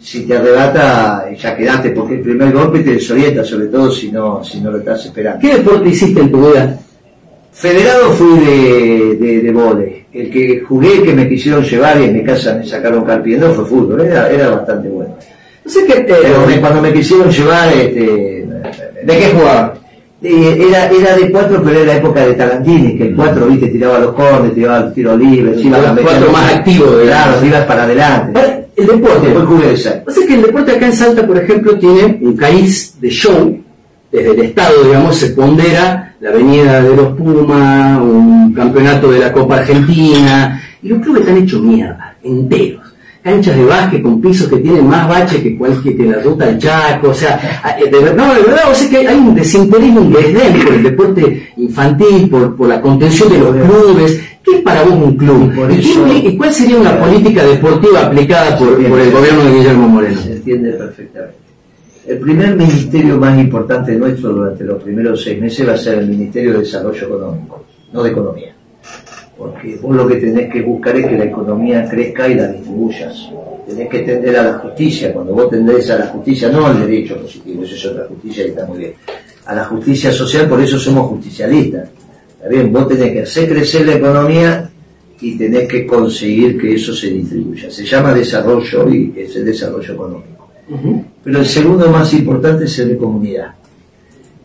Si 0.00 0.20
te 0.26 0.36
arrebata, 0.36 1.26
ya 1.36 1.56
quedaste, 1.56 1.90
porque 1.90 2.14
el 2.14 2.20
primer 2.20 2.52
golpe 2.52 2.80
te 2.80 2.92
desorienta, 2.92 3.42
sobre 3.44 3.66
todo 3.66 3.90
si 3.90 4.12
no, 4.12 4.42
si 4.44 4.60
no 4.60 4.70
lo 4.70 4.78
estás 4.78 5.04
esperando. 5.06 5.40
¿Qué 5.40 5.54
deporte 5.56 5.88
hiciste 5.88 6.20
en 6.20 6.30
tu 6.30 6.48
vida? 6.50 6.78
Federado 7.52 8.12
fui 8.12 8.38
de, 8.38 9.16
de, 9.16 9.40
de 9.40 9.52
vóley. 9.52 10.04
El 10.12 10.30
que 10.30 10.60
jugué, 10.60 11.02
que 11.02 11.12
me 11.12 11.28
quisieron 11.28 11.64
llevar 11.64 12.00
y 12.00 12.04
en 12.04 12.12
mi 12.14 12.22
casa 12.24 12.54
me 12.54 12.64
sacaron 12.64 13.04
carpiendo 13.04 13.52
fue 13.52 13.64
fútbol. 13.64 14.00
Era, 14.02 14.30
era 14.30 14.50
bastante 14.50 14.88
bueno. 14.88 15.16
No 15.68 15.74
sé 15.74 15.84
qué. 15.84 16.00
Pero 16.08 16.46
me- 16.46 16.60
cuando 16.62 16.80
me 16.80 16.92
quisieron 16.94 17.30
llevar, 17.30 17.68
este, 17.74 18.48
¿De 19.04 19.18
qué 19.18 19.32
jugaba? 19.34 19.74
Eh, 20.22 20.66
era, 20.68 20.90
era 20.90 21.14
de 21.16 21.30
cuatro, 21.30 21.62
pero 21.62 21.76
era 21.78 21.92
la 21.92 21.98
época 21.98 22.26
de 22.26 22.32
Tarantini, 22.34 22.96
que 22.96 23.08
el 23.08 23.14
cuatro, 23.14 23.46
viste, 23.46 23.68
tiraba 23.68 23.98
los 23.98 24.12
cornes, 24.14 24.54
tiraba 24.54 24.78
el 24.86 24.92
tiro 24.94 25.14
libre, 25.16 25.54
se 25.54 25.60
iba 25.60 25.76
a 25.78 25.94
cuatro 25.94 26.32
más 26.32 26.54
activo, 26.54 26.86
Claro, 27.04 27.44
ibas 27.44 27.64
para 27.66 27.82
adelante. 27.84 28.66
El 28.76 28.86
deporte. 28.86 29.28
De 29.28 29.76
seis. 29.76 29.94
O 30.06 30.10
sea 30.10 30.26
que 30.26 30.34
el 30.34 30.42
deporte 30.42 30.72
acá 30.72 30.86
en 30.86 30.92
Salta, 30.94 31.26
por 31.26 31.36
ejemplo, 31.36 31.78
tiene 31.78 32.18
un 32.22 32.34
cariz 32.36 32.98
de 32.98 33.10
show. 33.10 33.58
Desde 34.10 34.30
el 34.30 34.40
Estado, 34.40 34.84
digamos, 34.84 35.16
se 35.16 35.28
pondera 35.30 36.14
la 36.20 36.30
avenida 36.30 36.80
de 36.82 36.96
los 36.96 37.08
Pumas, 37.14 38.00
un 38.00 38.54
campeonato 38.54 39.10
de 39.12 39.18
la 39.18 39.32
Copa 39.32 39.56
Argentina. 39.56 40.62
Y 40.82 40.88
los 40.88 41.00
clubes 41.02 41.20
están 41.22 41.36
hechos 41.36 41.60
mierda, 41.60 42.16
enteros. 42.22 42.87
Canchas 43.28 43.56
de 43.56 43.64
básquet 43.64 44.02
con 44.02 44.20
pisos 44.20 44.48
que 44.48 44.56
tienen 44.58 44.86
más 44.88 45.06
bache 45.08 45.42
que 45.42 45.56
cualquier 45.56 45.96
que 45.96 46.04
la 46.06 46.18
ruta 46.22 46.46
del 46.46 46.58
Chaco. 46.58 47.08
O 47.10 47.14
sea, 47.14 47.60
a- 47.62 47.76
de 47.76 47.90
verdad, 47.90 48.14
no, 48.14 48.34
de 48.34 48.42
verdad, 48.42 48.70
o 48.70 48.74
sea 48.74 48.88
que 48.90 49.06
hay 49.08 49.16
un 49.18 49.34
desinterés, 49.34 49.90
un 49.96 50.12
desdén 50.12 50.64
por 50.64 50.72
el 50.74 50.82
deporte 50.82 51.48
infantil, 51.58 52.30
por, 52.30 52.56
por 52.56 52.68
la 52.68 52.80
contención 52.80 53.28
de 53.30 53.38
los 53.38 53.54
clubes. 53.56 54.20
¿Qué 54.42 54.56
es 54.56 54.60
para 54.62 54.82
vos 54.82 54.94
un 54.94 55.14
club? 55.16 55.50
Y 55.52 55.56
por 55.56 55.70
¿Y, 55.70 55.74
qué 55.74 55.80
eso- 55.90 56.00
implica- 56.06 56.28
y 56.28 56.36
cuál 56.38 56.52
sería 56.52 56.76
una 56.78 56.98
política 56.98 57.44
deportiva 57.44 58.00
aplicada 58.06 58.56
por, 58.58 58.68
por 58.88 58.98
el 59.00 59.10
gobierno 59.12 59.44
de 59.44 59.52
Guillermo 59.58 59.88
Moreno? 59.88 60.20
Se 60.22 60.32
entiende 60.32 60.70
perfectamente. 60.72 61.34
El 62.06 62.18
primer 62.20 62.56
ministerio 62.56 63.18
más 63.18 63.38
importante 63.38 63.92
nuestro 63.94 64.32
durante 64.32 64.64
los 64.64 64.82
primeros 64.82 65.22
seis 65.22 65.38
meses 65.38 65.68
va 65.68 65.74
a 65.74 65.76
ser 65.76 65.98
el 65.98 66.06
Ministerio 66.08 66.54
de 66.54 66.60
Desarrollo 66.60 67.06
Económico, 67.06 67.64
no 67.92 68.02
de 68.02 68.10
Economía. 68.10 68.54
Porque 69.38 69.76
vos 69.76 69.94
lo 69.94 70.08
que 70.08 70.16
tenés 70.16 70.52
que 70.52 70.62
buscar 70.62 70.96
es 70.96 71.06
que 71.06 71.16
la 71.16 71.24
economía 71.26 71.88
crezca 71.88 72.28
y 72.28 72.34
la 72.34 72.48
distribuyas. 72.48 73.30
Tenés 73.68 73.88
que 73.88 74.00
tender 74.00 74.36
a 74.36 74.42
la 74.42 74.58
justicia. 74.58 75.12
Cuando 75.12 75.32
vos 75.32 75.48
tendés 75.48 75.88
a 75.90 75.98
la 75.98 76.06
justicia, 76.06 76.48
no 76.48 76.66
al 76.66 76.80
derecho 76.80 77.16
positivo, 77.16 77.62
eso 77.62 77.76
es 77.76 77.86
otra 77.86 78.06
justicia 78.06 78.44
y 78.44 78.48
está 78.48 78.66
muy 78.66 78.78
bien. 78.78 78.94
A 79.46 79.54
la 79.54 79.64
justicia 79.66 80.10
social, 80.10 80.48
por 80.48 80.60
eso 80.60 80.76
somos 80.78 81.06
justicialistas. 81.06 81.88
Está 82.32 82.48
bien, 82.48 82.72
vos 82.72 82.88
tenés 82.88 83.12
que 83.12 83.22
hacer 83.22 83.48
crecer 83.48 83.86
la 83.86 83.94
economía 83.94 84.70
y 85.20 85.38
tenés 85.38 85.68
que 85.68 85.86
conseguir 85.86 86.58
que 86.58 86.74
eso 86.74 86.92
se 86.92 87.08
distribuya. 87.08 87.70
Se 87.70 87.84
llama 87.84 88.12
desarrollo 88.12 88.88
y 88.92 89.14
es 89.16 89.36
el 89.36 89.44
desarrollo 89.44 89.94
económico. 89.94 90.48
Pero 91.22 91.38
el 91.38 91.46
segundo 91.46 91.88
más 91.90 92.12
importante 92.12 92.64
es 92.64 92.78
el 92.80 92.90
de 92.90 92.96
comunidad. 92.96 93.54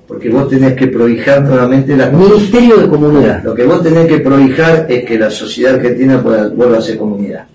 Porque 0.07 0.29
vos 0.29 0.49
tenés 0.49 0.73
que 0.73 0.87
prohijar 0.87 1.41
nuevamente 1.43 1.95
la 1.95 2.09
Ministerio 2.09 2.77
de 2.77 2.87
Comunidad. 2.87 3.43
Lo 3.43 3.55
que 3.55 3.63
vos 3.63 3.81
tenés 3.81 4.07
que 4.07 4.19
prohijar 4.19 4.85
es 4.89 5.05
que 5.05 5.17
la 5.17 5.29
sociedad 5.29 5.75
argentina 5.75 6.21
pueda, 6.21 6.49
vuelva 6.49 6.77
a 6.77 6.81
ser 6.81 6.97
comunidad. 6.97 7.45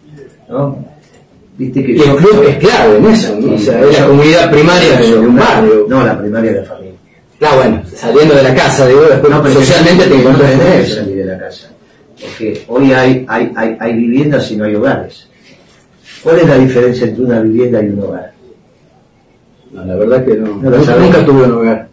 ¿no? 0.49 0.85
Viste 1.59 1.85
que 1.85 1.93
Y 1.93 2.01
el 2.01 2.17
club 2.17 2.45
es 2.49 2.57
clave 2.57 2.99
en 2.99 3.07
eso, 3.07 3.39
¿no? 3.39 3.55
O 3.55 3.59
sea, 3.59 3.81
es 3.81 3.99
la 3.99 4.07
comunidad 4.07 4.51
primaria 4.51 4.97
de 5.01 5.19
un 5.19 5.37
barrio. 5.37 5.87
No, 5.89 6.05
la 6.05 6.19
primaria 6.19 6.53
de 6.53 6.61
la 6.61 6.65
familia. 6.65 6.93
Claro, 7.39 7.57
bueno, 7.59 7.83
saliendo 7.95 8.35
de 8.35 8.43
la 8.43 8.55
casa, 8.55 8.87
digo, 8.87 9.03
después 9.03 9.33
No, 9.33 9.51
socialmente 9.51 10.05
te 10.05 10.11
no 10.11 10.17
encontrás 10.17 10.53
en 10.53 10.61
eso. 10.61 10.95
salir 10.97 11.17
de 11.17 11.25
la 11.25 11.39
casa. 11.39 11.69
Porque 12.21 12.65
hoy 12.69 12.93
hay, 12.93 13.25
hay, 13.29 13.53
hay, 13.55 13.77
hay 13.79 13.93
viviendas 13.93 14.51
y 14.51 14.57
no 14.57 14.65
hay 14.65 14.75
hogares. 14.75 15.29
¿Cuál 16.23 16.39
es 16.41 16.49
la 16.49 16.59
diferencia 16.59 17.07
entre 17.07 17.25
una 17.25 17.41
vivienda 17.41 17.83
y 17.83 17.89
un 17.89 18.03
hogar? 18.03 18.33
No, 19.73 19.85
la 19.85 19.95
verdad 19.97 20.25
que 20.25 20.35
no. 20.35 20.47
No 20.57 20.71
nunca 20.71 21.25
tuve 21.25 21.43
un 21.45 21.53
hogar. 21.53 21.89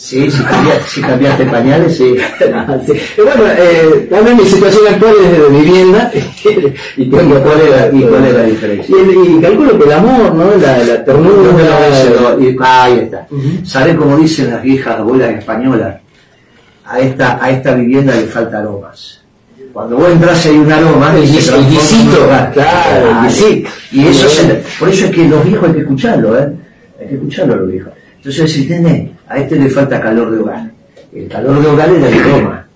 Sí, 0.00 0.30
si 0.30 0.42
cambiaste, 0.44 0.84
si 0.88 1.00
cambiaste 1.00 1.44
pañales, 1.46 1.96
sí. 1.96 2.14
Y 2.14 3.20
bueno, 3.20 3.42
eh, 3.58 4.06
también 4.08 4.36
mi 4.36 4.44
situación 4.44 4.82
actual 4.94 5.12
es 5.24 5.32
de 5.32 5.48
vivienda 5.48 6.12
y 6.96 7.06
tengo 7.10 7.42
¿Cuál 7.42 7.60
es 7.62 7.70
la- 7.70 7.98
y 7.98 8.02
cuál 8.02 8.24
es 8.26 8.32
la 8.34 8.42
diferencia? 8.44 8.96
Y, 8.96 9.36
y 9.36 9.40
calculo 9.40 9.76
que 9.76 9.84
el 9.86 9.92
amor, 9.92 10.34
¿no? 10.36 10.54
La, 10.56 10.78
la 10.78 11.04
ternura. 11.04 11.50
No, 11.52 12.40
y- 12.40 12.56
ahí 12.60 12.98
está. 13.00 13.26
Ujú. 13.28 13.66
¿Sabe 13.66 13.96
cómo 13.96 14.16
dicen 14.16 14.50
las 14.52 14.62
viejas 14.62 14.98
abuelas 15.00 15.36
españolas? 15.36 15.96
A 16.84 17.00
esta, 17.00 17.44
a 17.44 17.50
esta 17.50 17.74
vivienda 17.74 18.14
le 18.14 18.22
falta 18.28 18.60
aromas. 18.60 19.20
Cuando 19.72 19.96
vos 19.96 20.10
entras 20.10 20.46
hay 20.46 20.58
un 20.58 20.70
aroma, 20.72 21.12
se 21.12 21.18
en 21.54 21.60
un 21.64 21.70
guisito, 21.70 22.24
hogar. 22.24 22.52
claro, 22.52 23.10
el 23.10 23.26
guisito. 23.28 23.70
Y 23.90 24.06
eso 24.06 24.28
se- 24.28 24.62
por 24.78 24.88
eso 24.90 25.06
es 25.06 25.10
que 25.10 25.24
los 25.28 25.44
viejos 25.44 25.68
hay 25.68 25.74
que 25.74 25.80
escucharlo, 25.80 26.38
¿eh? 26.38 26.48
Hay 27.00 27.08
que 27.08 27.14
escucharlo 27.16 27.54
a 27.54 27.56
los 27.56 27.70
viejos. 27.72 27.92
Entonces 28.16 28.52
si 28.52 28.66
nene, 28.66 29.12
a 29.28 29.38
este 29.38 29.56
le 29.56 29.68
falta 29.68 30.00
calor 30.00 30.30
de 30.30 30.38
hogar. 30.38 30.70
El 31.14 31.28
calor 31.28 31.60
de 31.62 31.68
hogar 31.68 31.88
era 31.90 32.08
el 32.08 32.14
aroma. 32.22 32.66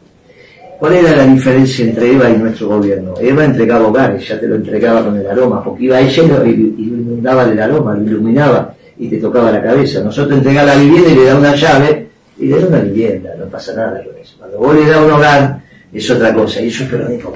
¿Cuál 0.78 0.94
era 0.94 1.16
la 1.16 1.26
diferencia 1.26 1.84
entre 1.84 2.12
Eva 2.12 2.28
y 2.28 2.36
nuestro 2.38 2.68
gobierno? 2.68 3.14
Eva 3.20 3.44
entregaba 3.44 3.86
hogares, 3.86 4.26
ya 4.26 4.40
te 4.40 4.48
lo 4.48 4.56
entregaba 4.56 5.04
con 5.04 5.16
el 5.16 5.26
aroma, 5.26 5.62
porque 5.62 5.84
iba 5.84 6.00
ella 6.00 6.22
y 6.24 6.26
lo, 6.28 6.44
inundaba 6.44 7.44
del 7.46 7.60
aroma, 7.60 7.94
lo 7.94 8.02
iluminaba 8.02 8.74
y 8.98 9.08
te 9.08 9.18
tocaba 9.18 9.52
la 9.52 9.62
cabeza. 9.62 10.00
Nosotros 10.02 10.38
entregamos 10.38 10.74
la 10.74 10.80
vivienda 10.82 11.10
y 11.10 11.14
le 11.14 11.24
da 11.24 11.36
una 11.36 11.54
llave 11.54 12.08
y 12.38 12.46
le 12.46 12.60
da 12.60 12.66
una 12.66 12.78
vivienda, 12.80 13.30
no 13.38 13.44
pasa 13.46 13.74
nada 13.74 14.02
con 14.02 14.16
eso. 14.20 14.34
Cuando 14.38 14.58
vos 14.58 14.74
le 14.74 14.86
das 14.86 14.98
un 14.98 15.10
hogar, 15.12 15.60
es 15.92 16.10
otra 16.10 16.34
cosa, 16.34 16.60
y 16.60 16.66
eso 16.68 16.82
es 16.84 16.90
peronismo. 16.90 17.32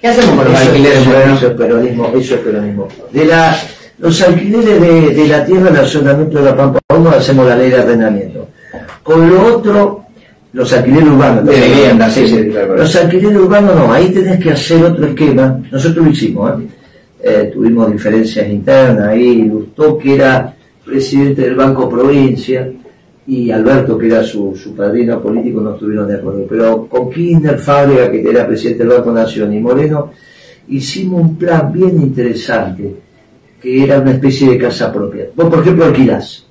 ¿Qué 0.00 0.08
hacemos 0.08 0.36
con 0.36 0.44
los 0.44 0.54
Eso- 0.60 0.70
alquileres, 0.70 0.98
eso-? 1.00 1.18
Eso 1.36 1.46
es 1.48 1.52
peronismo, 1.54 2.12
eso 2.16 2.34
es 2.34 2.40
peronismo. 2.40 2.88
De 3.12 3.24
la, 3.26 3.56
los 3.98 4.22
alquileres 4.22 4.80
de, 4.80 5.14
de 5.14 5.28
la 5.28 5.44
tierra, 5.44 5.68
el 5.68 5.76
arrendamiento 5.76 6.38
de 6.38 6.44
la 6.44 6.56
Pampa 6.56 6.78
1, 6.94 7.10
hacemos 7.10 7.46
la 7.46 7.56
ley 7.56 7.68
de 7.70 7.76
arrendamiento. 7.76 8.48
Con 9.06 9.30
lo 9.30 9.56
otro, 9.56 10.04
los 10.52 10.72
alquileres 10.72 11.08
urbanos. 11.08 11.44
De 11.46 11.52
vivienda, 11.52 12.10
sí, 12.10 12.26
sí, 12.26 12.48
claro. 12.50 12.76
Los 12.76 12.96
alquileres 12.96 13.38
urbanos 13.38 13.76
no, 13.76 13.92
ahí 13.92 14.10
tenés 14.10 14.42
que 14.42 14.50
hacer 14.50 14.84
otro 14.84 15.06
esquema. 15.06 15.60
Nosotros 15.70 16.04
lo 16.04 16.10
hicimos, 16.10 16.50
¿eh? 16.50 16.66
Eh, 17.22 17.50
tuvimos 17.52 17.92
diferencias 17.92 18.48
internas, 18.48 19.08
ahí 19.08 19.42
Lustó, 19.42 19.96
que 19.96 20.16
era 20.16 20.54
presidente 20.84 21.42
del 21.42 21.54
Banco 21.54 21.88
Provincia, 21.88 22.68
y 23.28 23.50
Alberto, 23.52 23.96
que 23.96 24.08
era 24.08 24.24
su, 24.24 24.56
su 24.56 24.74
padrino 24.74 25.22
político, 25.22 25.60
no 25.60 25.74
estuvieron 25.74 26.08
de 26.08 26.16
acuerdo. 26.16 26.44
Pero 26.48 26.86
con 26.88 27.08
Kirchner, 27.08 27.60
Fábrega, 27.60 28.10
que 28.10 28.28
era 28.28 28.44
presidente 28.44 28.82
del 28.82 28.92
Banco 28.92 29.12
Nación, 29.12 29.52
y 29.52 29.60
Moreno, 29.60 30.10
hicimos 30.66 31.20
un 31.20 31.36
plan 31.36 31.72
bien 31.72 32.00
interesante, 32.02 32.92
que 33.62 33.84
era 33.84 34.00
una 34.00 34.10
especie 34.10 34.50
de 34.50 34.58
casa 34.58 34.92
propia. 34.92 35.28
Vos, 35.34 35.48
por 35.48 35.60
ejemplo, 35.60 35.84
alquilás. 35.84 36.44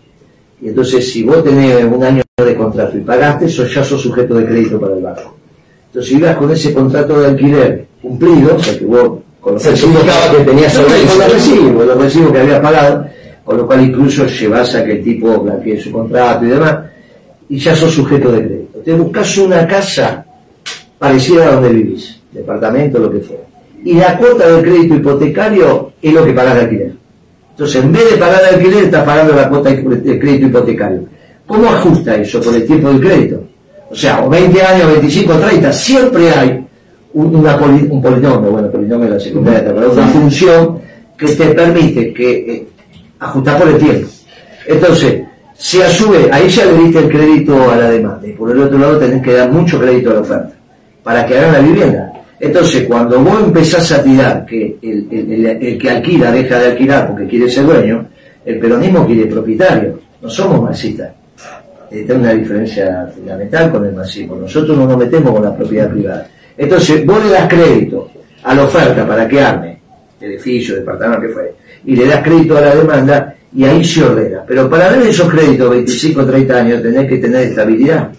Y 0.62 0.70
entonces, 0.70 1.12
si 1.12 1.24
vos 1.24 1.44
tenés 1.44 1.84
un 1.84 2.02
año 2.02 2.25
de 2.44 2.54
contrato 2.58 2.98
y 2.98 3.00
pagaste, 3.00 3.46
eso 3.46 3.66
ya 3.66 3.82
sos 3.82 4.02
sujeto 4.02 4.36
de 4.36 4.46
crédito 4.46 4.78
para 4.78 4.94
el 4.94 5.02
banco. 5.02 5.38
Entonces, 5.88 6.10
si 6.12 6.18
ibas 6.18 6.36
con 6.36 6.52
ese 6.52 6.74
contrato 6.74 7.18
de 7.22 7.28
alquiler 7.28 7.86
cumplido, 8.02 8.58
o 8.58 8.60
sea 8.60 8.78
que 8.78 8.84
vos 8.84 9.20
con 9.40 9.54
los 9.54 9.64
Certificaba 9.64 10.32
que 10.36 10.44
tenías 10.44 10.74
No, 10.76 10.82
solvencia. 10.82 11.10
con 11.12 11.20
los 11.20 11.34
recibos, 11.34 11.86
los 11.86 11.98
recibos 11.98 12.32
que 12.34 12.40
habías 12.40 12.60
pagado, 12.60 13.06
con 13.46 13.56
lo 13.56 13.66
cual 13.66 13.86
incluso 13.86 14.26
llevas 14.26 14.76
a 14.76 14.84
que 14.84 14.92
el 14.92 15.04
tipo 15.06 15.40
blanquee 15.40 15.80
su 15.80 15.94
contrato 15.94 16.44
y 16.44 16.50
demás, 16.50 16.78
y 17.48 17.58
ya 17.58 17.74
sos 17.74 17.94
sujeto 17.94 18.30
de 18.34 18.40
crédito. 18.40 18.80
Te 18.80 18.94
buscas 18.96 19.38
una 19.38 19.66
casa 19.66 20.26
parecida 21.00 21.48
a 21.48 21.52
donde 21.54 21.70
vivís, 21.70 22.20
departamento, 22.34 23.00
lo 23.00 23.12
que 23.14 23.20
fuera. 23.20 23.44
Y 23.86 23.94
la 23.94 24.18
cuota 24.18 24.46
del 24.50 24.62
crédito 24.62 24.96
hipotecario 24.96 25.94
es 26.02 26.12
lo 26.12 26.26
que 26.26 26.34
pagás 26.34 26.56
de 26.56 26.62
alquiler. 26.64 26.94
Entonces, 27.52 27.82
en 27.82 27.94
vez 27.94 28.12
de 28.12 28.18
pagar 28.18 28.42
de 28.42 28.48
alquiler, 28.58 28.84
estás 28.84 29.06
pagando 29.06 29.34
la 29.34 29.48
cuota 29.48 29.70
de 29.72 30.20
crédito 30.20 30.48
hipotecario. 30.48 31.15
¿Cómo 31.48 31.70
ajusta 31.70 32.16
eso 32.16 32.42
con 32.42 32.56
el 32.56 32.66
tiempo 32.66 32.90
del 32.90 33.02
crédito? 33.02 33.44
O 33.90 33.96
sea, 33.96 34.26
o 34.26 34.30
20 34.30 34.62
años, 34.62 34.92
25, 34.94 35.34
30, 35.34 35.72
siempre 35.72 36.32
hay 36.32 36.66
un, 37.14 37.32
polinomio, 38.02 38.52
bueno, 38.52 38.70
polinomio 38.70 39.06
de 39.06 39.14
la 39.14 39.20
secundaria, 39.20 39.64
¿te 39.64 39.70
acordás? 39.70 39.94
una 39.94 40.08
función 40.08 40.80
que 41.18 41.28
te 41.28 41.46
permite 41.48 42.14
que 42.14 42.32
eh, 42.32 42.68
ajustar 43.20 43.60
por 43.60 43.70
el 43.70 43.78
tiempo. 43.78 44.08
Entonces, 44.68 45.24
si 45.54 45.82
a 45.82 45.86
ahí 46.32 46.50
ya 46.50 46.66
le 46.66 46.78
diste 46.80 47.00
el 47.00 47.10
crédito 47.10 47.72
a 47.72 47.76
la 47.78 47.90
demanda, 47.90 48.28
y 48.28 48.34
por 48.34 48.52
el 48.52 48.60
otro 48.60 48.78
lado 48.78 48.98
tenés 48.98 49.22
que 49.22 49.34
dar 49.34 49.52
mucho 49.52 49.80
crédito 49.80 50.10
a 50.10 50.14
la 50.16 50.20
oferta, 50.22 50.52
para 51.04 51.26
que 51.26 51.38
hagan 51.38 51.54
la 51.54 51.60
vivienda. 51.60 52.12
Entonces, 52.40 52.86
cuando 52.86 53.20
vos 53.22 53.44
empezás 53.44 53.90
a 53.94 54.04
tirar 54.04 54.46
que 54.46 54.78
el 54.82 55.78
que 55.80 55.90
alquila 55.90 56.32
deja 56.32 56.60
de 56.60 56.66
alquilar 56.72 57.08
porque 57.08 57.28
quiere 57.28 57.50
ser 57.50 57.66
dueño, 57.66 58.08
el 58.44 58.60
peronismo 58.60 59.06
quiere 59.06 59.28
propietario, 59.28 60.00
no 60.22 60.30
somos 60.30 60.62
marxistas. 60.62 61.12
Está 62.02 62.14
una 62.16 62.34
diferencia 62.34 63.08
fundamental 63.14 63.72
con 63.72 63.86
el 63.86 63.94
masismo. 63.94 64.36
Nosotros 64.36 64.78
no 64.78 64.86
nos 64.86 64.98
metemos 64.98 65.32
con 65.32 65.44
la 65.44 65.56
propiedad 65.56 65.90
privada. 65.90 66.28
Entonces, 66.58 67.06
vos 67.06 67.24
le 67.24 67.32
das 67.32 67.48
crédito 67.48 68.12
a 68.44 68.54
la 68.54 68.66
oferta 68.66 69.08
para 69.08 69.26
que 69.28 69.40
arme, 69.40 69.80
edificio, 70.20 70.76
departamento, 70.76 71.22
que 71.22 71.30
fue, 71.30 71.56
y 71.86 71.96
le 71.96 72.06
das 72.06 72.22
crédito 72.22 72.58
a 72.58 72.62
la 72.62 72.76
demanda, 72.76 73.36
y 73.54 73.64
ahí 73.64 73.84
se 73.86 74.04
ordena. 74.04 74.44
Pero 74.46 74.70
para 74.70 74.92
dar 74.92 75.02
esos 75.04 75.30
créditos 75.30 75.70
25 75.70 76.26
30 76.26 76.56
años 76.58 76.82
tenés 76.82 77.08
que 77.08 77.18
tener 77.18 77.48
estabilidad 77.48 78.10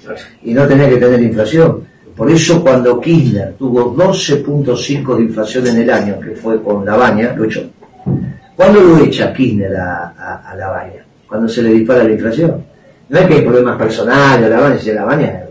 y 0.43 0.55
no 0.55 0.67
tenés 0.67 0.89
que 0.89 0.97
tener 0.97 1.21
inflación. 1.21 1.85
Por 2.17 2.31
eso 2.31 2.63
cuando 2.63 2.99
Kirchner 2.99 3.53
tuvo 3.59 3.95
12.5 3.95 5.17
de 5.17 5.23
inflación 5.23 5.67
en 5.67 5.77
el 5.77 5.91
año, 5.91 6.19
que 6.19 6.31
fue 6.31 6.63
con 6.63 6.87
la 6.87 6.97
baña, 6.97 7.35
lo 7.37 7.45
echó. 7.45 7.69
¿Cuándo 8.57 8.81
lo 8.81 9.05
echa 9.05 9.35
Kirchner 9.35 9.77
a, 9.77 10.15
a, 10.17 10.51
a 10.51 10.57
la 10.57 10.69
baña? 10.71 11.05
Cuando 11.29 11.47
se 11.47 11.63
le 11.63 11.71
dispara 11.73 12.05
la 12.05 12.13
inflación. 12.13 12.76
No 13.09 13.19
es 13.19 13.27
que 13.27 13.35
hay 13.35 13.43
problemas 13.43 13.79
personales, 13.79 14.51
la 14.51 14.61
baña, 14.61 14.79
si 14.79 14.93
la 14.93 15.05
baña 15.05 15.47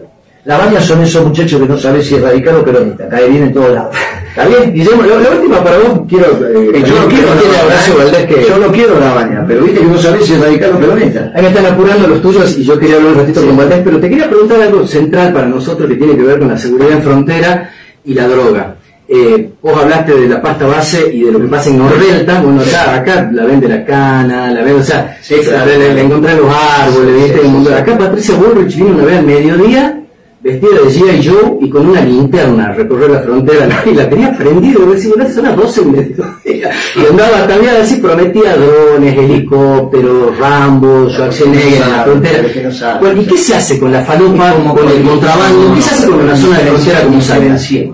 la 0.46 0.60
baña 0.60 0.80
son 0.80 1.02
esos 1.02 1.26
muchachos 1.26 1.60
que 1.60 1.68
no 1.68 1.76
sabes 1.76 2.06
si 2.06 2.16
es 2.16 2.22
radical 2.22 2.58
o 2.58 2.64
peronista, 2.64 3.10
cae 3.10 3.28
bien 3.28 3.46
en 3.46 3.54
todos 3.54 3.74
lados. 3.74 3.96
¿Está 4.30 4.48
bien? 4.48 4.74
Guillermo, 4.74 5.02
la, 5.02 5.18
la 5.18 5.30
última 5.32 5.64
para 5.64 5.78
vos, 5.80 6.02
quiero. 6.08 6.26
eh, 6.26 6.84
yo 6.86 7.02
no 7.02 7.08
quiero 7.08 7.30
la 8.12 8.28
que. 8.28 8.46
yo 8.48 8.58
no 8.60 8.72
quiero 8.72 9.00
la 9.00 9.14
baña, 9.14 9.44
pero 9.48 9.64
viste 9.64 9.80
que 9.80 9.86
no 9.88 9.98
sabes 9.98 10.26
si 10.26 10.34
es 10.34 10.42
radical 10.42 10.74
o 10.76 10.80
peronista. 10.80 11.32
Ahí 11.34 11.42
me 11.42 11.48
están 11.48 11.66
apurando 11.66 12.08
los 12.08 12.22
tuyos 12.22 12.58
y 12.60 12.64
yo 12.64 12.78
quería 12.78 12.98
hablar 12.98 13.14
un 13.14 13.20
ratito 13.20 13.44
con 13.44 13.58
Valdés, 13.58 13.82
pero 13.84 14.00
te 14.00 14.10
quería 14.10 14.30
preguntar 14.30 14.62
algo 14.62 14.86
central 14.86 15.34
para 15.34 15.48
nosotros 15.48 15.90
que 15.90 15.96
tiene 15.96 16.16
que 16.16 16.22
ver 16.22 16.38
con 16.38 16.50
la 16.50 16.58
seguridad 16.58 16.92
en 16.92 17.02
frontera 17.02 17.72
y 18.04 18.14
la 18.14 18.28
droga. 18.28 18.76
Eh, 19.08 19.52
vos 19.62 19.78
hablaste 19.80 20.14
de 20.16 20.28
la 20.28 20.42
pasta 20.42 20.66
base 20.66 21.12
y 21.14 21.22
de 21.24 21.32
lo 21.32 21.40
que 21.40 21.48
pasa 21.48 21.70
en 21.70 21.78
Nordelta, 21.78 22.42
bueno, 22.42 22.62
acá, 22.62 22.96
acá 22.96 23.30
la 23.32 23.46
vende 23.46 23.68
la 23.68 23.86
cana, 23.86 24.50
la 24.52 24.62
vende, 24.64 24.80
o 24.82 24.84
sea, 24.84 25.16
Sí, 25.22 25.36
es- 25.36 25.48
claro. 25.48 25.70
la, 25.72 25.78
la- 25.78 25.94
la 25.94 26.02
encontré 26.02 26.32
en 26.32 26.38
los 26.40 26.50
árboles, 26.56 27.16
¿viste? 27.24 27.42
Sí, 27.42 27.48
sí. 27.68 27.74
Acá 27.74 27.98
Patricia 28.00 28.36
Bullrich 28.36 28.76
vino 28.76 28.90
una 28.96 29.04
vez 29.06 29.18
al 29.20 29.26
mediodía, 29.26 30.02
vestida 30.42 30.72
de 30.72 30.90
G.I. 30.92 31.28
Joe 31.28 31.58
y 31.62 31.70
con 31.70 31.88
una 31.88 32.02
linterna 32.02 32.72
recorrer 32.74 33.12
la 33.12 33.20
frontera, 33.22 33.84
y 33.86 33.94
la 33.94 34.10
tenía 34.10 34.32
prendida, 34.36 34.80
y 34.84 34.92
decía, 34.94 35.12
"Bueno, 35.16 35.30
son 35.34 35.44
las 35.44 35.56
12 35.56 35.82
del 35.82 35.92
mediodía", 35.92 36.72
y 36.96 37.06
andaba 37.12 37.48
también 37.48 37.76
así, 37.82 37.96
prometía 37.98 38.56
drones, 38.56 39.18
helicópteros, 39.18 40.38
Rambo, 40.40 41.10
Schwarzenegger 41.12 41.82
en 41.84 41.92
la 41.92 42.04
frontera. 42.04 42.44
Bueno, 43.00 43.22
¿y 43.22 43.26
qué 43.26 43.38
se 43.38 43.56
hace 43.56 43.80
con 43.80 43.92
la 43.92 44.02
falopa, 44.04 44.52
con 44.54 44.88
el 44.90 45.02
contrabando? 45.04 45.74
¿Qué 45.76 45.82
se 45.84 45.96
hace 45.96 46.10
con 46.10 46.26
la 46.28 46.36
zona 46.36 46.58
de 46.58 46.64
frontera 46.72 47.02
como 47.04 47.18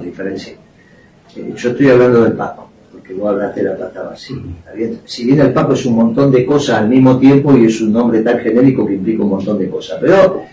diferenciemos. 0.03 0.60
Eh, 1.35 1.53
Yo 1.55 1.69
estoy 1.69 1.89
hablando 1.89 2.23
del 2.23 2.33
Paco, 2.33 2.69
porque 2.91 3.13
vos 3.13 3.29
hablaste 3.29 3.63
de 3.63 3.69
la. 3.69 3.73
¿está 3.87 4.73
bien? 4.75 4.99
Si 5.05 5.25
bien 5.25 5.39
el 5.41 5.53
Paco 5.53 5.73
es 5.73 5.85
un 5.85 5.95
montón 5.95 6.31
de 6.31 6.45
cosas 6.45 6.79
al 6.79 6.89
mismo 6.89 7.17
tiempo 7.17 7.55
y 7.57 7.65
es 7.65 7.81
un 7.81 7.93
nombre 7.93 8.21
tan 8.21 8.39
genérico 8.39 8.85
que 8.85 8.93
implica 8.93 9.23
un 9.23 9.29
montón 9.29 9.57
de 9.59 9.69
cosas. 9.69 9.97
Pero, 10.01 10.43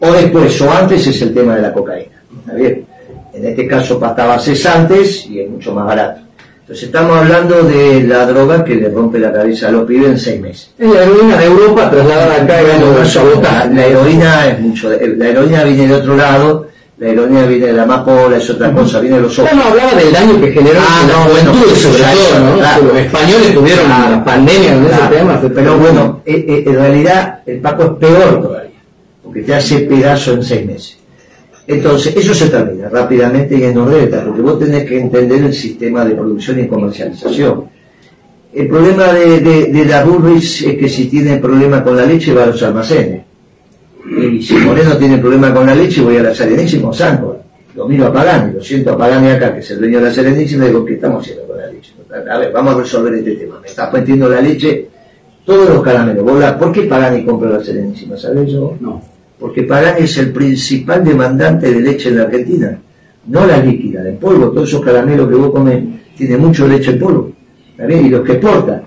o 0.00 0.12
después 0.12 0.60
o 0.60 0.70
antes 0.70 1.06
es 1.06 1.22
el 1.22 1.32
tema 1.34 1.56
de 1.56 1.62
la 1.62 1.72
cocaína. 1.72 2.12
¿Está 2.40 2.54
bien? 2.54 2.86
En 3.32 3.44
este 3.46 3.66
caso 3.66 3.98
pasta 3.98 4.26
base 4.26 4.52
es 4.52 4.64
antes 4.66 5.26
y 5.26 5.40
es 5.40 5.50
mucho 5.50 5.74
más 5.74 5.86
barato. 5.86 6.20
Entonces 6.60 6.86
estamos 6.86 7.16
hablando 7.18 7.62
de 7.62 8.04
la 8.04 8.24
droga 8.26 8.64
que 8.64 8.74
le 8.76 8.88
rompe 8.88 9.18
la 9.18 9.30
cabeza 9.32 9.68
a 9.68 9.70
los 9.70 9.84
pibes 9.84 10.08
en 10.08 10.18
seis 10.18 10.40
meses. 10.40 10.70
Es 10.78 10.88
la 10.90 11.02
heroína 11.02 11.36
de 11.36 11.44
Europa 11.44 11.90
trasladada 11.90 12.42
acá 12.42 12.62
y 12.62 12.64
Bueno, 12.64 12.86
la, 13.42 13.66
la 13.66 13.86
heroína 13.86 14.48
es 14.48 14.60
mucho, 14.60 14.88
de- 14.90 15.16
la 15.16 15.28
heroína 15.28 15.64
viene 15.64 15.88
de 15.88 15.94
otro 15.94 16.16
lado, 16.16 16.68
la 17.04 17.10
heroína 17.10 17.42
viene 17.46 17.66
de 17.66 17.72
la 17.74 17.82
amapola, 17.82 18.36
es 18.36 18.48
otra 18.50 18.72
cosa, 18.72 19.00
viene 19.00 19.16
de 19.16 19.22
los 19.22 19.38
ojos. 19.38 19.50
No, 19.52 19.58
no, 19.62 19.68
hablaba 19.70 19.94
del 19.94 20.12
daño 20.12 20.40
que 20.40 20.52
generó 20.52 20.80
Ah, 20.80 21.04
la 21.06 21.12
no, 21.12 21.30
bueno, 21.30 21.52
juventud, 21.52 21.76
sobre 21.76 21.98
todo, 21.98 22.12
es- 22.12 22.40
¿no? 22.40 22.58
claro. 22.58 22.84
Los 22.84 22.96
españoles 22.96 23.54
tuvieron 23.54 23.84
Claro. 23.86 24.10
la 24.10 24.24
pandemia 24.24 24.74
con 24.74 24.86
ese 24.86 25.16
tema. 25.16 25.40
pero 25.54 25.78
bueno, 25.78 26.20
eh, 26.24 26.44
eh, 26.48 26.64
en 26.66 26.74
realidad 26.74 27.38
el 27.46 27.58
Paco 27.60 27.82
es 27.84 27.90
peor 28.08 28.42
todavía, 28.42 28.70
porque 29.22 29.42
te 29.42 29.54
hace 29.54 29.78
pedazo 29.80 30.32
en 30.32 30.42
seis 30.42 30.66
meses. 30.66 30.98
Entonces, 31.66 32.14
eso 32.16 32.34
se 32.34 32.48
termina 32.48 32.88
rápidamente 32.90 33.56
y 33.56 33.62
en 33.64 33.74
Nordelta, 33.74 34.22
porque 34.24 34.40
vos 34.42 34.58
tenés 34.58 34.84
que 34.84 34.98
entender 34.98 35.42
el 35.44 35.54
sistema 35.54 36.04
de 36.04 36.14
producción 36.14 36.60
y 36.60 36.66
comercialización. 36.68 37.64
El 38.52 38.68
problema 38.68 39.12
de, 39.12 39.40
de, 39.40 39.64
de 39.72 39.84
la 39.86 40.04
Burris 40.04 40.62
es 40.62 40.76
que 40.78 40.88
si 40.88 41.06
tiene 41.06 41.38
problema 41.38 41.82
con 41.82 41.96
la 41.96 42.04
leche 42.04 42.32
va 42.32 42.44
a 42.44 42.46
los 42.46 42.62
almacenes. 42.62 43.23
Y 44.06 44.42
si 44.42 44.54
Moreno 44.56 44.96
tiene 44.96 45.18
problema 45.18 45.52
con 45.52 45.66
la 45.66 45.74
leche, 45.74 46.02
voy 46.02 46.16
a 46.18 46.22
la 46.22 46.34
Serenísima 46.34 46.88
o 46.88 46.92
Sanco. 46.92 47.38
Lo 47.74 47.88
miro 47.88 48.06
a 48.06 48.12
Pagani, 48.12 48.52
lo 48.54 48.62
siento 48.62 48.92
a 48.92 48.98
Pagani 48.98 49.28
acá, 49.28 49.52
que 49.54 49.60
es 49.60 49.70
el 49.72 49.78
dueño 49.78 49.98
de 49.98 50.04
la 50.04 50.12
Serenísima, 50.12 50.64
y 50.64 50.68
digo, 50.68 50.84
¿qué 50.84 50.94
estamos 50.94 51.22
haciendo 51.22 51.46
con 51.46 51.56
la 51.56 51.66
leche? 51.66 51.92
A 52.30 52.38
ver, 52.38 52.52
vamos 52.52 52.74
a 52.74 52.78
resolver 52.78 53.14
este 53.14 53.32
tema. 53.32 53.58
Me 53.60 53.66
está 53.66 53.90
metiendo 53.90 54.28
la 54.28 54.40
leche, 54.40 54.88
todos 55.44 55.68
los 55.68 55.82
caramelos. 55.82 56.24
¿Por 56.58 56.72
qué 56.72 56.82
Pagani 56.82 57.24
compra 57.24 57.50
la 57.50 57.64
Serenísima? 57.64 58.16
¿Sabes 58.16 58.52
yo? 58.52 58.76
No. 58.80 59.02
Porque 59.40 59.64
Pagani 59.64 60.04
es 60.04 60.16
el 60.18 60.32
principal 60.32 61.02
demandante 61.02 61.72
de 61.72 61.80
leche 61.80 62.10
en 62.10 62.18
la 62.18 62.24
Argentina. 62.24 62.78
No 63.26 63.46
la 63.46 63.58
líquida, 63.58 64.06
en 64.08 64.18
polvo. 64.18 64.50
Todos 64.50 64.68
esos 64.68 64.84
caramelos 64.84 65.28
que 65.28 65.34
vos 65.34 65.50
comes 65.50 65.82
tienen 66.16 66.40
mucho 66.40 66.68
leche 66.68 66.92
en 66.92 66.98
polvo. 67.00 67.32
¿Está 67.72 67.86
bien? 67.86 68.06
Y 68.06 68.10
los 68.10 68.22
que 68.22 68.32
exportan. 68.32 68.82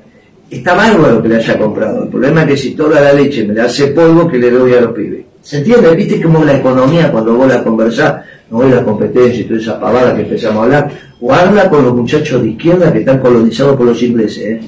Está 0.50 0.74
bárbaro 0.76 1.22
que 1.22 1.28
le 1.28 1.36
haya 1.38 1.58
comprado. 1.58 2.04
El 2.04 2.10
problema 2.10 2.42
es 2.44 2.48
que 2.48 2.58
si 2.58 2.72
toda 2.72 3.02
la 3.02 3.12
leche 3.14 3.46
me 3.46 3.54
la 3.54 3.66
hace 3.66 3.88
polvo, 3.88 4.28
que 4.28 4.38
le 4.38 4.50
doy 4.50 4.74
a 4.74 4.82
los 4.82 4.92
pibes. 4.94 5.26
¿Se 5.42 5.58
entiende? 5.58 5.94
¿Viste 5.96 6.22
cómo 6.22 6.44
la 6.44 6.58
economía, 6.58 7.12
cuando 7.12 7.36
vos 7.36 7.48
la 7.48 7.64
conversás, 7.64 8.24
no 8.50 8.60
ves 8.60 8.76
la 8.76 8.84
competencia 8.84 9.42
y 9.42 9.44
toda 9.44 9.60
esa 9.60 9.80
pavada 9.80 10.16
que 10.16 10.22
empezamos 10.22 10.60
a 10.60 10.64
hablar? 10.64 10.92
Guarda 11.20 11.70
con 11.70 11.84
los 11.84 11.96
muchachos 11.96 12.42
de 12.42 12.50
izquierda 12.50 12.92
que 12.94 13.00
están 13.00 13.20
colonizados 13.20 13.76
por 13.76 13.86
los 13.88 14.02
ingleses. 14.02 14.44
¿eh? 14.44 14.62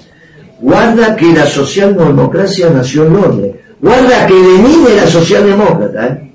Guarda 0.60 1.16
que 1.16 1.32
la 1.32 1.46
socialdemocracia 1.46 2.70
nació 2.70 3.06
en 3.06 3.14
Londres. 3.14 3.56
Guarda 3.82 4.28
que 4.28 4.34
Lenin 4.34 4.86
era 4.92 5.08
socialdemócrata. 5.08 6.08
¿eh? 6.08 6.32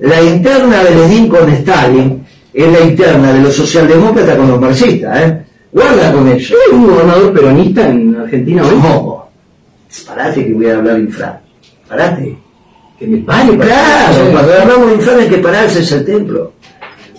La 0.00 0.22
interna 0.22 0.84
de 0.84 0.94
Lenin 0.94 1.28
con 1.28 1.48
Stalin 1.50 2.24
es 2.54 2.72
la 2.72 2.80
interna 2.80 3.32
de 3.32 3.42
los 3.42 3.54
socialdemócratas 3.54 4.36
con 4.36 4.48
los 4.48 4.60
marxistas. 4.60 5.20
¿eh? 5.20 5.44
Guarda 5.72 6.12
con 6.12 6.28
eso. 6.28 6.54
¿Hay 6.54 6.74
un 6.76 6.86
gobernador 6.86 7.32
peronista 7.32 7.88
en 7.88 8.16
Argentina 8.16 8.62
hoy? 8.62 8.76
No, 8.76 9.28
parate 10.06 10.46
que 10.46 10.52
voy 10.52 10.66
a 10.66 10.76
hablar 10.76 10.98
infra. 10.98 11.40
Parate. 11.88 12.38
Que 12.98 13.06
me 13.06 13.18
pare, 13.18 13.56
Claro, 13.56 14.32
cuando 14.32 14.52
hablamos 14.54 14.88
de 14.88 14.94
infra 14.94 15.16
hay 15.16 15.28
que 15.28 15.38
pararse, 15.38 15.80
es 15.80 15.92
el 15.92 16.04
templo. 16.04 16.52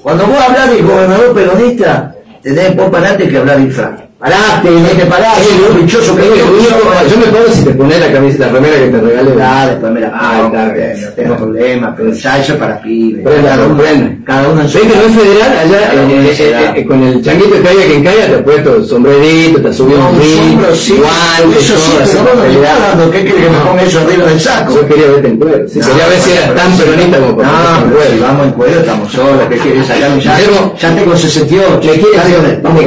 Cuando 0.02 0.28
vos 0.28 0.38
hablas 0.38 0.72
del 0.72 0.86
gobernador 0.86 1.34
peronista, 1.34 2.16
tenés 2.42 2.76
vos 2.76 2.90
parate 2.90 3.30
que 3.30 3.38
hablar 3.38 3.60
infra. 3.60 4.09
Parate, 4.20 4.68
tenés 4.68 4.92
que 4.96 5.06
pararse, 5.06 5.44
Sí, 5.44 5.62
lo 5.66 5.80
dichoso 5.80 6.14
que 6.14 6.24
yo, 6.24 7.18
me 7.18 7.28
paro 7.28 7.50
si 7.54 7.64
te 7.64 7.72
pones 7.72 8.00
la 8.02 8.12
camisa, 8.12 8.40
la 8.40 8.50
remera 8.50 8.76
que 8.76 8.88
te 8.88 9.00
regalé. 9.00 9.32
Claro, 9.32 9.70
después 9.72 9.92
me 9.94 10.02
la 10.02 10.12
Ah, 10.14 10.40
pongo, 10.42 10.58
está 10.58 10.74
bien. 10.74 11.02
no 11.02 11.10
tengo 11.14 11.38
problema, 11.38 11.96
pero 11.96 12.12
es 12.12 12.52
para 12.60 12.82
pibes. 12.82 13.24
Cada, 13.26 13.66
uno, 13.66 13.78
prenda. 13.78 14.12
cada 14.26 14.50
uno 14.50 14.62
en 14.62 14.68
su 14.70 14.80
que 14.80 14.88
no 14.88 15.02
es 15.04 15.16
federal, 15.16 15.58
allá 15.64 15.94
eh, 15.94 16.36
eh, 16.38 16.72
eh, 16.76 16.86
con 16.86 17.02
el 17.02 17.24
changuito 17.24 17.52
que 17.52 17.62
caiga 17.62 17.86
quien 17.86 18.04
caiga, 18.04 18.26
te 18.28 18.36
ha 18.36 18.44
puesto 18.44 18.84
sombrerito, 18.84 19.62
te 19.62 19.68
ha 19.70 19.74
subido 19.74 20.00
No, 20.00 20.10
un 20.10 20.16
un 20.16 20.22
ring, 20.22 20.60
sí, 20.76 20.98
guantes, 20.98 21.64
eso 21.64 21.78
sí, 21.78 22.18
pero 22.22 23.06
no 23.06 23.12
¿qué 23.12 23.24
querés 23.24 23.44
que 23.46 23.50
me 23.50 23.58
ponga 23.60 23.82
eso 23.84 24.00
arriba 24.02 24.26
del 24.26 24.40
saco? 24.42 24.76
Yo 24.76 24.88
quería 24.88 25.08
verte 25.08 25.28
en 25.30 25.38
cuero. 25.38 25.58
No, 25.60 25.88
quería 25.88 26.08
ver 26.08 26.20
si 26.20 26.32
eras 26.34 26.56
tan 26.56 26.78
peronista 26.78 27.20
como 27.20 27.38
para 27.38 27.50
No, 27.52 28.02
en 28.04 28.12
si 28.12 28.20
vamos 28.20 28.46
en 28.48 28.52
cuero, 28.52 28.80
estamos 28.82 29.12
solos, 29.14 29.48
¿qué 29.50 29.58
querés? 29.60 29.88
Ya, 29.88 30.14
Guillermo, 30.14 30.76
ya 30.78 30.94
tengo 30.94 31.16
68. 31.16 31.80
Te 31.80 32.00
quieren 32.00 32.28
llevar, 32.28 32.62
vamos, 32.64 32.84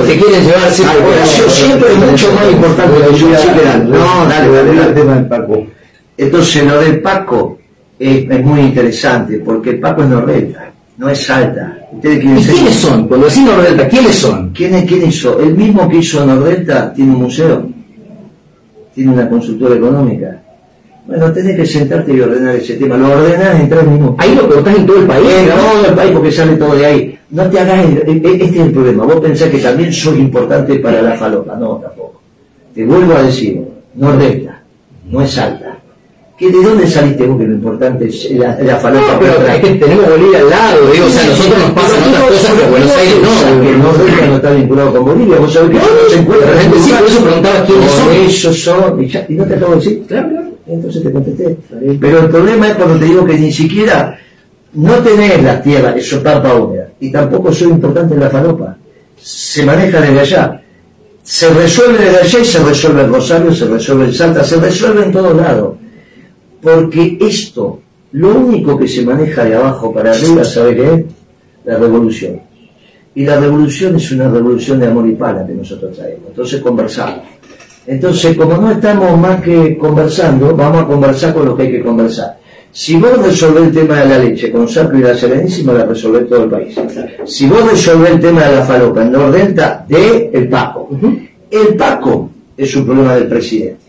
yo 1.25 1.49
siempre 1.51 1.89
es 1.93 1.99
mucho 1.99 2.33
más 2.33 2.51
importante 2.53 2.95
que 3.11 3.18
yo. 3.18 3.27
No, 3.85 4.27
dale, 4.29 4.49
dale, 4.53 4.75
dale. 4.75 4.93
tema 4.93 5.14
del 5.16 5.27
Paco. 5.27 5.66
Entonces 6.16 6.64
lo 6.64 6.81
del 6.81 7.01
Paco 7.01 7.59
es, 7.99 8.31
es 8.31 8.45
muy 8.45 8.61
interesante, 8.61 9.39
porque 9.45 9.70
el 9.70 9.81
Paco 9.81 10.03
es 10.03 10.09
Nordelta, 10.09 10.70
no 10.99 11.09
es 11.09 11.25
Salta. 11.25 11.79
¿Ustedes 11.93 12.20
quieren 12.20 12.39
¿Y 12.39 12.43
ser- 12.45 12.55
quiénes 12.55 12.75
son? 12.75 13.09
Cuando 13.09 13.27
decís 13.27 13.43
Nordelta, 13.45 13.89
¿quiénes 13.89 14.14
son? 14.14 14.51
¿Quién, 14.51 14.75
es- 14.75 14.85
quién 14.85 15.07
hizo? 15.09 15.41
El 15.41 15.55
mismo 15.55 15.89
que 15.89 15.97
hizo 15.99 16.25
Nordelta 16.25 16.93
tiene 16.93 17.12
un 17.12 17.23
museo, 17.23 17.66
tiene 18.95 19.12
una 19.12 19.29
consultora 19.29 19.75
económica. 19.77 20.43
Bueno, 21.07 21.33
tenés 21.33 21.57
que 21.57 21.67
sentarte 21.67 22.13
y 22.15 22.21
ordenar 22.21 22.55
ese 22.57 22.75
tema. 22.75 22.97
Lo 22.97 23.09
ordenás 23.11 23.61
en 23.61 23.69
tres 23.69 23.85
minutos. 23.87 24.15
Ahí 24.19 24.35
lo 24.35 24.49
cortás 24.49 24.77
en 24.77 24.87
todo 24.87 24.99
el 24.99 25.07
país. 25.07 25.29
En 25.31 25.47
todo 25.49 25.87
el 25.89 25.95
país 25.95 26.11
porque 26.13 26.33
sale 26.33 26.57
todo 26.57 26.75
de 26.77 26.87
ahí. 26.87 27.19
No 27.31 27.51
te 27.51 27.59
hagas... 27.59 27.85
el- 27.85 27.99
e- 28.07 28.29
e- 28.29 28.45
Este 28.45 28.45
es 28.61 28.67
el 28.67 28.73
problema. 28.73 29.05
Vos 29.05 29.21
pensás 29.21 29.49
que 29.49 29.59
también 29.59 29.93
soy 29.93 30.19
importante 30.21 30.77
para 30.79 31.03
la 31.03 31.15
falopa. 31.15 31.57
No, 31.57 31.77
tampoco. 31.83 32.21
Te 32.75 32.85
vuelvo 32.85 33.15
a 33.15 33.23
decir, 33.23 33.61
Nordelta, 33.97 34.63
no 35.11 35.21
es 35.23 35.31
Salta. 35.33 35.79
¿Que 36.39 36.51
¿De 36.51 36.63
dónde 36.63 36.87
saliste 36.89 37.27
vos 37.27 37.39
que 37.39 37.45
lo 37.47 37.53
importante 37.55 38.07
es 38.09 38.31
la, 38.33 38.59
la 38.61 38.77
falopa? 38.77 39.13
No, 39.13 39.19
pero 39.21 39.47
es 39.49 39.61
que 39.61 39.75
tenemos 39.75 40.09
Bolivia 40.09 40.39
al 40.41 40.51
lado, 40.51 40.91
digo, 40.91 41.07
o 41.07 41.09
sea, 41.11 41.23
a 41.23 41.27
nosotros 41.27 41.59
nos 41.59 41.71
pasan 41.71 41.99
otras 42.09 42.23
cosas 42.31 42.53
que 42.61 42.71
Buenos 42.71 42.97
Aires 42.97 43.15
no. 43.23 43.63
Que 43.63 43.77
Nordelta 43.77 44.27
no 44.27 44.37
está 44.37 44.51
vinculado 44.53 44.93
con 44.93 45.05
Bolivia. 45.05 45.37
Vos 45.39 45.53
sabés 45.53 45.71
que 45.71 45.77
no 45.77 46.11
se 46.11 46.19
encuentra 46.19 46.49
de 46.49 46.55
repente 46.55 46.77
en 46.79 46.83
sí, 46.85 46.93
por 46.99 47.09
eso 47.09 47.25
preguntaba 47.25 47.65
quiénes 47.67 47.91
Por 47.91 47.99
son. 47.99 48.13
eso 48.25 48.53
son. 48.55 49.03
Y, 49.03 49.07
ya- 49.09 49.27
y 49.29 49.35
no 49.35 49.45
te 49.45 49.55
acabo 49.55 49.71
de 49.73 49.77
decir. 49.79 50.03
Claro. 50.09 50.29
Entonces 50.67 51.03
te 51.03 51.13
contesté. 51.13 51.57
Pero 52.01 52.21
el 52.21 52.29
problema 52.29 52.69
es 52.69 52.75
cuando 52.75 52.99
te 52.99 53.05
digo 53.07 53.25
que 53.25 53.39
ni 53.39 53.53
siquiera 53.53 54.19
no 54.75 54.95
tenés 54.99 55.43
las 55.43 55.63
tierras, 55.63 55.97
eso 55.97 56.17
es 56.17 56.23
pampa 56.23 56.55
húmeda, 56.55 56.89
y 56.99 57.13
tampoco 57.13 57.53
soy 57.53 57.69
importante 57.69 58.15
en 58.15 58.21
la 58.21 58.31
falopa. 58.31 58.77
Se 59.17 59.65
maneja 59.65 60.01
desde 60.01 60.21
allá. 60.21 60.63
Se 61.23 61.49
resuelve 61.51 61.99
desde 61.99 62.19
allá 62.19 62.39
y 62.41 62.45
se 62.45 62.59
resuelve 62.65 63.03
en 63.03 63.13
Rosario, 63.13 63.55
se 63.55 63.67
resuelve 63.67 64.05
en 64.07 64.13
Salta, 64.13 64.43
se 64.43 64.57
resuelve 64.57 65.05
en 65.05 65.13
todos 65.13 65.37
lados. 65.37 65.77
Porque 66.61 67.19
esto 67.21 67.81
Lo 68.13 68.35
único 68.35 68.79
que 68.79 68.87
se 68.87 69.03
maneja 69.05 69.45
de 69.45 69.55
abajo 69.55 69.93
para 69.93 70.11
arriba, 70.11 70.45
¿sabe 70.45 70.77
qué 70.77 70.95
es? 70.95 71.05
La 71.65 71.79
revolución. 71.79 72.41
Y 73.15 73.25
la 73.25 73.41
revolución 73.41 73.97
es 73.97 74.13
una 74.13 74.29
revolución 74.29 74.79
de 74.81 74.87
amor 74.87 75.09
y 75.09 75.15
pala 75.15 75.47
que 75.47 75.55
nosotros 75.55 75.97
traemos. 75.97 76.29
Entonces 76.29 76.61
conversamos. 76.61 77.25
Entonces, 77.87 78.37
como 78.37 78.57
no 78.57 78.70
estamos 78.70 79.18
más 79.18 79.43
que 79.43 79.76
conversando, 79.76 80.55
vamos 80.55 80.83
a 80.83 80.87
conversar 80.87 81.35
con 81.35 81.47
lo 81.47 81.57
que 81.57 81.64
hay 81.64 81.72
que 81.72 81.83
conversar. 81.83 82.39
Si 82.70 82.97
vos 82.97 83.22
resolvés 83.22 83.64
el 83.64 83.72
tema 83.72 84.01
de 84.01 84.09
la 84.09 84.18
leche 84.18 84.51
con 84.51 84.66
Sacro 84.66 84.99
y 84.99 85.03
la 85.03 85.14
Serenísima, 85.14 85.74
la 85.74 85.85
resolvés 85.85 86.28
todo 86.28 86.45
el 86.45 86.51
país. 86.51 86.74
Si 87.26 87.47
vos 87.47 87.70
resolvés 87.70 88.12
el 88.12 88.20
tema 88.20 88.45
de 88.45 88.57
la 88.57 88.62
falopa 88.62 89.03
en 89.03 89.12
Nordenta, 89.12 89.85
de 89.87 90.30
el 90.33 90.49
Paco. 90.49 90.89
El 91.51 91.74
Paco 91.76 92.30
es 92.57 92.74
un 92.74 92.87
problema 92.87 93.14
del 93.16 93.26
presidente. 93.26 93.83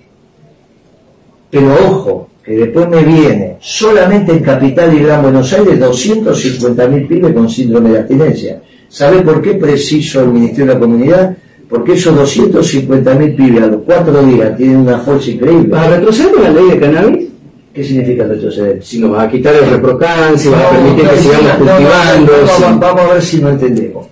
Pero 1.49 1.73
ojo, 1.87 2.29
que 2.43 2.51
después 2.57 2.89
me 2.89 3.03
viene 3.03 3.57
solamente 3.61 4.33
en 4.33 4.39
Capital 4.39 4.93
y 4.93 5.03
Gran 5.03 5.21
Buenos 5.21 5.53
Aires 5.53 5.79
250.000 5.79 7.07
pibes 7.07 7.33
con 7.33 7.49
síndrome 7.49 7.91
de 7.91 7.99
abstinencia. 7.99 8.61
¿Sabe 8.89 9.21
por 9.21 9.41
qué 9.41 9.53
preciso 9.53 10.21
el 10.21 10.29
Ministerio 10.29 10.65
de 10.65 10.73
la 10.73 10.79
Comunidad? 10.79 11.37
Porque 11.69 11.93
esos 11.93 12.15
250.000 12.15 13.35
pibes 13.35 13.63
a 13.63 13.67
los 13.67 13.81
cuatro 13.83 14.21
días 14.23 14.55
tienen 14.57 14.77
una 14.77 14.99
fuerza 14.99 15.31
increíble. 15.31 15.69
¿Para 15.69 15.97
retroceder 15.97 16.39
la 16.41 16.49
ley 16.49 16.69
de 16.69 16.79
cannabis? 16.79 17.27
¿Qué 17.73 17.83
significa 17.83 18.25
retroceder? 18.25 18.83
Si 18.83 18.99
nos 18.99 19.13
va 19.13 19.23
a 19.23 19.29
quitar 19.29 19.55
el 19.55 19.69
reprocan, 19.69 20.37
si 20.37 20.49
va 20.49 20.59
a 20.59 20.69
permitir 20.69 21.05
no, 21.05 21.09
que 21.11 21.17
sigamos 21.17 21.45
no, 21.45 21.57
cultivando. 21.57 22.31
vamos, 22.45 22.79
vamos 22.79 23.01
a 23.01 23.13
ver 23.13 23.21
si 23.23 23.41
no 23.41 23.49
entendemos. 23.49 24.07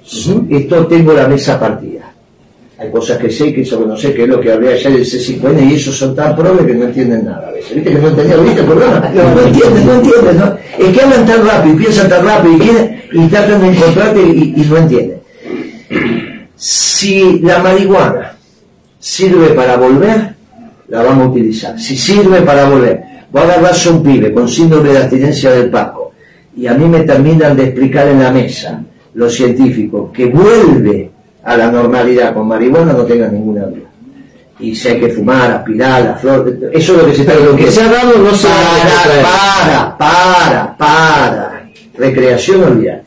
Esto 0.50 0.88
tengo 0.88 1.14
la 1.14 1.28
mesa 1.28 1.60
partida. 1.60 2.12
Hay 2.80 2.90
cosas 2.90 3.20
que 3.20 3.30
sé, 3.30 3.54
que 3.54 3.62
eso 3.62 3.80
que 3.80 3.86
no 3.86 3.96
sé, 3.96 4.12
que 4.12 4.24
es 4.24 4.28
lo 4.28 4.42
que 4.42 4.52
hablé 4.52 4.74
ayer 4.74 4.92
del 4.92 5.06
C5N 5.06 5.70
y 5.70 5.76
esos 5.76 5.96
son 5.96 6.16
tan 6.16 6.36
probes 6.36 6.66
que 6.66 6.74
no 6.74 6.86
entienden 6.86 7.26
nada 7.26 7.50
a 7.50 7.52
veces. 7.52 7.76
¿Viste 7.76 7.92
que 7.92 8.00
no 8.00 8.08
entendían? 8.08 8.44
¿Viste 8.44 8.62
el 8.62 8.66
programa? 8.66 9.12
No, 9.14 9.36
no 9.36 9.42
entienden, 9.42 9.86
no 9.86 9.94
entienden. 9.94 10.38
¿no? 10.40 10.58
Es 10.80 10.98
que 10.98 11.02
hablan 11.02 11.26
tan 11.28 11.46
rápido 11.46 11.76
y 11.76 11.78
piensan 11.78 12.10
tan 12.10 12.26
rápido 12.26 12.56
y, 12.56 12.60
quieren, 12.60 13.02
y 13.12 13.28
tratan 13.28 13.62
de 13.62 13.68
encontrarte 13.68 14.22
y, 14.24 14.54
y 14.58 14.66
no 14.68 14.78
entienden. 14.78 15.21
Si 17.02 17.40
la 17.40 17.58
marihuana 17.58 18.38
sirve 19.00 19.56
para 19.56 19.76
volver, 19.76 20.36
la 20.88 21.02
vamos 21.02 21.26
a 21.26 21.30
utilizar. 21.30 21.80
Si 21.80 21.98
sirve 21.98 22.44
para 22.44 22.70
volver, 22.70 23.02
voy 23.32 23.42
a 23.42 23.46
agarrarse 23.46 23.90
un 23.90 24.04
pibe 24.04 24.32
con 24.32 24.48
síndrome 24.48 24.90
de 24.90 25.00
abstinencia 25.00 25.50
del 25.50 25.72
Paco 25.72 26.12
y 26.56 26.68
a 26.68 26.76
mí 26.76 26.86
me 26.86 27.00
terminan 27.00 27.58
de 27.58 27.64
explicar 27.64 28.08
en 28.08 28.20
la 28.22 28.30
mesa 28.30 28.84
los 29.16 29.34
científicos 29.34 30.12
que 30.14 30.28
vuelve 30.28 31.10
a 31.44 31.58
la 31.58 31.72
normalidad 31.72 32.36
con 32.36 32.48
marihuana, 32.48 32.94
no 32.94 33.04
tenga 33.04 33.30
ninguna 33.30 33.66
duda. 33.66 33.90
Y 34.60 34.76
si 34.76 34.90
hay 34.90 35.00
que 35.00 35.10
fumar, 35.10 35.50
aspirar, 35.50 36.04
la 36.04 36.14
flor, 36.14 36.56
eso 36.72 36.94
es 36.94 37.02
lo 37.02 37.06
que 37.08 37.16
se 37.16 37.22
está 37.22 37.34
Pero 37.34 37.54
lo 37.54 37.58
que 37.58 37.72
se 37.72 37.82
ha 37.82 37.92
dado 37.92 38.16
no 38.20 38.32
se 38.36 38.48
va 38.48 38.54
a 38.54 39.24
para, 39.24 39.98
para, 39.98 40.78
para, 40.78 40.78
para. 40.78 41.70
Recreación, 41.98 42.62
olvídate. 42.62 43.06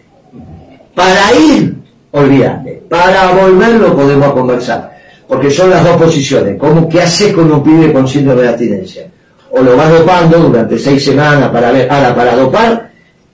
Para 0.97 1.33
ir, 1.39 1.84
olvídate. 2.15 2.83
Para 2.89 3.33
volverlo 3.33 3.95
podemos 3.95 4.33
conversar. 4.33 4.95
Porque 5.27 5.51
son 5.51 5.71
las 5.71 5.85
dos 5.85 5.97
posiciones. 5.97 6.57
¿Cómo, 6.59 6.89
¿Qué 6.89 7.01
haces 7.01 7.33
con 7.33 7.51
un 7.51 7.63
pibe 7.63 7.93
con 7.93 8.07
síndrome 8.07 8.43
de 8.43 8.49
abstinencia? 8.49 9.07
O 9.51 9.63
lo 9.63 9.77
vas 9.77 9.91
dopando 9.91 10.39
durante 10.39 10.79
seis 10.79 11.05
semanas 11.05 11.49
para 11.51 11.73
ver, 11.73 11.91
ahora 11.91 12.15
para 12.15 12.37
dopar 12.37 12.91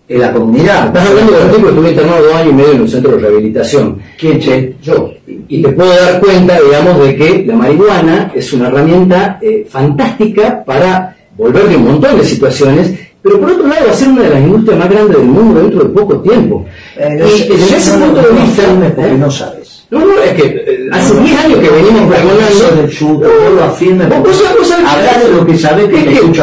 en 0.09 0.21
la 0.21 0.33
comunidad. 0.33 0.87
Estás 0.87 1.09
hablando 1.09 1.33
de 1.33 1.39
que 1.39 1.69
estuve 1.69 1.91
internado 1.91 2.23
dos 2.25 2.35
años 2.35 2.53
y 2.53 2.55
medio 2.55 2.73
en 2.73 2.81
un 2.81 2.89
centro 2.89 3.13
de 3.13 3.19
rehabilitación. 3.19 3.99
¿Quién, 4.19 4.41
che? 4.41 4.75
Yo. 4.83 5.13
Y 5.27 5.63
te 5.63 5.69
puedo 5.71 5.91
dar 5.91 6.21
cuenta, 6.21 6.59
digamos, 6.61 7.05
de 7.05 7.17
que 7.17 7.45
la 7.47 7.57
marihuana 7.57 8.33
es 8.35 8.53
una 8.53 8.69
herramienta 8.69 9.39
eh, 9.43 9.67
fantástica 9.69 10.65
para 10.65 11.17
volver 11.37 11.69
de 11.69 11.77
un 11.77 11.85
montón 11.85 12.19
de 12.19 12.25
situaciones, 12.25 12.95
pero 13.23 13.41
por 13.41 13.51
otro 13.51 13.67
lado 13.67 13.87
va 13.87 13.93
a 13.93 13.95
ser 13.95 14.09
una 14.09 14.23
de 14.23 14.31
las 14.31 14.41
industrias 14.41 14.79
más 14.79 14.89
grandes 14.89 15.17
del 15.17 15.27
mundo 15.27 15.61
dentro 15.61 15.85
de 15.85 15.89
poco 15.91 16.21
tiempo. 16.21 16.65
Eh, 16.97 17.19
y 17.19 17.49
desde 17.49 17.77
ese 17.77 17.99
punto 17.99 18.23
de 18.23 18.33
vista... 18.33 18.63
porque 18.95 19.15
¿eh? 19.15 19.19
no 19.19 19.31
sabes. 19.31 19.80
No, 19.91 19.99
no, 20.07 20.23
es 20.23 20.33
que 20.35 20.43
eh, 20.47 20.89
hace 20.93 21.15
10 21.21 21.45
años 21.45 21.59
que 21.59 21.69
venimos 21.69 22.13
pregonando... 22.15 22.77
del 22.83 22.91
chuto, 22.91 23.27
no 23.29 23.51
lo 23.57 23.65
afirmes. 23.65 24.09
Vos- 24.09 24.41
sabés- 24.41 24.69
sabés- 24.69 24.87
Hablar 24.87 25.25
de 25.25 25.33
lo 25.35 25.47
que 25.47 25.59
sabes 25.59 25.87
que 25.89 25.97
te 25.99 26.05
que 26.05 26.15
escucho 26.15 26.43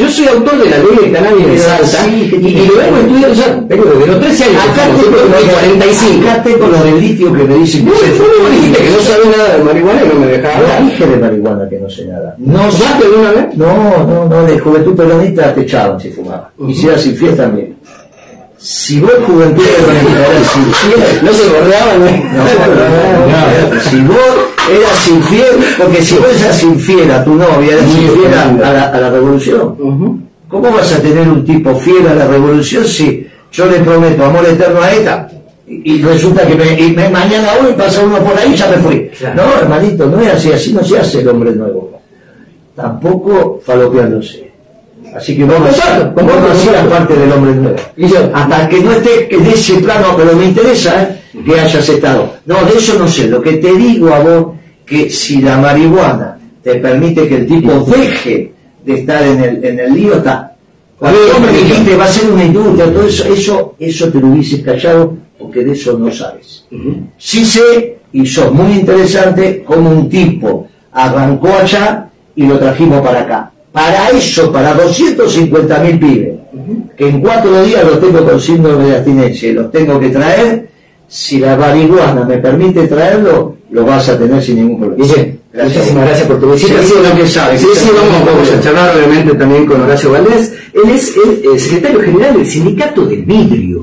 yo, 0.00 0.08
soy, 0.08 0.28
autor 0.28 0.58
de 0.62 0.70
la 0.70 0.78
ley 0.78 0.96
de 1.06 1.12
cannabis 1.12 1.46
de 1.48 1.58
Salta 1.58 2.06
y, 2.08 2.30
lo 2.30 2.74
vengo 2.76 2.96
estudiando 2.98 3.34
ya, 3.34 3.60
vengo 3.68 3.84
desde 3.84 4.06
los 4.06 4.20
13 4.20 4.44
años, 4.44 4.62
Acá 4.62 4.82
tengo 4.86 5.02
yo 5.02 5.10
lo 5.10 5.16
tengo 5.18 5.36
de 5.38 5.52
45. 5.52 6.28
Acá 6.30 6.42
tengo 6.44 6.66
lo 6.68 6.84
del 6.84 7.00
litio 7.00 7.32
que 7.32 7.44
me 7.44 7.54
dicen 7.56 7.84
que 7.84 7.90
vos 7.90 8.00
me 8.44 8.56
dijiste 8.56 8.82
que 8.84 8.90
no 8.90 9.00
sabés 9.00 9.36
nada 9.36 9.56
de 9.56 9.64
marihuana 9.64 10.00
y 10.04 10.08
no 10.08 10.20
me 10.20 10.26
dejaba 10.28 10.54
No 10.54 10.60
hablar. 10.62 10.84
dije 10.84 11.06
de 11.06 11.16
marihuana 11.16 11.68
que 11.68 11.78
no 11.80 11.90
sé 11.90 12.04
nada. 12.06 12.34
No. 12.38 12.58
¿Fumaste 12.70 13.04
alguna 13.06 13.30
vez? 13.32 13.56
No, 13.56 14.06
no, 14.06 14.24
no, 14.28 14.42
de 14.46 14.58
juventud 14.60 14.94
peronista 14.96 15.52
te 15.54 15.60
echaban 15.62 15.98
si 16.00 16.10
fumaba. 16.10 16.50
Y 16.66 16.74
si 16.74 16.86
eras 16.86 17.04
infiel 17.06 17.36
también. 17.36 17.67
Si 18.60 19.00
vos 19.00 19.12
juventud 19.24 19.62
infiel, 19.62 21.22
No 21.22 21.32
se 21.32 21.48
bordeaban, 21.48 22.00
¿no? 22.00 22.06
no, 22.06 23.74
no, 23.74 23.80
si 23.80 24.00
vos 24.00 24.18
eras 24.68 25.08
infiel, 25.08 25.46
porque 25.78 26.02
si 26.02 26.16
vos 26.16 26.40
eras 26.42 26.62
infiel 26.64 27.10
a 27.12 27.24
tu 27.24 27.34
novia, 27.34 27.74
eras 27.74 27.86
infiel 27.88 28.34
a, 28.34 28.68
a 28.68 28.72
la, 28.72 28.82
a 28.90 29.00
la 29.00 29.10
revolución. 29.10 29.76
Ujú. 29.78 30.18
¿Cómo 30.48 30.70
vas 30.72 30.92
a 30.92 31.00
tener 31.00 31.28
un 31.28 31.44
tipo 31.44 31.74
fiel 31.76 32.06
a 32.08 32.14
la 32.14 32.26
revolución 32.26 32.84
si 32.84 33.26
yo 33.52 33.66
le 33.66 33.78
prometo 33.78 34.24
amor 34.24 34.44
eterno 34.46 34.80
a 34.82 34.92
esta 34.92 35.28
y, 35.66 35.94
y 35.94 36.02
resulta 36.02 36.46
que 36.46 36.54
me, 36.54 36.80
y 36.80 36.90
me- 36.92 37.08
mañana 37.10 37.48
hoy 37.62 37.74
pasa 37.74 38.02
uno 38.04 38.18
por 38.18 38.36
ahí 38.36 38.52
y 38.54 38.56
ya 38.56 38.68
me 38.68 38.76
fui? 38.78 39.08
Claro. 39.18 39.42
No, 39.44 39.54
hermanito, 39.60 40.06
no 40.06 40.20
es 40.20 40.28
así, 40.34 40.50
así 40.52 40.72
no 40.72 40.82
se 40.82 40.98
hace 40.98 41.20
el 41.20 41.28
hombre 41.28 41.52
nuevo. 41.52 42.00
Tampoco 42.74 43.60
falopeándose. 43.64 44.47
Así 45.14 45.36
que 45.36 45.44
a 45.44 45.46
comparto, 45.46 45.68
hacer 45.68 46.72
la 46.72 46.80
comparto. 46.80 46.88
parte 46.88 47.16
del 47.16 47.32
hombre 47.32 47.54
nuevo. 47.54 47.76
Hasta 48.34 48.68
que 48.68 48.80
no 48.80 48.92
esté 48.92 49.34
en 49.34 49.46
ese 49.46 49.74
plano, 49.76 50.14
pero 50.16 50.36
me 50.36 50.46
interesa 50.46 51.02
¿eh? 51.02 51.20
que 51.44 51.58
hayas 51.58 51.88
estado. 51.88 52.34
No, 52.46 52.64
de 52.64 52.78
eso 52.78 52.98
no 52.98 53.08
sé. 53.08 53.28
Lo 53.28 53.40
que 53.40 53.54
te 53.54 53.74
digo 53.74 54.12
a 54.12 54.20
vos, 54.20 54.46
que 54.84 55.10
si 55.10 55.40
la 55.40 55.58
marihuana 55.58 56.38
te 56.62 56.76
permite 56.76 57.28
que 57.28 57.36
el 57.36 57.46
tipo 57.46 57.72
deje 57.80 58.52
de 58.84 58.94
estar 58.94 59.22
en 59.22 59.42
el, 59.42 59.64
en 59.64 59.80
el 59.80 59.94
lío, 59.94 60.16
está. 60.16 60.54
Cuando 60.98 61.18
vos 61.20 61.40
me 61.40 61.52
dijiste 61.52 61.96
va 61.96 62.04
a 62.04 62.08
ser 62.08 62.30
una 62.30 62.44
industria, 62.44 62.92
todo 62.92 63.06
eso, 63.06 63.32
eso, 63.32 63.74
eso 63.78 64.08
te 64.08 64.18
lo 64.18 64.28
hubieses 64.28 64.64
callado 64.64 65.16
porque 65.38 65.64
de 65.64 65.72
eso 65.72 65.96
no 65.96 66.10
sabes. 66.10 66.64
Sí 67.16 67.44
sé, 67.44 67.98
y 68.12 68.26
sos 68.26 68.52
muy 68.52 68.72
interesante, 68.72 69.62
como 69.64 69.90
un 69.90 70.08
tipo 70.08 70.66
arrancó 70.92 71.48
allá 71.54 72.08
y 72.34 72.46
lo 72.46 72.58
trajimos 72.58 73.00
para 73.00 73.20
acá. 73.20 73.52
Para 73.72 74.10
eso, 74.10 74.50
para 74.50 74.74
250 74.74 75.78
mil 75.80 75.98
pibes, 75.98 76.34
que 76.96 77.08
en 77.08 77.20
cuatro 77.20 77.62
días 77.62 77.84
los 77.84 78.00
tengo 78.00 78.24
con 78.24 78.40
síndrome 78.40 78.86
de 78.86 78.96
abstinencia 78.96 79.48
y 79.50 79.52
los 79.52 79.70
tengo 79.70 80.00
que 80.00 80.08
traer, 80.08 80.68
si 81.06 81.38
la 81.38 81.56
marihuana 81.56 82.24
me 82.24 82.38
permite 82.38 82.86
traerlo, 82.86 83.56
lo 83.70 83.84
vas 83.84 84.08
a 84.08 84.18
tener 84.18 84.42
sin 84.42 84.56
ningún 84.56 84.80
problema. 84.80 85.04
Guille, 85.04 85.38
muchísimas 85.54 86.04
gracias 86.06 86.26
por 86.26 86.40
tu 86.40 86.52
visita. 86.52 86.82
Sí, 86.82 86.94
lo 87.02 87.16
que 87.16 87.26
sabes. 87.26 87.60
Sí, 87.60 87.66
sí, 87.74 87.88
vamos, 87.94 88.26
vamos 88.26 88.50
a 88.50 88.60
charlar 88.60 88.96
obviamente 88.96 89.34
también 89.34 89.66
con 89.66 89.80
Horacio 89.80 90.12
Valdés. 90.12 90.52
Él 90.72 90.90
es 90.90 91.14
el, 91.16 91.54
eh, 91.54 91.58
secretario 91.58 92.00
general 92.00 92.36
del 92.36 92.46
Sindicato 92.46 93.06
del 93.06 93.22
Vidrio. 93.22 93.82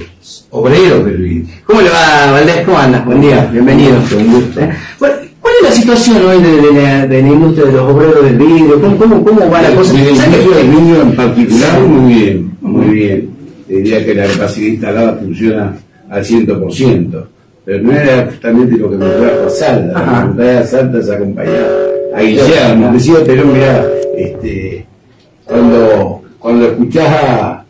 Obrero 0.51 1.03
del 1.03 1.17
vidrio. 1.17 1.55
¿Cómo 1.65 1.81
le 1.81 1.89
va, 1.89 2.31
Valdés? 2.31 2.61
¿Cómo 2.65 2.77
andas? 2.77 3.05
Buen 3.05 3.21
día, 3.21 3.49
bienvenido. 3.51 3.95
Gusto, 3.99 4.59
¿eh? 4.61 4.71
Bueno, 4.99 5.15
¿Cuál 5.15 5.24
es 5.57 5.63
la 5.63 5.71
situación 5.71 6.17
hoy 6.25 6.41
de, 6.41 6.61
de 6.61 6.81
la, 6.81 7.07
de 7.07 7.21
la 7.21 7.27
industria 7.27 7.65
de 7.67 7.71
los 7.73 7.81
obreros 7.91 8.23
del 8.25 8.37
vidrio? 8.37 8.81
¿Cómo, 8.81 8.97
cómo, 8.97 9.23
cómo 9.23 9.49
va 9.49 9.61
la 9.61 9.75
cosa? 9.75 9.93
De 9.93 9.99
la 10.11 10.15
¿Sabes 10.15 10.37
industria 10.39 10.55
que- 10.61 10.67
del 10.67 10.69
vidrio 10.75 11.01
en 11.01 11.15
particular, 11.15 11.79
muy 11.81 12.13
bien, 12.13 12.51
muy 12.61 12.85
bien. 12.95 13.29
Diría 13.67 14.05
que 14.05 14.13
la 14.15 14.27
capacidad 14.27 14.67
instalada 14.67 15.13
funciona 15.17 15.75
al 16.09 16.23
100%. 16.23 17.23
Pero 17.65 17.81
no 17.81 17.91
era 17.93 18.25
justamente 18.27 18.77
lo 18.77 18.91
que 18.91 18.95
me 18.97 19.05
trajo 19.07 19.45
a 19.47 19.49
Salta. 19.49 19.99
Ajá. 19.99 20.25
Me 20.27 20.43
trajo 20.43 20.59
a 20.59 20.63
Salta 20.67 20.99
es 20.99 21.09
acompañar 21.09 21.67
a 22.13 22.21
Guillermo. 22.21 22.91
Decía 22.93 23.15
Perón, 23.25 23.53
mira, 23.53 23.87
este, 24.15 24.85
cuando, 25.45 26.21
cuando 26.37 26.65
escuchás 26.67 27.07
a, 27.07 27.65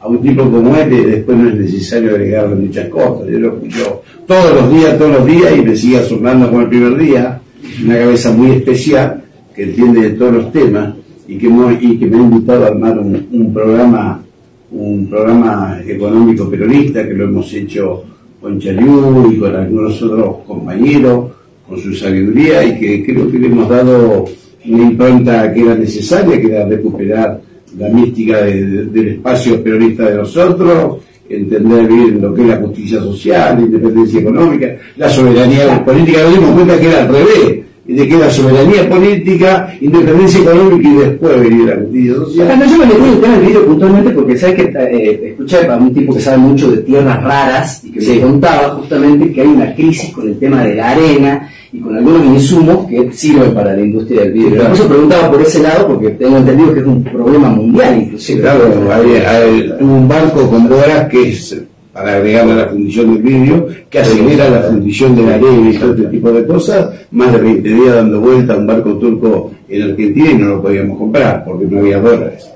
a 0.00 0.06
un 0.06 0.20
tipo 0.20 0.42
como 0.42 0.76
este, 0.76 1.06
después 1.06 1.38
no 1.38 1.48
es 1.48 1.54
necesario 1.54 2.10
agregarle 2.10 2.54
muchas 2.56 2.88
cosas. 2.90 3.28
Yo 3.28 3.38
lo 3.38 3.48
escucho 3.54 4.02
todos 4.28 4.54
los 4.54 4.70
días, 4.72 4.96
todos 4.98 5.10
los 5.12 5.26
días 5.26 5.52
y 5.56 5.62
me 5.62 5.74
sigue 5.74 5.98
asombrando 5.98 6.48
como 6.48 6.60
el 6.62 6.68
primer 6.68 6.96
día. 6.98 7.40
Una 7.84 7.98
cabeza 7.98 8.30
muy 8.32 8.50
especial 8.52 9.24
que 9.54 9.62
entiende 9.64 10.02
de 10.02 10.10
todos 10.10 10.32
los 10.34 10.52
temas 10.52 10.94
y 11.26 11.36
que, 11.38 11.48
mo- 11.48 11.72
y 11.72 11.96
que 11.98 12.06
me 12.06 12.16
ha 12.18 12.20
invitado 12.20 12.64
a 12.64 12.68
armar 12.68 12.98
un, 12.98 13.52
programa 13.52 14.22
un 14.70 15.08
programa 15.08 15.80
económico 15.86 16.48
peronista 16.50 17.06
que 17.08 17.14
lo 17.14 17.24
hemos 17.24 17.52
hecho 17.54 18.04
con 18.40 18.60
Chaliú 18.60 19.32
y 19.32 19.38
con 19.38 19.56
algunos 19.56 20.00
otros 20.02 20.36
compañeros, 20.46 21.30
con 21.66 21.78
su 21.80 21.92
sabiduría 21.94 22.62
y 22.64 22.78
que 22.78 23.04
creo 23.04 23.30
que 23.30 23.38
le 23.38 23.46
hemos 23.48 23.68
dado 23.68 24.26
una 24.66 24.82
impronta 24.82 25.52
que 25.52 25.60
era 25.62 25.74
necesaria, 25.74 26.38
que 26.40 26.46
era 26.48 26.66
recuperar 26.66 27.40
la 27.78 27.88
mística 27.88 28.42
de- 28.42 28.66
de- 28.66 28.84
del 28.86 29.08
espacio 29.08 29.62
peronista 29.62 30.08
de 30.10 30.16
nosotros, 30.16 30.98
entender 31.28 31.86
bien 31.86 32.20
lo 32.20 32.34
que 32.34 32.42
es 32.42 32.48
la 32.48 32.56
justicia 32.56 33.00
social, 33.00 33.56
la 33.56 33.62
independencia 33.62 34.20
económica, 34.20 34.76
la 34.96 35.08
soberanía 35.08 35.84
política, 35.84 36.22
nos 36.22 36.34
dimos 36.34 36.50
cuenta 36.52 36.80
que 36.80 36.88
era 36.88 37.02
al 37.02 37.08
revés. 37.08 37.64
Y 37.86 37.94
de 37.94 38.06
que 38.06 38.18
la 38.18 38.28
soberanía 38.28 38.86
política, 38.86 39.74
independencia 39.80 40.42
económica 40.42 40.88
y 40.90 40.94
después 40.94 41.40
venir 41.40 41.64
la 41.64 41.76
justicia 41.76 42.14
social. 42.16 42.58
No, 42.58 42.66
yo 42.66 42.78
me 42.78 42.84
metí 42.84 43.24
en 43.24 43.32
el 43.32 43.40
video 43.40 43.64
puntualmente 43.64 44.10
porque 44.10 44.36
sabes 44.36 44.56
que 44.56 44.62
eh, 44.78 45.28
escuché 45.30 45.66
a 45.66 45.76
un 45.78 45.94
tipo 45.94 46.12
que 46.12 46.20
sabe 46.20 46.36
mucho 46.36 46.70
de 46.70 46.82
tierras 46.82 47.22
raras 47.22 47.82
y 47.84 47.92
que 47.92 48.00
me 48.00 48.20
contaba 48.20 48.74
justamente 48.74 49.32
que 49.32 49.40
hay 49.40 49.46
una 49.46 49.74
crisis 49.74 50.12
con 50.12 50.28
el 50.28 50.38
tema 50.38 50.64
de 50.64 50.74
la 50.74 50.90
arena 50.90 51.50
y 51.72 51.80
con 51.80 51.96
algunos 51.96 52.24
insumos 52.24 52.86
que 52.86 53.12
sirven 53.12 53.54
para 53.54 53.74
la 53.74 53.82
industria 53.82 54.22
del 54.22 54.32
vidrio. 54.32 54.62
Por 54.62 54.72
eso 54.72 54.88
preguntaba 54.88 55.30
por 55.30 55.42
ese 55.42 55.62
lado 55.62 55.88
porque 55.88 56.10
tengo 56.10 56.38
entendido 56.38 56.74
que 56.74 56.80
es 56.80 56.86
un 56.86 57.04
problema 57.04 57.50
mundial 57.50 58.02
inclusive. 58.02 58.40
Claro, 58.40 58.64
hay, 58.90 59.16
hay 59.16 59.74
un 59.80 60.08
barco 60.08 60.48
con 60.48 60.68
boras 60.68 61.08
que 61.08 61.28
es 61.28 61.62
para 61.92 62.14
agregar 62.14 62.48
a 62.48 62.54
la 62.54 62.66
fundición 62.68 63.14
del 63.14 63.22
vidrio, 63.22 63.66
que 63.90 63.98
acelera 63.98 64.48
la 64.48 64.62
fundición 64.62 65.16
de 65.16 65.22
la 65.22 65.34
arena 65.34 65.70
y 65.70 65.76
todo 65.76 65.94
este 65.94 66.06
tipo 66.06 66.30
de 66.30 66.46
cosas, 66.46 66.90
más 67.10 67.32
de 67.32 67.38
20 67.40 67.68
días 67.68 67.94
dando 67.96 68.20
vuelta 68.20 68.54
a 68.54 68.56
un 68.56 68.66
barco 68.68 68.92
turco 68.98 69.50
en 69.68 69.82
Argentina 69.82 70.30
y 70.30 70.34
no 70.36 70.46
lo 70.46 70.62
podíamos 70.62 70.96
comprar 70.96 71.44
porque 71.44 71.66
no 71.66 71.80
había 71.80 72.00
dólares. 72.00 72.48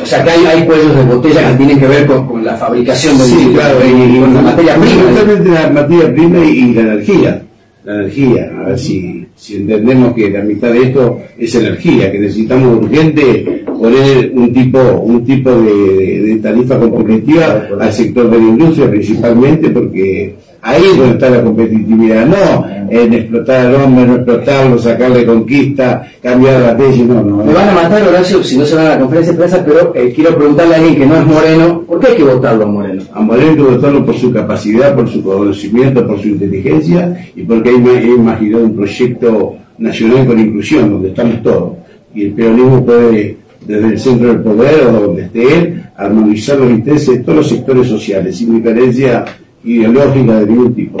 O 0.00 0.06
sea, 0.06 0.22
que 0.22 0.30
hay, 0.30 0.46
hay 0.46 0.66
cuellos 0.66 0.94
de 0.94 1.02
botella 1.02 1.50
que 1.50 1.56
tienen 1.56 1.80
que 1.80 1.88
ver 1.88 2.06
con, 2.06 2.28
con 2.28 2.44
la 2.44 2.54
fabricación 2.54 3.18
del 3.18 3.26
Sí, 3.26 3.34
vidrio 3.34 3.54
claro, 3.54 3.78
y, 3.84 4.20
con 4.20 4.34
la 4.34 4.40
materia 4.42 4.74
prima. 4.76 5.02
Fundamentalmente 5.02 5.50
la 5.50 5.70
materia 5.70 6.14
prima 6.14 6.44
y, 6.44 6.48
y 6.50 6.74
la 6.74 6.80
energía. 6.82 7.42
La 7.84 7.96
energía, 7.96 8.50
a 8.60 8.68
ver 8.70 8.78
si, 8.78 9.26
si 9.36 9.56
entendemos 9.56 10.14
que 10.14 10.30
la 10.30 10.40
mitad 10.42 10.72
de 10.72 10.84
esto 10.84 11.20
es 11.38 11.54
energía, 11.54 12.10
que 12.10 12.18
necesitamos 12.18 12.78
urgente 12.82 13.62
poner 13.66 14.32
un 14.34 14.52
tipo, 14.54 14.78
un 15.02 15.22
tipo 15.24 15.50
de, 15.50 16.22
de- 16.22 16.36
tarifa 16.36 16.78
competitiva 16.78 17.68
al 17.78 17.92
sector 17.92 18.30
de 18.30 18.38
la 18.38 18.44
industria 18.44 18.90
principalmente 18.90 19.68
porque 19.70 20.34
ahí 20.64 20.82
es 20.82 20.96
donde 20.96 21.12
está 21.12 21.30
la 21.30 21.42
competitividad, 21.42 22.26
no 22.26 22.74
en 22.90 23.12
explotar 23.12 23.66
al 23.66 23.74
hombre, 23.74 24.06
no 24.06 24.14
explotarlo, 24.16 24.78
sacarle 24.78 25.26
conquista, 25.26 26.06
cambiar 26.22 26.60
las 26.60 26.78
leyes, 26.78 27.06
no, 27.06 27.22
no. 27.22 27.44
Me 27.44 27.52
van 27.52 27.68
a 27.68 27.74
matar, 27.74 28.06
Horacio, 28.06 28.42
si 28.42 28.56
no 28.56 28.64
se 28.64 28.76
van 28.76 28.86
a 28.86 28.90
la 28.90 28.98
conferencia 29.00 29.32
de 29.32 29.38
prensa, 29.38 29.64
pero 29.64 29.92
eh, 29.94 30.12
quiero 30.14 30.36
preguntarle 30.36 30.74
a 30.74 30.78
alguien 30.78 30.96
que 30.96 31.06
no 31.06 31.16
es 31.16 31.26
moreno, 31.26 31.82
¿por 31.82 32.00
qué 32.00 32.06
hay 32.08 32.16
que 32.16 32.24
votarlo 32.24 32.64
a 32.64 32.66
Moreno? 32.66 33.02
A 33.12 33.20
Moreno 33.20 33.50
hay 33.50 33.56
que 33.56 33.62
votarlo 33.62 34.06
por 34.06 34.14
su 34.16 34.32
capacidad, 34.32 34.94
por 34.94 35.08
su 35.08 35.22
conocimiento, 35.22 36.06
por 36.06 36.20
su 36.20 36.28
inteligencia 36.28 37.28
y 37.34 37.42
porque 37.42 37.70
ha 37.70 37.72
imaginado 37.72 38.64
un 38.64 38.76
proyecto 38.76 39.56
nacional 39.78 40.26
con 40.26 40.38
inclusión, 40.38 40.90
donde 40.90 41.08
estamos 41.08 41.42
todos. 41.42 41.72
Y 42.14 42.26
el 42.26 42.32
peronismo 42.32 42.84
puede, 42.84 43.36
desde 43.66 43.86
el 43.86 43.98
centro 43.98 44.28
del 44.28 44.40
poder 44.40 44.86
o 44.86 44.92
donde 44.92 45.22
esté 45.22 45.58
él, 45.58 45.82
armonizar 45.96 46.58
los 46.58 46.70
intereses 46.70 47.18
de 47.18 47.24
todos 47.24 47.38
los 47.38 47.48
sectores 47.48 47.88
sociales, 47.88 48.36
sin 48.36 48.54
diferencia 48.54 49.24
ideológica 49.64 50.40
de 50.40 50.46
ningún 50.46 50.74
tipo. 50.74 50.98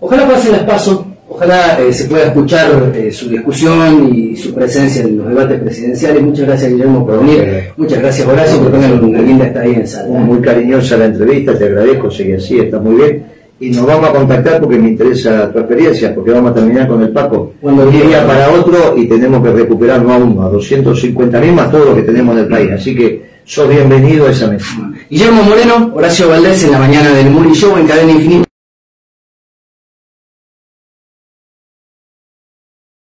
Ojalá 0.00 0.28
pasen 0.28 0.52
las 0.52 0.62
pasos, 0.62 1.04
ojalá 1.28 1.78
eh, 1.80 1.92
se 1.92 2.04
pueda 2.06 2.26
escuchar 2.26 2.92
eh, 2.94 3.12
su 3.12 3.28
discusión 3.28 4.10
y 4.14 4.36
su 4.36 4.54
presencia 4.54 5.02
en 5.02 5.18
los 5.18 5.28
debates 5.28 5.60
presidenciales. 5.60 6.22
Muchas 6.22 6.46
gracias, 6.46 6.70
Guillermo, 6.70 7.06
por 7.06 7.20
venir. 7.20 7.70
Muchas 7.76 7.98
gracias, 8.00 8.26
Horacio, 8.26 8.60
por 8.60 8.72
tengan 8.72 9.04
una 9.04 9.20
linda 9.20 9.46
estadía 9.46 9.78
en 9.78 9.86
sala. 9.86 10.20
Muy 10.20 10.40
cariñosa 10.40 10.96
la 10.96 11.06
entrevista, 11.06 11.56
te 11.56 11.64
agradezco, 11.66 12.10
sigue 12.10 12.36
así, 12.36 12.58
está 12.58 12.78
muy 12.78 12.96
bien. 12.96 13.24
Y 13.60 13.70
nos 13.70 13.86
vamos 13.86 14.08
a 14.08 14.12
contactar 14.12 14.60
porque 14.60 14.76
me 14.76 14.88
interesa 14.88 15.52
tu 15.52 15.60
experiencia, 15.60 16.12
porque 16.12 16.32
vamos 16.32 16.50
a 16.50 16.54
terminar 16.54 16.88
con 16.88 17.00
el 17.00 17.10
Paco. 17.10 17.52
Cuando 17.60 17.86
día 17.86 18.26
para 18.26 18.50
otro 18.50 18.94
y 18.96 19.06
tenemos 19.06 19.40
que 19.40 19.52
recuperar 19.52 20.02
no 20.02 20.12
a 20.12 20.16
uno, 20.16 20.42
a 20.42 20.48
250 20.48 21.40
mil 21.40 21.52
más 21.52 21.70
todo 21.70 21.84
lo 21.84 21.94
que 21.94 22.02
tenemos 22.02 22.34
en 22.34 22.42
el 22.42 22.48
país. 22.48 22.70
Así 22.72 22.92
que 22.92 23.22
sos 23.44 23.68
bienvenido 23.68 24.26
a 24.26 24.32
esa 24.32 24.48
mesa. 24.48 24.91
Guillermo 25.12 25.42
Moreno, 25.42 25.90
Horacio 25.92 26.26
Valdés 26.26 26.64
en 26.64 26.72
la 26.72 26.78
mañana 26.78 27.10
del 27.10 27.28
Muri 27.28 27.52
Show 27.52 27.76
en 27.76 27.86
Cadena 27.86 28.12
Infinita. 28.12 28.51